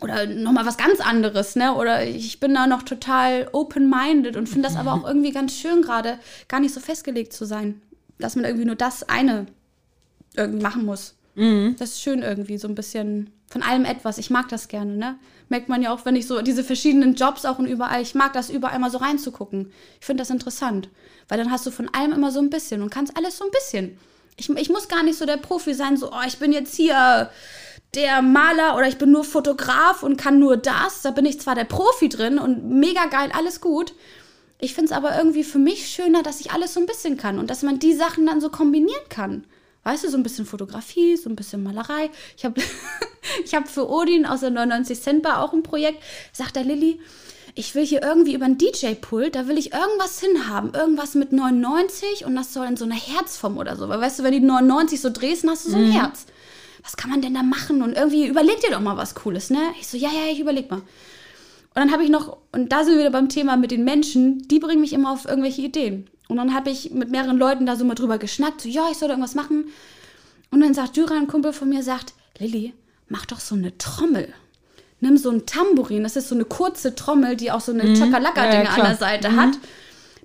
oder 0.01 0.27
nochmal 0.27 0.67
was 0.67 0.77
ganz 0.77 1.01
anderes, 1.01 1.57
ne? 1.57 1.75
Oder 1.75 2.07
ich 2.07 2.41
bin 2.41 2.55
da 2.55 2.67
noch 2.67 2.83
total 2.83 3.49
open-minded 3.53 4.37
und 4.37 4.49
finde 4.49 4.69
das 4.69 4.77
aber 4.77 4.93
auch 4.95 5.05
irgendwie 5.07 5.33
ganz 5.33 5.55
schön 5.55 5.83
gerade, 5.83 6.19
gar 6.49 6.61
nicht 6.61 6.75
so 6.75 6.81
festgelegt 6.81 7.33
zu 7.33 7.45
sein. 7.45 7.81
Dass 8.19 8.37
man 8.37 8.45
irgendwie 8.45 8.67
nur 8.67 8.77
das 8.77 9.09
eine 9.09 9.47
irgendwie 10.37 10.63
machen 10.63 10.85
muss. 10.85 11.17
Mhm. 11.35 11.77
Das 11.79 11.91
ist 11.91 12.03
schön 12.03 12.23
irgendwie, 12.23 12.59
so 12.59 12.69
ein 12.69 12.75
bisschen 12.75 13.31
von 13.49 13.63
allem 13.63 13.85
etwas. 13.85 14.19
Ich 14.19 14.31
mag 14.31 14.49
das 14.49 14.69
gerne, 14.69 14.97
ne? 14.97 15.19
Merkt 15.49 15.69
man 15.69 15.83
ja 15.83 15.93
auch, 15.93 16.05
wenn 16.05 16.17
ich 16.17 16.27
so 16.27 16.41
diese 16.43 16.63
verschiedenen 16.63 17.15
Jobs 17.15 17.45
auch 17.45 17.59
und 17.59 17.67
überall, 17.67 18.01
ich 18.01 18.15
mag 18.15 18.33
das 18.33 18.51
überall 18.51 18.79
mal 18.79 18.91
so 18.91 18.99
reinzugucken. 18.99 19.73
Ich 20.01 20.07
finde 20.07 20.21
das 20.21 20.31
interessant, 20.31 20.89
weil 21.29 21.39
dann 21.39 21.51
hast 21.51 21.67
du 21.67 21.71
von 21.71 21.89
allem 21.93 22.13
immer 22.13 22.31
so 22.31 22.41
ein 22.41 22.51
bisschen 22.51 22.83
und 22.83 22.91
kannst 22.91 23.17
alles 23.17 23.39
so 23.39 23.45
ein 23.45 23.51
bisschen. 23.51 23.99
Ich, 24.37 24.49
ich 24.49 24.71
muss 24.71 24.89
gar 24.89 25.03
nicht 25.03 25.19
so 25.19 25.27
der 25.27 25.37
Profi 25.37 25.75
sein, 25.75 25.97
so, 25.97 26.13
oh, 26.13 26.23
ich 26.27 26.39
bin 26.39 26.53
jetzt 26.53 26.75
hier 26.77 27.31
der 27.95 28.23
Maler 28.23 28.77
oder 28.77 28.87
ich 28.87 28.99
bin 28.99 29.11
nur 29.11 29.25
Fotograf 29.25 30.03
und 30.03 30.17
kann 30.17 30.39
nur 30.39 30.57
das. 30.57 31.03
Da 31.03 31.11
bin 31.11 31.27
ich 31.27 31.41
zwar 31.41 31.55
der 31.55 31.65
Profi 31.65 32.09
drin 32.09 32.39
und 32.39 32.71
mega 32.71 33.07
geil, 33.07 33.31
alles 33.33 33.61
gut. 33.61 33.95
Ich 34.61 34.75
finde 34.75 34.91
es 34.91 34.97
aber 34.97 35.17
irgendwie 35.17 35.45
für 35.45 35.59
mich 35.59 35.89
schöner, 35.89 36.23
dass 36.23 36.41
ich 36.41 36.53
alles 36.53 36.75
so 36.75 36.81
ein 36.81 36.87
bisschen 36.87 37.17
kann 37.17 37.39
und 37.39 37.51
dass 37.51 37.63
man 37.63 37.79
die 37.79 37.95
Sachen 37.95 38.27
dann 38.27 38.41
so 38.41 38.51
kombinieren 38.51 39.09
kann. 39.09 39.45
Weißt 39.83 40.05
du, 40.05 40.11
so 40.11 40.19
ein 40.19 40.23
bisschen 40.23 40.45
Fotografie, 40.45 41.17
so 41.17 41.31
ein 41.31 41.37
bisschen 41.37 41.63
Malerei. 41.63 42.11
Ich 42.37 42.45
habe 42.45 42.61
ich 43.45 43.55
hab 43.55 43.69
für 43.69 43.89
Odin 43.89 44.27
aus 44.27 44.41
der 44.41 44.51
99 44.51 45.01
Cent 45.01 45.23
Bar 45.23 45.43
auch 45.43 45.55
ein 45.55 45.63
Projekt. 45.63 46.03
Sagt 46.33 46.57
der 46.57 46.65
Lilly, 46.65 47.01
ich 47.55 47.75
will 47.75 47.85
hier 47.85 48.03
irgendwie 48.03 48.35
über 48.35 48.45
ein 48.45 48.59
DJ-Pult, 48.59 49.35
da 49.35 49.49
will 49.49 49.59
ich 49.59 49.73
irgendwas 49.73 50.21
hinhaben. 50.21 50.75
Irgendwas 50.75 51.15
mit 51.15 51.33
99 51.33 52.27
und 52.27 52.37
das 52.37 52.53
soll 52.53 52.67
in 52.67 52.77
so 52.77 52.85
einer 52.85 52.95
Herzform 52.95 53.57
oder 53.57 53.77
so. 53.77 53.89
Weil 53.89 54.01
weißt 54.01 54.19
du, 54.19 54.23
wenn 54.23 54.33
die 54.33 54.41
99 54.41 55.01
so 55.01 55.11
drehst, 55.11 55.45
dann 55.45 55.51
hast 55.53 55.67
du 55.67 55.71
so 55.71 55.77
ein 55.77 55.89
mhm. 55.89 55.93
Herz. 55.93 56.27
Was 56.83 56.97
kann 56.97 57.11
man 57.11 57.23
denn 57.23 57.35
da 57.35 57.43
machen? 57.43 57.83
Und 57.83 57.95
irgendwie 57.95 58.27
überleg 58.27 58.61
dir 58.61 58.71
doch 58.71 58.81
mal 58.81 58.97
was 58.97 59.15
Cooles, 59.15 59.51
ne? 59.51 59.59
Ich 59.81 59.89
so, 59.89 59.97
ja, 59.97 60.09
ja, 60.09 60.33
ich 60.33 60.41
überleg 60.41 60.71
mal. 60.71 60.79
Und 60.79 61.77
dann 61.77 61.93
habe 61.93 62.03
ich 62.03 62.11
noch, 62.11 62.39
und 62.53 62.73
da 62.73 62.85
sind 62.85 62.95
wir 62.95 63.01
wieder 63.01 63.11
beim 63.11 63.29
Thema 63.29 63.57
mit 63.57 63.71
den 63.71 63.85
Menschen, 63.85 64.47
die 64.49 64.59
bringen 64.59 64.81
mich 64.81 64.93
immer 64.93 65.13
auf 65.13 65.27
irgendwelche 65.27 65.63
Ideen. 65.63 66.09
Und 66.29 66.37
dann 66.37 66.55
habe 66.55 66.71
ich 66.71 66.91
mit 66.91 67.11
mehreren 67.11 67.39
Leuten 67.39 67.67
da 67.67 67.77
so 67.77 67.85
mal 67.85 67.95
drüber 67.95 68.19
geschnackt, 68.19 68.61
so, 68.61 68.69
ja, 68.69 68.89
ich 68.91 68.99
soll 68.99 69.09
da 69.09 69.15
irgendwas 69.15 69.35
machen. 69.35 69.67
Und 70.51 70.61
dann 70.61 70.75
sagt 70.75 70.97
Dürer, 70.97 71.15
ein 71.15 71.29
Kumpel 71.29 71.53
von 71.53 71.69
mir, 71.69 71.83
sagt, 71.83 72.13
Lilly, 72.39 72.75
mach 73.09 73.27
doch 73.27 73.41
so 73.41 73.55
eine 73.55 73.77
Trommel. 73.79 74.33
Nimm 75.01 75.17
so 75.17 75.31
ein 75.31 75.47
Tambourin, 75.47 76.03
das 76.03 76.17
ist 76.17 76.29
so 76.29 76.35
eine 76.35 76.45
kurze 76.45 76.95
Trommel, 76.95 77.37
die 77.37 77.51
auch 77.51 77.61
so 77.61 77.73
eine 77.73 77.85
mhm. 77.85 77.95
Chakalaka-Dinge 77.95 78.65
ja, 78.65 78.71
an 78.71 78.83
der 78.83 78.97
Seite 78.97 79.31
mhm. 79.31 79.37
hat. 79.37 79.59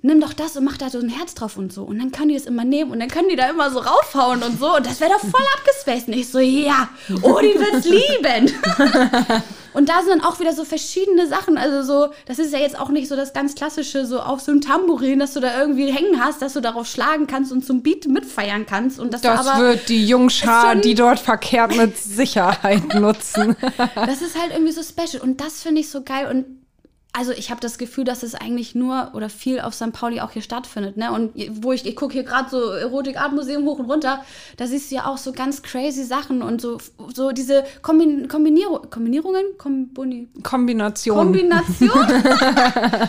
Nimm 0.06 0.20
doch 0.20 0.32
das 0.32 0.56
und 0.56 0.64
mach 0.64 0.76
da 0.76 0.88
so 0.88 1.00
ein 1.00 1.08
Herz 1.08 1.34
drauf 1.34 1.56
und 1.56 1.72
so. 1.72 1.82
Und 1.82 1.98
dann 1.98 2.12
können 2.12 2.28
die 2.28 2.36
das 2.36 2.46
immer 2.46 2.64
nehmen 2.64 2.92
und 2.92 3.00
dann 3.00 3.08
können 3.08 3.28
die 3.28 3.34
da 3.34 3.50
immer 3.50 3.72
so 3.72 3.80
raufhauen 3.80 4.40
und 4.44 4.60
so. 4.60 4.76
Und 4.76 4.86
das 4.86 5.00
wäre 5.00 5.10
doch 5.10 5.18
voll 5.18 5.44
abgespaced. 5.58 6.06
Und 6.06 6.14
ich 6.14 6.28
so, 6.28 6.38
ja, 6.38 6.88
oh, 7.22 7.40
die 7.40 7.58
wird's 7.58 7.88
lieben. 7.88 8.52
Und 9.76 9.90
da 9.90 10.00
sind 10.00 10.08
dann 10.08 10.20
auch 10.22 10.40
wieder 10.40 10.54
so 10.54 10.64
verschiedene 10.64 11.26
Sachen. 11.26 11.58
Also 11.58 11.82
so, 11.82 12.12
das 12.24 12.38
ist 12.38 12.50
ja 12.50 12.58
jetzt 12.58 12.80
auch 12.80 12.88
nicht 12.88 13.08
so 13.08 13.16
das 13.16 13.34
ganz 13.34 13.54
klassische, 13.54 14.06
so 14.06 14.20
auf 14.20 14.40
so 14.40 14.50
einem 14.50 14.62
Tambourin, 14.62 15.18
dass 15.18 15.34
du 15.34 15.40
da 15.40 15.60
irgendwie 15.60 15.92
hängen 15.92 16.18
hast, 16.18 16.40
dass 16.40 16.54
du 16.54 16.62
darauf 16.62 16.86
schlagen 16.86 17.26
kannst 17.26 17.52
und 17.52 17.62
zum 17.62 17.82
Beat 17.82 18.08
mitfeiern 18.08 18.64
kannst. 18.64 18.98
Und 18.98 19.12
das 19.12 19.20
das 19.20 19.46
aber, 19.46 19.62
wird 19.62 19.90
die 19.90 20.06
Jungschar, 20.06 20.76
die 20.76 20.94
dort 20.94 21.18
verkehrt, 21.18 21.76
mit 21.76 21.98
Sicherheit 21.98 22.94
nutzen. 22.94 23.54
das 23.94 24.22
ist 24.22 24.40
halt 24.40 24.52
irgendwie 24.52 24.72
so 24.72 24.82
special. 24.82 25.22
Und 25.22 25.42
das 25.42 25.62
finde 25.62 25.82
ich 25.82 25.90
so 25.90 26.02
geil. 26.02 26.28
Und 26.30 26.65
also 27.16 27.32
ich 27.32 27.50
habe 27.50 27.62
das 27.62 27.78
Gefühl, 27.78 28.04
dass 28.04 28.22
es 28.22 28.34
eigentlich 28.34 28.74
nur 28.74 29.12
oder 29.14 29.30
viel 29.30 29.60
auf 29.60 29.74
St. 29.74 29.92
Pauli 29.92 30.20
auch 30.20 30.32
hier 30.32 30.42
stattfindet. 30.42 30.98
Ne? 30.98 31.10
Und 31.10 31.32
wo 31.62 31.72
ich, 31.72 31.86
ich 31.86 31.96
gucke 31.96 32.12
hier 32.12 32.24
gerade 32.24 32.50
so 32.50 32.60
Erotik 32.72 33.18
Art 33.18 33.32
Museum 33.32 33.64
hoch 33.64 33.78
und 33.78 33.86
runter, 33.86 34.22
da 34.58 34.66
siehst 34.66 34.90
du 34.90 34.96
ja 34.96 35.06
auch 35.06 35.16
so 35.16 35.32
ganz 35.32 35.62
crazy 35.62 36.04
Sachen 36.04 36.42
und 36.42 36.60
so, 36.60 36.78
so 37.14 37.32
diese 37.32 37.64
Kombin 37.80 38.28
Kombinierung, 38.28 38.90
Kombinierungen? 38.90 39.56
Kombini 39.56 40.28
Kombination. 40.42 41.16
Kombination. 41.16 41.90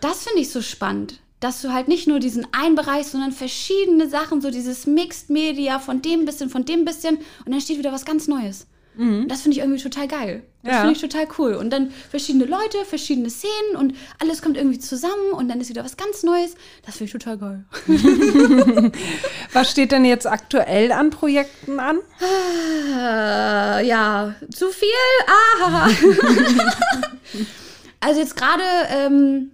das 0.00 0.24
finde 0.24 0.40
ich 0.40 0.50
so 0.50 0.60
spannend. 0.60 1.20
Dass 1.38 1.62
du 1.62 1.72
halt 1.72 1.86
nicht 1.86 2.08
nur 2.08 2.18
diesen 2.18 2.46
einen 2.52 2.74
Bereich, 2.74 3.06
sondern 3.06 3.30
verschiedene 3.30 4.08
Sachen, 4.08 4.40
so 4.40 4.50
dieses 4.50 4.86
Mixed 4.86 5.30
Media 5.30 5.78
von 5.78 6.02
dem 6.02 6.24
bisschen, 6.24 6.50
von 6.50 6.64
dem 6.64 6.84
bisschen 6.84 7.18
und 7.44 7.52
dann 7.52 7.60
steht 7.60 7.78
wieder 7.78 7.92
was 7.92 8.04
ganz 8.04 8.26
Neues. 8.26 8.66
Mhm. 8.96 9.28
Das 9.28 9.42
finde 9.42 9.56
ich 9.56 9.62
irgendwie 9.62 9.82
total 9.82 10.08
geil. 10.08 10.42
Das 10.62 10.72
ja. 10.72 10.80
finde 10.80 10.94
ich 10.94 11.00
total 11.00 11.26
cool. 11.38 11.54
Und 11.54 11.70
dann 11.70 11.90
verschiedene 11.90 12.46
Leute, 12.46 12.84
verschiedene 12.88 13.28
Szenen 13.28 13.76
und 13.76 13.94
alles 14.18 14.40
kommt 14.40 14.56
irgendwie 14.56 14.78
zusammen 14.78 15.32
und 15.32 15.48
dann 15.48 15.60
ist 15.60 15.68
wieder 15.68 15.84
was 15.84 15.96
ganz 15.96 16.22
Neues. 16.22 16.54
Das 16.86 16.96
finde 16.96 17.06
ich 17.06 17.12
total 17.12 17.38
geil. 17.38 17.64
was 19.52 19.70
steht 19.70 19.92
denn 19.92 20.04
jetzt 20.04 20.26
aktuell 20.26 20.92
an 20.92 21.10
Projekten 21.10 21.80
an? 21.80 21.98
Ah, 22.96 23.80
ja, 23.80 24.34
zu 24.50 24.70
viel? 24.70 24.88
Ah. 25.26 25.88
also 28.00 28.20
jetzt 28.20 28.36
gerade 28.36 28.62
ähm, 28.90 29.53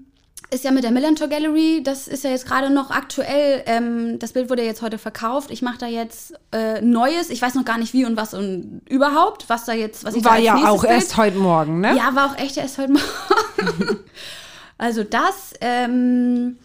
ist 0.50 0.64
ja 0.64 0.72
mit 0.72 0.82
der 0.84 0.90
Millantor 0.90 1.28
Gallery, 1.28 1.82
das 1.82 2.08
ist 2.08 2.24
ja 2.24 2.30
jetzt 2.30 2.46
gerade 2.46 2.70
noch 2.70 2.90
aktuell. 2.90 3.62
Ähm, 3.66 4.18
das 4.18 4.32
Bild 4.32 4.50
wurde 4.50 4.64
jetzt 4.64 4.82
heute 4.82 4.98
verkauft. 4.98 5.50
Ich 5.50 5.62
mache 5.62 5.78
da 5.78 5.86
jetzt 5.86 6.34
äh, 6.52 6.80
Neues. 6.80 7.30
Ich 7.30 7.40
weiß 7.40 7.54
noch 7.54 7.64
gar 7.64 7.78
nicht 7.78 7.92
wie 7.92 8.04
und 8.04 8.16
was 8.16 8.34
und 8.34 8.82
überhaupt, 8.88 9.48
was 9.48 9.64
da 9.64 9.72
jetzt, 9.72 10.04
was 10.04 10.14
ich 10.14 10.24
War 10.24 10.36
da 10.36 10.42
ja 10.42 10.68
auch 10.68 10.82
Bild. 10.82 10.94
erst 10.94 11.16
heute 11.16 11.38
Morgen, 11.38 11.80
ne? 11.80 11.96
Ja, 11.96 12.14
war 12.14 12.32
auch 12.32 12.38
echt 12.38 12.56
erst 12.56 12.78
heute 12.78 12.92
Morgen. 12.92 13.98
also 14.78 15.04
das, 15.04 15.52
ähm, 15.60 16.58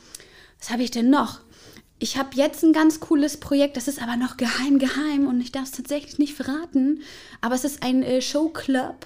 was 0.59 0.71
habe 0.71 0.81
ich 0.81 0.91
denn 0.91 1.11
noch? 1.11 1.41
Ich 1.99 2.17
habe 2.17 2.29
jetzt 2.33 2.63
ein 2.63 2.73
ganz 2.73 2.99
cooles 2.99 3.39
Projekt, 3.39 3.77
das 3.77 3.87
ist 3.87 4.01
aber 4.01 4.17
noch 4.17 4.35
geheim, 4.35 4.79
geheim 4.79 5.27
und 5.27 5.39
ich 5.39 5.51
darf 5.51 5.65
es 5.65 5.71
tatsächlich 5.71 6.17
nicht 6.17 6.33
verraten. 6.33 7.01
Aber 7.41 7.55
es 7.55 7.63
ist 7.63 7.83
ein 7.83 8.01
äh, 8.03 8.21
Showclub 8.21 9.05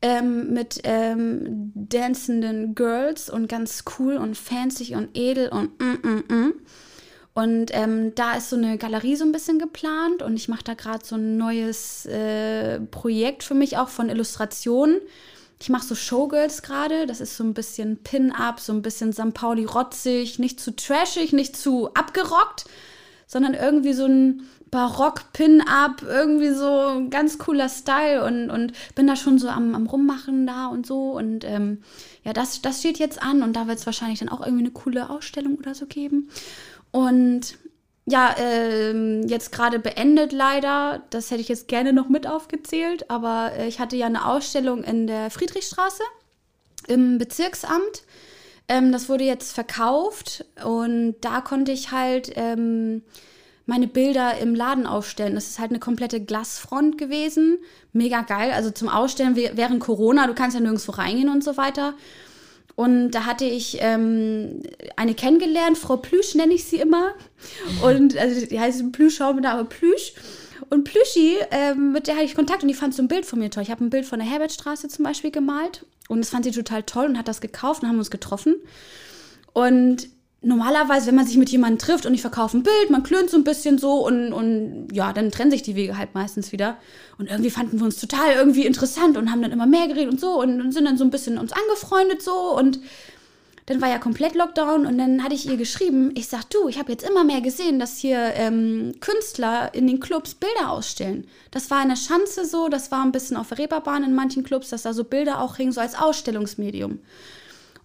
ähm, 0.00 0.52
mit 0.52 0.80
ähm, 0.84 1.72
dancenden 1.74 2.74
Girls 2.74 3.30
und 3.30 3.48
ganz 3.48 3.84
cool 3.98 4.16
und 4.16 4.36
fancy 4.36 4.94
und 4.94 5.16
edel 5.16 5.48
und 5.48 5.78
mm, 5.80 6.08
mm, 6.08 6.34
mm. 6.34 6.52
Und 7.34 7.70
ähm, 7.72 8.16
da 8.16 8.34
ist 8.34 8.50
so 8.50 8.56
eine 8.56 8.78
Galerie 8.78 9.14
so 9.14 9.24
ein 9.24 9.30
bisschen 9.30 9.60
geplant 9.60 10.22
und 10.22 10.34
ich 10.34 10.48
mache 10.48 10.64
da 10.64 10.74
gerade 10.74 11.04
so 11.04 11.14
ein 11.14 11.36
neues 11.36 12.04
äh, 12.06 12.80
Projekt 12.80 13.44
für 13.44 13.54
mich 13.54 13.76
auch 13.76 13.90
von 13.90 14.08
Illustrationen. 14.08 15.00
Ich 15.60 15.68
mache 15.68 15.86
so 15.86 15.94
Showgirls 15.94 16.62
gerade, 16.62 17.06
das 17.06 17.20
ist 17.20 17.36
so 17.36 17.44
ein 17.44 17.54
bisschen 17.54 17.98
Pin-Up, 17.98 18.58
so 18.58 18.72
ein 18.72 18.82
bisschen 18.82 19.12
St. 19.12 19.34
Pauli 19.34 19.64
rotzig, 19.64 20.40
nicht 20.40 20.58
zu 20.58 20.74
trashig, 20.74 21.32
nicht 21.32 21.56
zu 21.56 21.94
abgerockt, 21.94 22.64
sondern 23.28 23.54
irgendwie 23.54 23.92
so 23.92 24.06
ein 24.06 24.42
Barock-Pin-Up, 24.70 26.02
irgendwie 26.02 26.50
so 26.50 26.88
ein 26.88 27.10
ganz 27.10 27.38
cooler 27.38 27.68
Style 27.68 28.24
und, 28.24 28.50
und 28.50 28.72
bin 28.94 29.06
da 29.06 29.16
schon 29.16 29.38
so 29.38 29.48
am, 29.48 29.74
am 29.74 29.86
Rummachen 29.86 30.46
da 30.46 30.66
und 30.66 30.86
so. 30.86 31.12
Und 31.12 31.44
ähm, 31.44 31.82
ja, 32.24 32.32
das, 32.32 32.62
das 32.62 32.80
steht 32.80 32.98
jetzt 32.98 33.22
an 33.22 33.42
und 33.42 33.54
da 33.54 33.66
wird 33.66 33.78
es 33.78 33.86
wahrscheinlich 33.86 34.18
dann 34.18 34.28
auch 34.28 34.40
irgendwie 34.40 34.64
eine 34.64 34.72
coole 34.72 35.10
Ausstellung 35.10 35.56
oder 35.56 35.74
so 35.74 35.86
geben. 35.86 36.28
Und 36.90 37.58
ja, 38.10 38.34
ähm, 38.38 39.26
jetzt 39.28 39.52
gerade 39.52 39.78
beendet 39.78 40.32
leider. 40.32 41.02
Das 41.10 41.30
hätte 41.30 41.42
ich 41.42 41.48
jetzt 41.48 41.68
gerne 41.68 41.92
noch 41.92 42.08
mit 42.08 42.26
aufgezählt, 42.26 43.10
aber 43.10 43.52
äh, 43.56 43.68
ich 43.68 43.80
hatte 43.80 43.96
ja 43.96 44.06
eine 44.06 44.26
Ausstellung 44.26 44.82
in 44.82 45.06
der 45.06 45.30
Friedrichstraße 45.30 46.02
im 46.86 47.18
Bezirksamt. 47.18 48.04
Ähm, 48.68 48.92
das 48.92 49.08
wurde 49.08 49.24
jetzt 49.24 49.52
verkauft 49.52 50.44
und 50.64 51.16
da 51.20 51.40
konnte 51.40 51.72
ich 51.72 51.90
halt 51.90 52.32
ähm, 52.36 53.02
meine 53.68 53.86
Bilder 53.86 54.38
im 54.38 54.54
Laden 54.54 54.86
aufstellen. 54.86 55.34
Das 55.34 55.48
ist 55.48 55.58
halt 55.58 55.70
eine 55.70 55.78
komplette 55.78 56.22
Glasfront 56.22 56.96
gewesen. 56.96 57.58
Mega 57.92 58.22
geil. 58.22 58.50
Also 58.52 58.70
zum 58.70 58.88
Ausstellen 58.88 59.36
während 59.36 59.80
Corona, 59.80 60.26
du 60.26 60.34
kannst 60.34 60.54
ja 60.54 60.60
nirgendwo 60.60 60.92
reingehen 60.92 61.28
und 61.28 61.44
so 61.44 61.58
weiter. 61.58 61.92
Und 62.76 63.10
da 63.10 63.26
hatte 63.26 63.44
ich 63.44 63.76
ähm, 63.80 64.62
eine 64.96 65.12
kennengelernt, 65.12 65.76
Frau 65.76 65.98
Plüsch 65.98 66.34
nenne 66.34 66.54
ich 66.54 66.64
sie 66.64 66.76
immer. 66.76 67.12
Und 67.82 68.16
also 68.16 68.46
die 68.46 68.58
heißt 68.58 68.90
Plüschschau 68.90 69.34
mit 69.34 69.44
aber 69.44 69.64
Plüsch. 69.64 70.14
Und 70.70 70.84
Plüschi, 70.84 71.36
ähm, 71.50 71.92
mit 71.92 72.06
der 72.06 72.14
hatte 72.14 72.24
ich 72.24 72.34
Kontakt 72.34 72.62
und 72.62 72.68
die 72.68 72.74
fand 72.74 72.94
so 72.94 73.02
ein 73.02 73.08
Bild 73.08 73.26
von 73.26 73.38
mir 73.38 73.50
toll. 73.50 73.64
Ich 73.64 73.70
habe 73.70 73.84
ein 73.84 73.90
Bild 73.90 74.06
von 74.06 74.18
der 74.18 74.28
Herbertstraße 74.28 74.88
zum 74.88 75.04
Beispiel 75.04 75.30
gemalt 75.30 75.84
und 76.08 76.20
das 76.20 76.30
fand 76.30 76.46
sie 76.46 76.52
total 76.52 76.84
toll 76.84 77.04
und 77.04 77.18
hat 77.18 77.28
das 77.28 77.42
gekauft 77.42 77.82
und 77.82 77.88
haben 77.90 77.98
uns 77.98 78.10
getroffen. 78.10 78.56
Und 79.52 80.08
normalerweise, 80.40 81.08
wenn 81.08 81.16
man 81.16 81.26
sich 81.26 81.36
mit 81.36 81.50
jemandem 81.50 81.78
trifft 81.78 82.06
und 82.06 82.14
ich 82.14 82.20
verkaufe 82.20 82.56
ein 82.56 82.62
Bild, 82.62 82.90
man 82.90 83.02
klönt 83.02 83.28
so 83.28 83.36
ein 83.36 83.44
bisschen 83.44 83.78
so 83.78 84.06
und, 84.06 84.32
und 84.32 84.88
ja, 84.92 85.12
dann 85.12 85.30
trennen 85.30 85.50
sich 85.50 85.62
die 85.62 85.74
Wege 85.74 85.98
halt 85.98 86.14
meistens 86.14 86.52
wieder. 86.52 86.76
Und 87.18 87.28
irgendwie 87.28 87.50
fanden 87.50 87.78
wir 87.78 87.84
uns 87.84 88.00
total 88.00 88.34
irgendwie 88.34 88.64
interessant 88.64 89.16
und 89.16 89.32
haben 89.32 89.42
dann 89.42 89.52
immer 89.52 89.66
mehr 89.66 89.88
geredet 89.88 90.12
und 90.12 90.20
so 90.20 90.40
und, 90.40 90.60
und 90.60 90.72
sind 90.72 90.84
dann 90.84 90.96
so 90.96 91.04
ein 91.04 91.10
bisschen 91.10 91.38
uns 91.38 91.52
angefreundet 91.52 92.22
so 92.22 92.56
und 92.56 92.78
dann 93.66 93.82
war 93.82 93.90
ja 93.90 93.98
komplett 93.98 94.34
Lockdown 94.34 94.86
und 94.86 94.96
dann 94.96 95.22
hatte 95.22 95.34
ich 95.34 95.46
ihr 95.46 95.58
geschrieben, 95.58 96.12
ich 96.14 96.28
sag 96.28 96.48
du, 96.48 96.68
ich 96.68 96.78
habe 96.78 96.90
jetzt 96.90 97.06
immer 97.06 97.22
mehr 97.22 97.42
gesehen, 97.42 97.78
dass 97.78 97.98
hier 97.98 98.32
ähm, 98.34 98.94
Künstler 99.00 99.74
in 99.74 99.86
den 99.86 100.00
Clubs 100.00 100.34
Bilder 100.34 100.70
ausstellen. 100.70 101.26
Das 101.50 101.70
war 101.70 101.82
in 101.82 101.90
der 101.90 101.96
Schanze 101.96 102.46
so, 102.46 102.68
das 102.68 102.90
war 102.90 103.02
ein 103.02 103.12
bisschen 103.12 103.36
auf 103.36 103.48
der 103.48 103.58
Reeperbahn 103.58 104.04
in 104.04 104.14
manchen 104.14 104.42
Clubs, 104.42 104.70
dass 104.70 104.82
da 104.82 104.94
so 104.94 105.04
Bilder 105.04 105.42
auch 105.42 105.56
hingen, 105.56 105.72
so 105.72 105.82
als 105.82 105.96
Ausstellungsmedium. 105.96 107.00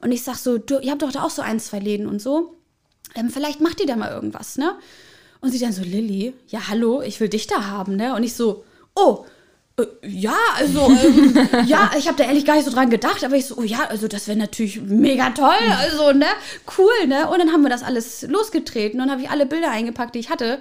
Und 0.04 0.12
ich 0.12 0.24
sag 0.24 0.36
so, 0.36 0.58
du, 0.58 0.80
ihr 0.80 0.92
habt 0.92 1.02
doch 1.02 1.12
da 1.12 1.24
auch 1.24 1.30
so 1.30 1.42
ein, 1.42 1.60
zwei 1.60 1.80
Läden 1.80 2.08
und 2.08 2.22
so. 2.22 2.56
Ähm, 3.16 3.30
vielleicht 3.30 3.62
macht 3.62 3.80
ihr 3.80 3.88
da 3.88 3.96
mal 3.96 4.12
irgendwas, 4.12 4.58
ne? 4.58 4.76
Und 5.40 5.52
sie 5.52 5.60
dann 5.60 5.74
so, 5.74 5.84
Lilly, 5.84 6.34
ja, 6.48 6.68
hallo, 6.68 7.02
ich 7.02 7.20
will 7.20 7.30
dich 7.30 7.48
da 7.48 7.66
haben, 7.66 7.96
ne? 7.96 8.16
Und 8.16 8.24
ich 8.24 8.34
so, 8.34 8.64
oh, 8.96 9.26
äh, 9.78 9.86
ja, 10.06 10.36
also, 10.58 10.88
ähm, 10.88 11.36
ja, 11.66 11.92
ich 11.98 12.08
habe 12.08 12.18
da 12.18 12.26
ehrlich 12.26 12.46
gar 12.46 12.56
nicht 12.56 12.66
so 12.66 12.72
dran 12.72 12.90
gedacht, 12.90 13.24
aber 13.24 13.36
ich 13.36 13.46
so, 13.46 13.58
oh 13.58 13.64
ja, 13.64 13.86
also 13.90 14.08
das 14.08 14.28
wäre 14.28 14.38
natürlich 14.38 14.82
mega 14.82 15.30
toll, 15.32 15.54
also, 15.80 16.12
ne, 16.12 16.28
cool, 16.78 17.08
ne? 17.08 17.30
Und 17.30 17.40
dann 17.40 17.52
haben 17.52 17.64
wir 17.64 17.70
das 17.70 17.84
alles 17.84 18.24
losgetreten 18.24 19.02
und 19.02 19.10
habe 19.10 19.22
ich 19.22 19.30
alle 19.30 19.46
Bilder 19.46 19.72
eingepackt, 19.72 20.16
die 20.16 20.20
ich 20.20 20.30
hatte 20.30 20.60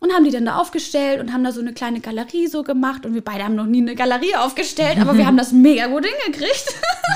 und 0.00 0.12
haben 0.12 0.24
die 0.24 0.30
dann 0.30 0.44
da 0.44 0.56
aufgestellt 0.56 1.20
und 1.20 1.32
haben 1.32 1.42
da 1.42 1.52
so 1.52 1.60
eine 1.60 1.72
kleine 1.72 2.00
Galerie 2.00 2.46
so 2.46 2.62
gemacht 2.62 3.04
und 3.04 3.14
wir 3.14 3.24
beide 3.24 3.44
haben 3.44 3.56
noch 3.56 3.66
nie 3.66 3.80
eine 3.80 3.94
Galerie 3.94 4.36
aufgestellt, 4.36 4.98
aber 5.00 5.16
wir 5.16 5.26
haben 5.26 5.36
das 5.36 5.52
mega 5.52 5.86
gut 5.86 6.06
hingekriegt. 6.06 6.74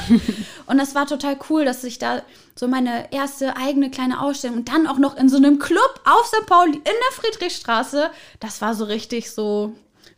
und 0.67 0.79
das 0.79 0.95
war 0.95 1.07
total 1.07 1.37
cool, 1.49 1.65
dass 1.65 1.85
ich 1.85 1.99
da 1.99 2.23
so 2.57 2.67
meine 2.67 3.13
erste 3.13 3.57
eigene 3.57 3.91
kleine 3.91 4.21
Ausstellung 4.21 4.59
und 4.59 4.69
dann 4.69 4.87
auch 4.87 4.99
noch 4.99 5.17
in 5.17 5.29
so 5.29 5.37
einem 5.37 5.59
Club 5.59 6.01
auf 6.05 6.27
St. 6.27 6.47
Pauli 6.47 6.75
in 6.75 6.83
der 6.83 7.13
Friedrichstraße, 7.13 8.11
das 8.41 8.61
war 8.61 8.75
so 8.75 8.85
richtig 8.85 9.31
so 9.31 9.75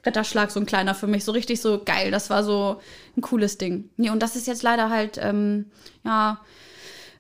Ritterschlag, 0.07 0.51
so 0.51 0.61
ein 0.61 0.67
kleiner 0.67 0.95
für 0.95 1.07
mich, 1.07 1.25
so 1.25 1.33
richtig 1.33 1.61
so 1.61 1.81
geil, 1.85 2.11
das 2.11 2.31
war 2.31 2.45
so 2.45 2.81
ein 3.17 3.21
cooles 3.21 3.59
Ding. 3.59 3.91
Nee, 3.97 4.11
und 4.11 4.23
das 4.23 4.37
ist 4.37 4.47
jetzt 4.47 4.63
leider 4.63 4.91
halt, 4.91 5.19
ähm, 5.21 5.67
ja, 6.05 6.41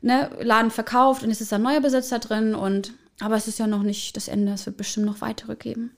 ne, 0.02 0.30
Laden 0.40 0.70
verkauft 0.70 1.22
und 1.22 1.30
es 1.30 1.40
ist 1.40 1.52
ein 1.52 1.62
neuer 1.62 1.80
Besitzer 1.80 2.18
drin 2.18 2.54
und 2.54 2.92
aber 3.20 3.36
es 3.36 3.48
ist 3.48 3.58
ja 3.58 3.66
noch 3.66 3.82
nicht 3.82 4.16
das 4.16 4.28
Ende, 4.28 4.52
es 4.52 4.66
wird 4.66 4.76
bestimmt 4.76 5.06
noch 5.06 5.20
weitere 5.20 5.56
geben. 5.56 5.92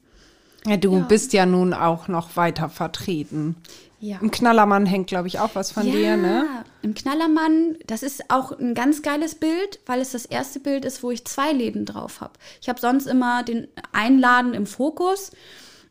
Ja, 0.67 0.77
du 0.77 0.95
ja. 0.95 1.01
bist 1.01 1.33
ja 1.33 1.47
nun 1.47 1.73
auch 1.73 2.09
noch 2.09 2.37
weiter 2.37 2.69
vertreten. 2.69 3.57
Ja. 3.99 4.19
Im 4.21 4.31
Knallermann 4.31 4.85
hängt, 4.85 5.07
glaube 5.07 5.29
ich, 5.29 5.39
auch 5.39 5.55
was 5.55 5.73
von 5.73 5.87
ja, 5.87 5.93
dir, 5.93 6.17
ne? 6.17 6.47
Im 6.83 6.95
Knallermann, 6.95 7.77
das 7.87 8.03
ist 8.03 8.31
auch 8.31 8.53
ein 8.53 8.75
ganz 8.75 9.03
geiles 9.03 9.37
Bild, 9.37 9.81
weil 9.87 10.01
es 10.01 10.13
das 10.13 10.27
erste 10.27 10.61
Bild 10.61 10.85
ist, 10.85 11.03
wo 11.03 11.11
ich 11.11 11.25
zwei 11.25 11.53
Läden 11.53 11.87
drauf 11.87 12.21
habe. 12.21 12.35
Ich 12.61 12.69
habe 12.69 12.81
sonst 12.81 13.07
immer 13.07 13.43
den 13.43 13.69
Einladen 13.93 14.55
im 14.55 14.67
Fokus. 14.67 15.31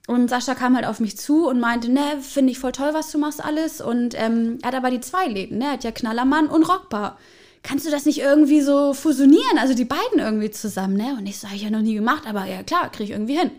Und 0.08 0.30
Sascha 0.30 0.54
kam 0.54 0.76
halt 0.76 0.86
auf 0.86 1.00
mich 1.00 1.18
zu 1.18 1.48
und 1.48 1.60
meinte, 1.60 1.92
ne, 1.92 2.20
finde 2.22 2.52
ich 2.52 2.60
voll 2.60 2.74
toll, 2.74 2.94
was 2.94 3.12
du 3.12 3.18
machst 3.18 3.44
alles. 3.44 3.82
Und 3.82 4.14
ähm, 4.16 4.60
er 4.62 4.68
hat 4.68 4.76
aber 4.76 4.92
die 4.92 5.02
zwei 5.02 5.26
Läden, 5.26 5.58
ne? 5.58 5.66
Er 5.66 5.72
hat 5.72 5.84
ja 5.84 5.92
Knallermann 5.92 6.48
und 6.48 6.64
Rockbar 6.64 7.18
kannst 7.66 7.86
du 7.86 7.92
das 7.92 8.06
nicht 8.06 8.20
irgendwie 8.20 8.62
so 8.62 8.94
fusionieren, 8.94 9.58
also 9.58 9.74
die 9.74 9.86
beiden 9.86 10.20
irgendwie 10.20 10.52
zusammen, 10.52 10.96
ne? 10.96 11.16
Und 11.18 11.26
ich 11.26 11.40
so, 11.40 11.48
habe 11.48 11.56
ich 11.56 11.64
ja 11.64 11.70
noch 11.70 11.82
nie 11.82 11.96
gemacht, 11.96 12.24
aber 12.28 12.46
ja 12.46 12.64
klar, 12.64 12.92
kriege 12.92 13.06
ich 13.06 13.12
irgendwie 13.12 13.38
hin. 13.38 13.52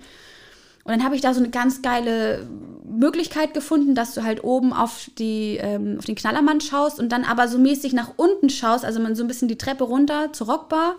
Und 0.85 0.93
dann 0.93 1.05
habe 1.05 1.17
ich 1.17 1.21
da 1.21 1.35
so 1.35 1.41
eine 1.41 1.51
ganz 1.51 1.83
geile 1.83 2.47
Möglichkeit 2.89 3.53
gefunden, 3.55 3.97
dass 3.97 4.15
du 4.15 4.23
halt 4.23 4.45
oben 4.45 4.73
auf, 4.73 5.11
die, 5.19 5.59
ähm, 5.61 5.97
auf 5.99 6.05
den 6.05 6.15
Knallermann 6.15 6.61
schaust 6.61 7.01
und 7.01 7.11
dann 7.11 7.25
aber 7.25 7.49
so 7.49 7.59
mäßig 7.59 7.93
nach 7.93 8.13
unten 8.17 8.49
schaust, 8.49 8.85
also 8.85 9.01
man 9.01 9.17
so 9.17 9.25
ein 9.25 9.29
bisschen 9.29 9.49
die 9.49 9.59
Treppe 9.59 9.83
runter 9.83 10.33
zur 10.33 10.47
Rockbar. 10.47 10.95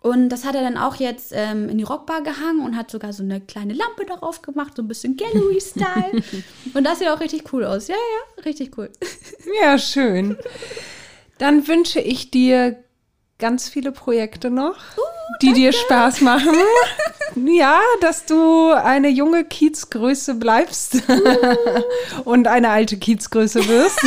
Und 0.00 0.28
das 0.28 0.44
hat 0.44 0.54
er 0.54 0.62
dann 0.62 0.76
auch 0.76 0.96
jetzt 0.96 1.32
ähm, 1.34 1.70
in 1.70 1.78
die 1.78 1.84
Rockbar 1.84 2.22
gehangen 2.22 2.64
und 2.64 2.76
hat 2.76 2.90
sogar 2.90 3.14
so 3.14 3.22
eine 3.22 3.40
kleine 3.40 3.72
Lampe 3.72 4.04
darauf 4.06 4.42
gemacht, 4.42 4.74
so 4.76 4.82
ein 4.82 4.88
bisschen 4.88 5.16
Gallery-Style. 5.16 6.22
und 6.74 6.84
das 6.84 6.98
sieht 6.98 7.08
auch 7.08 7.20
richtig 7.20 7.52
cool 7.52 7.64
aus. 7.64 7.88
Ja, 7.88 7.96
ja, 7.96 8.42
richtig 8.44 8.76
cool. 8.76 8.90
Ja, 9.62 9.78
schön. 9.78 10.36
Dann 11.38 11.68
wünsche 11.68 12.00
ich 12.00 12.30
dir 12.30 12.76
ganz 13.38 13.68
viele 13.68 13.92
Projekte 13.92 14.50
noch, 14.50 14.74
uh, 14.74 15.02
die 15.42 15.52
dir 15.52 15.72
Spaß 15.72 16.22
machen. 16.22 16.54
ja, 17.46 17.80
dass 18.00 18.24
du 18.26 18.72
eine 18.72 19.08
junge 19.08 19.44
Kiezgröße 19.44 20.34
bleibst 20.34 20.96
uh. 21.08 22.22
und 22.24 22.48
eine 22.48 22.70
alte 22.70 22.96
Kiezgröße 22.96 23.68
wirst. 23.68 24.00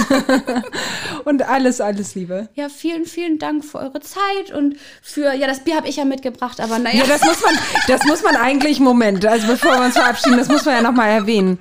und 1.24 1.44
alles, 1.44 1.80
alles 1.80 2.16
Liebe. 2.16 2.50
Ja, 2.56 2.68
vielen, 2.68 3.06
vielen 3.06 3.40
Dank 3.40 3.64
für 3.64 3.78
eure 3.78 4.02
Zeit 4.02 4.52
und 4.54 4.76
für, 5.02 5.34
ja, 5.34 5.48
das 5.48 5.62
Bier 5.62 5.78
habe 5.78 5.88
ich 5.88 5.96
ja 5.96 6.06
mitgebracht, 6.06 6.60
aber 6.60 6.78
naja. 6.78 7.00
Ja, 7.00 7.06
das 7.08 7.24
muss 7.24 7.42
man, 7.42 7.58
das 7.88 8.04
muss 8.04 8.24
man 8.24 8.36
eigentlich, 8.36 8.82
Moment, 8.82 9.26
also 9.26 9.48
bevor 9.48 9.72
wir 9.72 9.86
uns 9.86 9.94
verabschieden, 9.94 10.38
das 10.38 10.50
muss 10.50 10.66
man 10.66 10.76
ja 10.76 10.82
nochmal 10.82 11.10
erwähnen. 11.10 11.58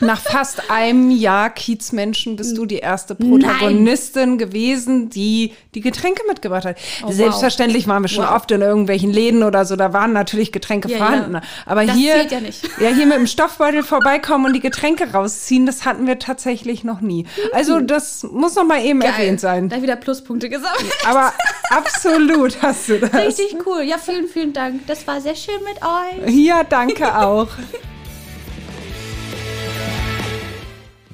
Nach 0.00 0.20
fast 0.20 0.70
einem 0.70 1.10
Jahr 1.10 1.50
Kiezmenschen 1.50 2.36
bist 2.36 2.56
du 2.56 2.66
die 2.66 2.78
erste 2.78 3.16
Protagonistin 3.16 4.30
Nein. 4.30 4.38
gewesen, 4.38 5.10
die 5.10 5.52
die 5.74 5.80
Getränke 5.80 6.22
mitgebracht 6.28 6.64
hat. 6.64 6.76
Oh, 7.04 7.10
Selbstverständlich 7.10 7.84
wow. 7.84 7.94
waren 7.94 8.02
wir 8.04 8.08
schon 8.08 8.24
wow. 8.24 8.36
oft 8.36 8.50
in 8.52 8.60
irgendwelchen 8.60 9.12
Läden 9.12 9.42
oder 9.42 9.64
so, 9.64 9.74
da 9.74 9.92
waren 9.92 10.12
natürlich 10.12 10.52
Getränke 10.52 10.88
ja, 10.88 10.98
vorhanden. 10.98 11.34
Ja. 11.34 11.42
Aber 11.66 11.84
das 11.84 11.96
hier, 11.96 12.16
ja, 12.24 12.38
ja, 12.80 12.88
hier 12.94 13.06
mit 13.06 13.16
dem 13.16 13.26
Stoffbeutel 13.26 13.82
vorbeikommen 13.82 14.46
und 14.46 14.52
die 14.52 14.60
Getränke 14.60 15.12
rausziehen, 15.12 15.66
das 15.66 15.84
hatten 15.84 16.06
wir 16.06 16.20
tatsächlich 16.20 16.84
noch 16.84 17.00
nie. 17.00 17.26
Also 17.52 17.80
das 17.80 18.22
muss 18.22 18.54
noch 18.54 18.64
mal 18.64 18.84
eben 18.84 19.00
Geil. 19.00 19.10
erwähnt 19.10 19.40
sein. 19.40 19.68
Da 19.68 19.82
wieder 19.82 19.96
Pluspunkte 19.96 20.48
gesammelt. 20.48 20.92
Aber 21.08 21.32
absolut 21.70 22.62
hast 22.62 22.88
du 22.88 23.00
das. 23.00 23.12
Richtig 23.14 23.56
cool. 23.66 23.82
Ja, 23.82 23.98
vielen, 23.98 24.28
vielen 24.28 24.52
Dank. 24.52 24.86
Das 24.86 25.06
war 25.06 25.20
sehr 25.20 25.34
schön 25.34 25.58
mit 25.64 25.82
euch. 25.82 26.34
Ja, 26.34 26.62
danke 26.62 27.16
auch. 27.18 27.48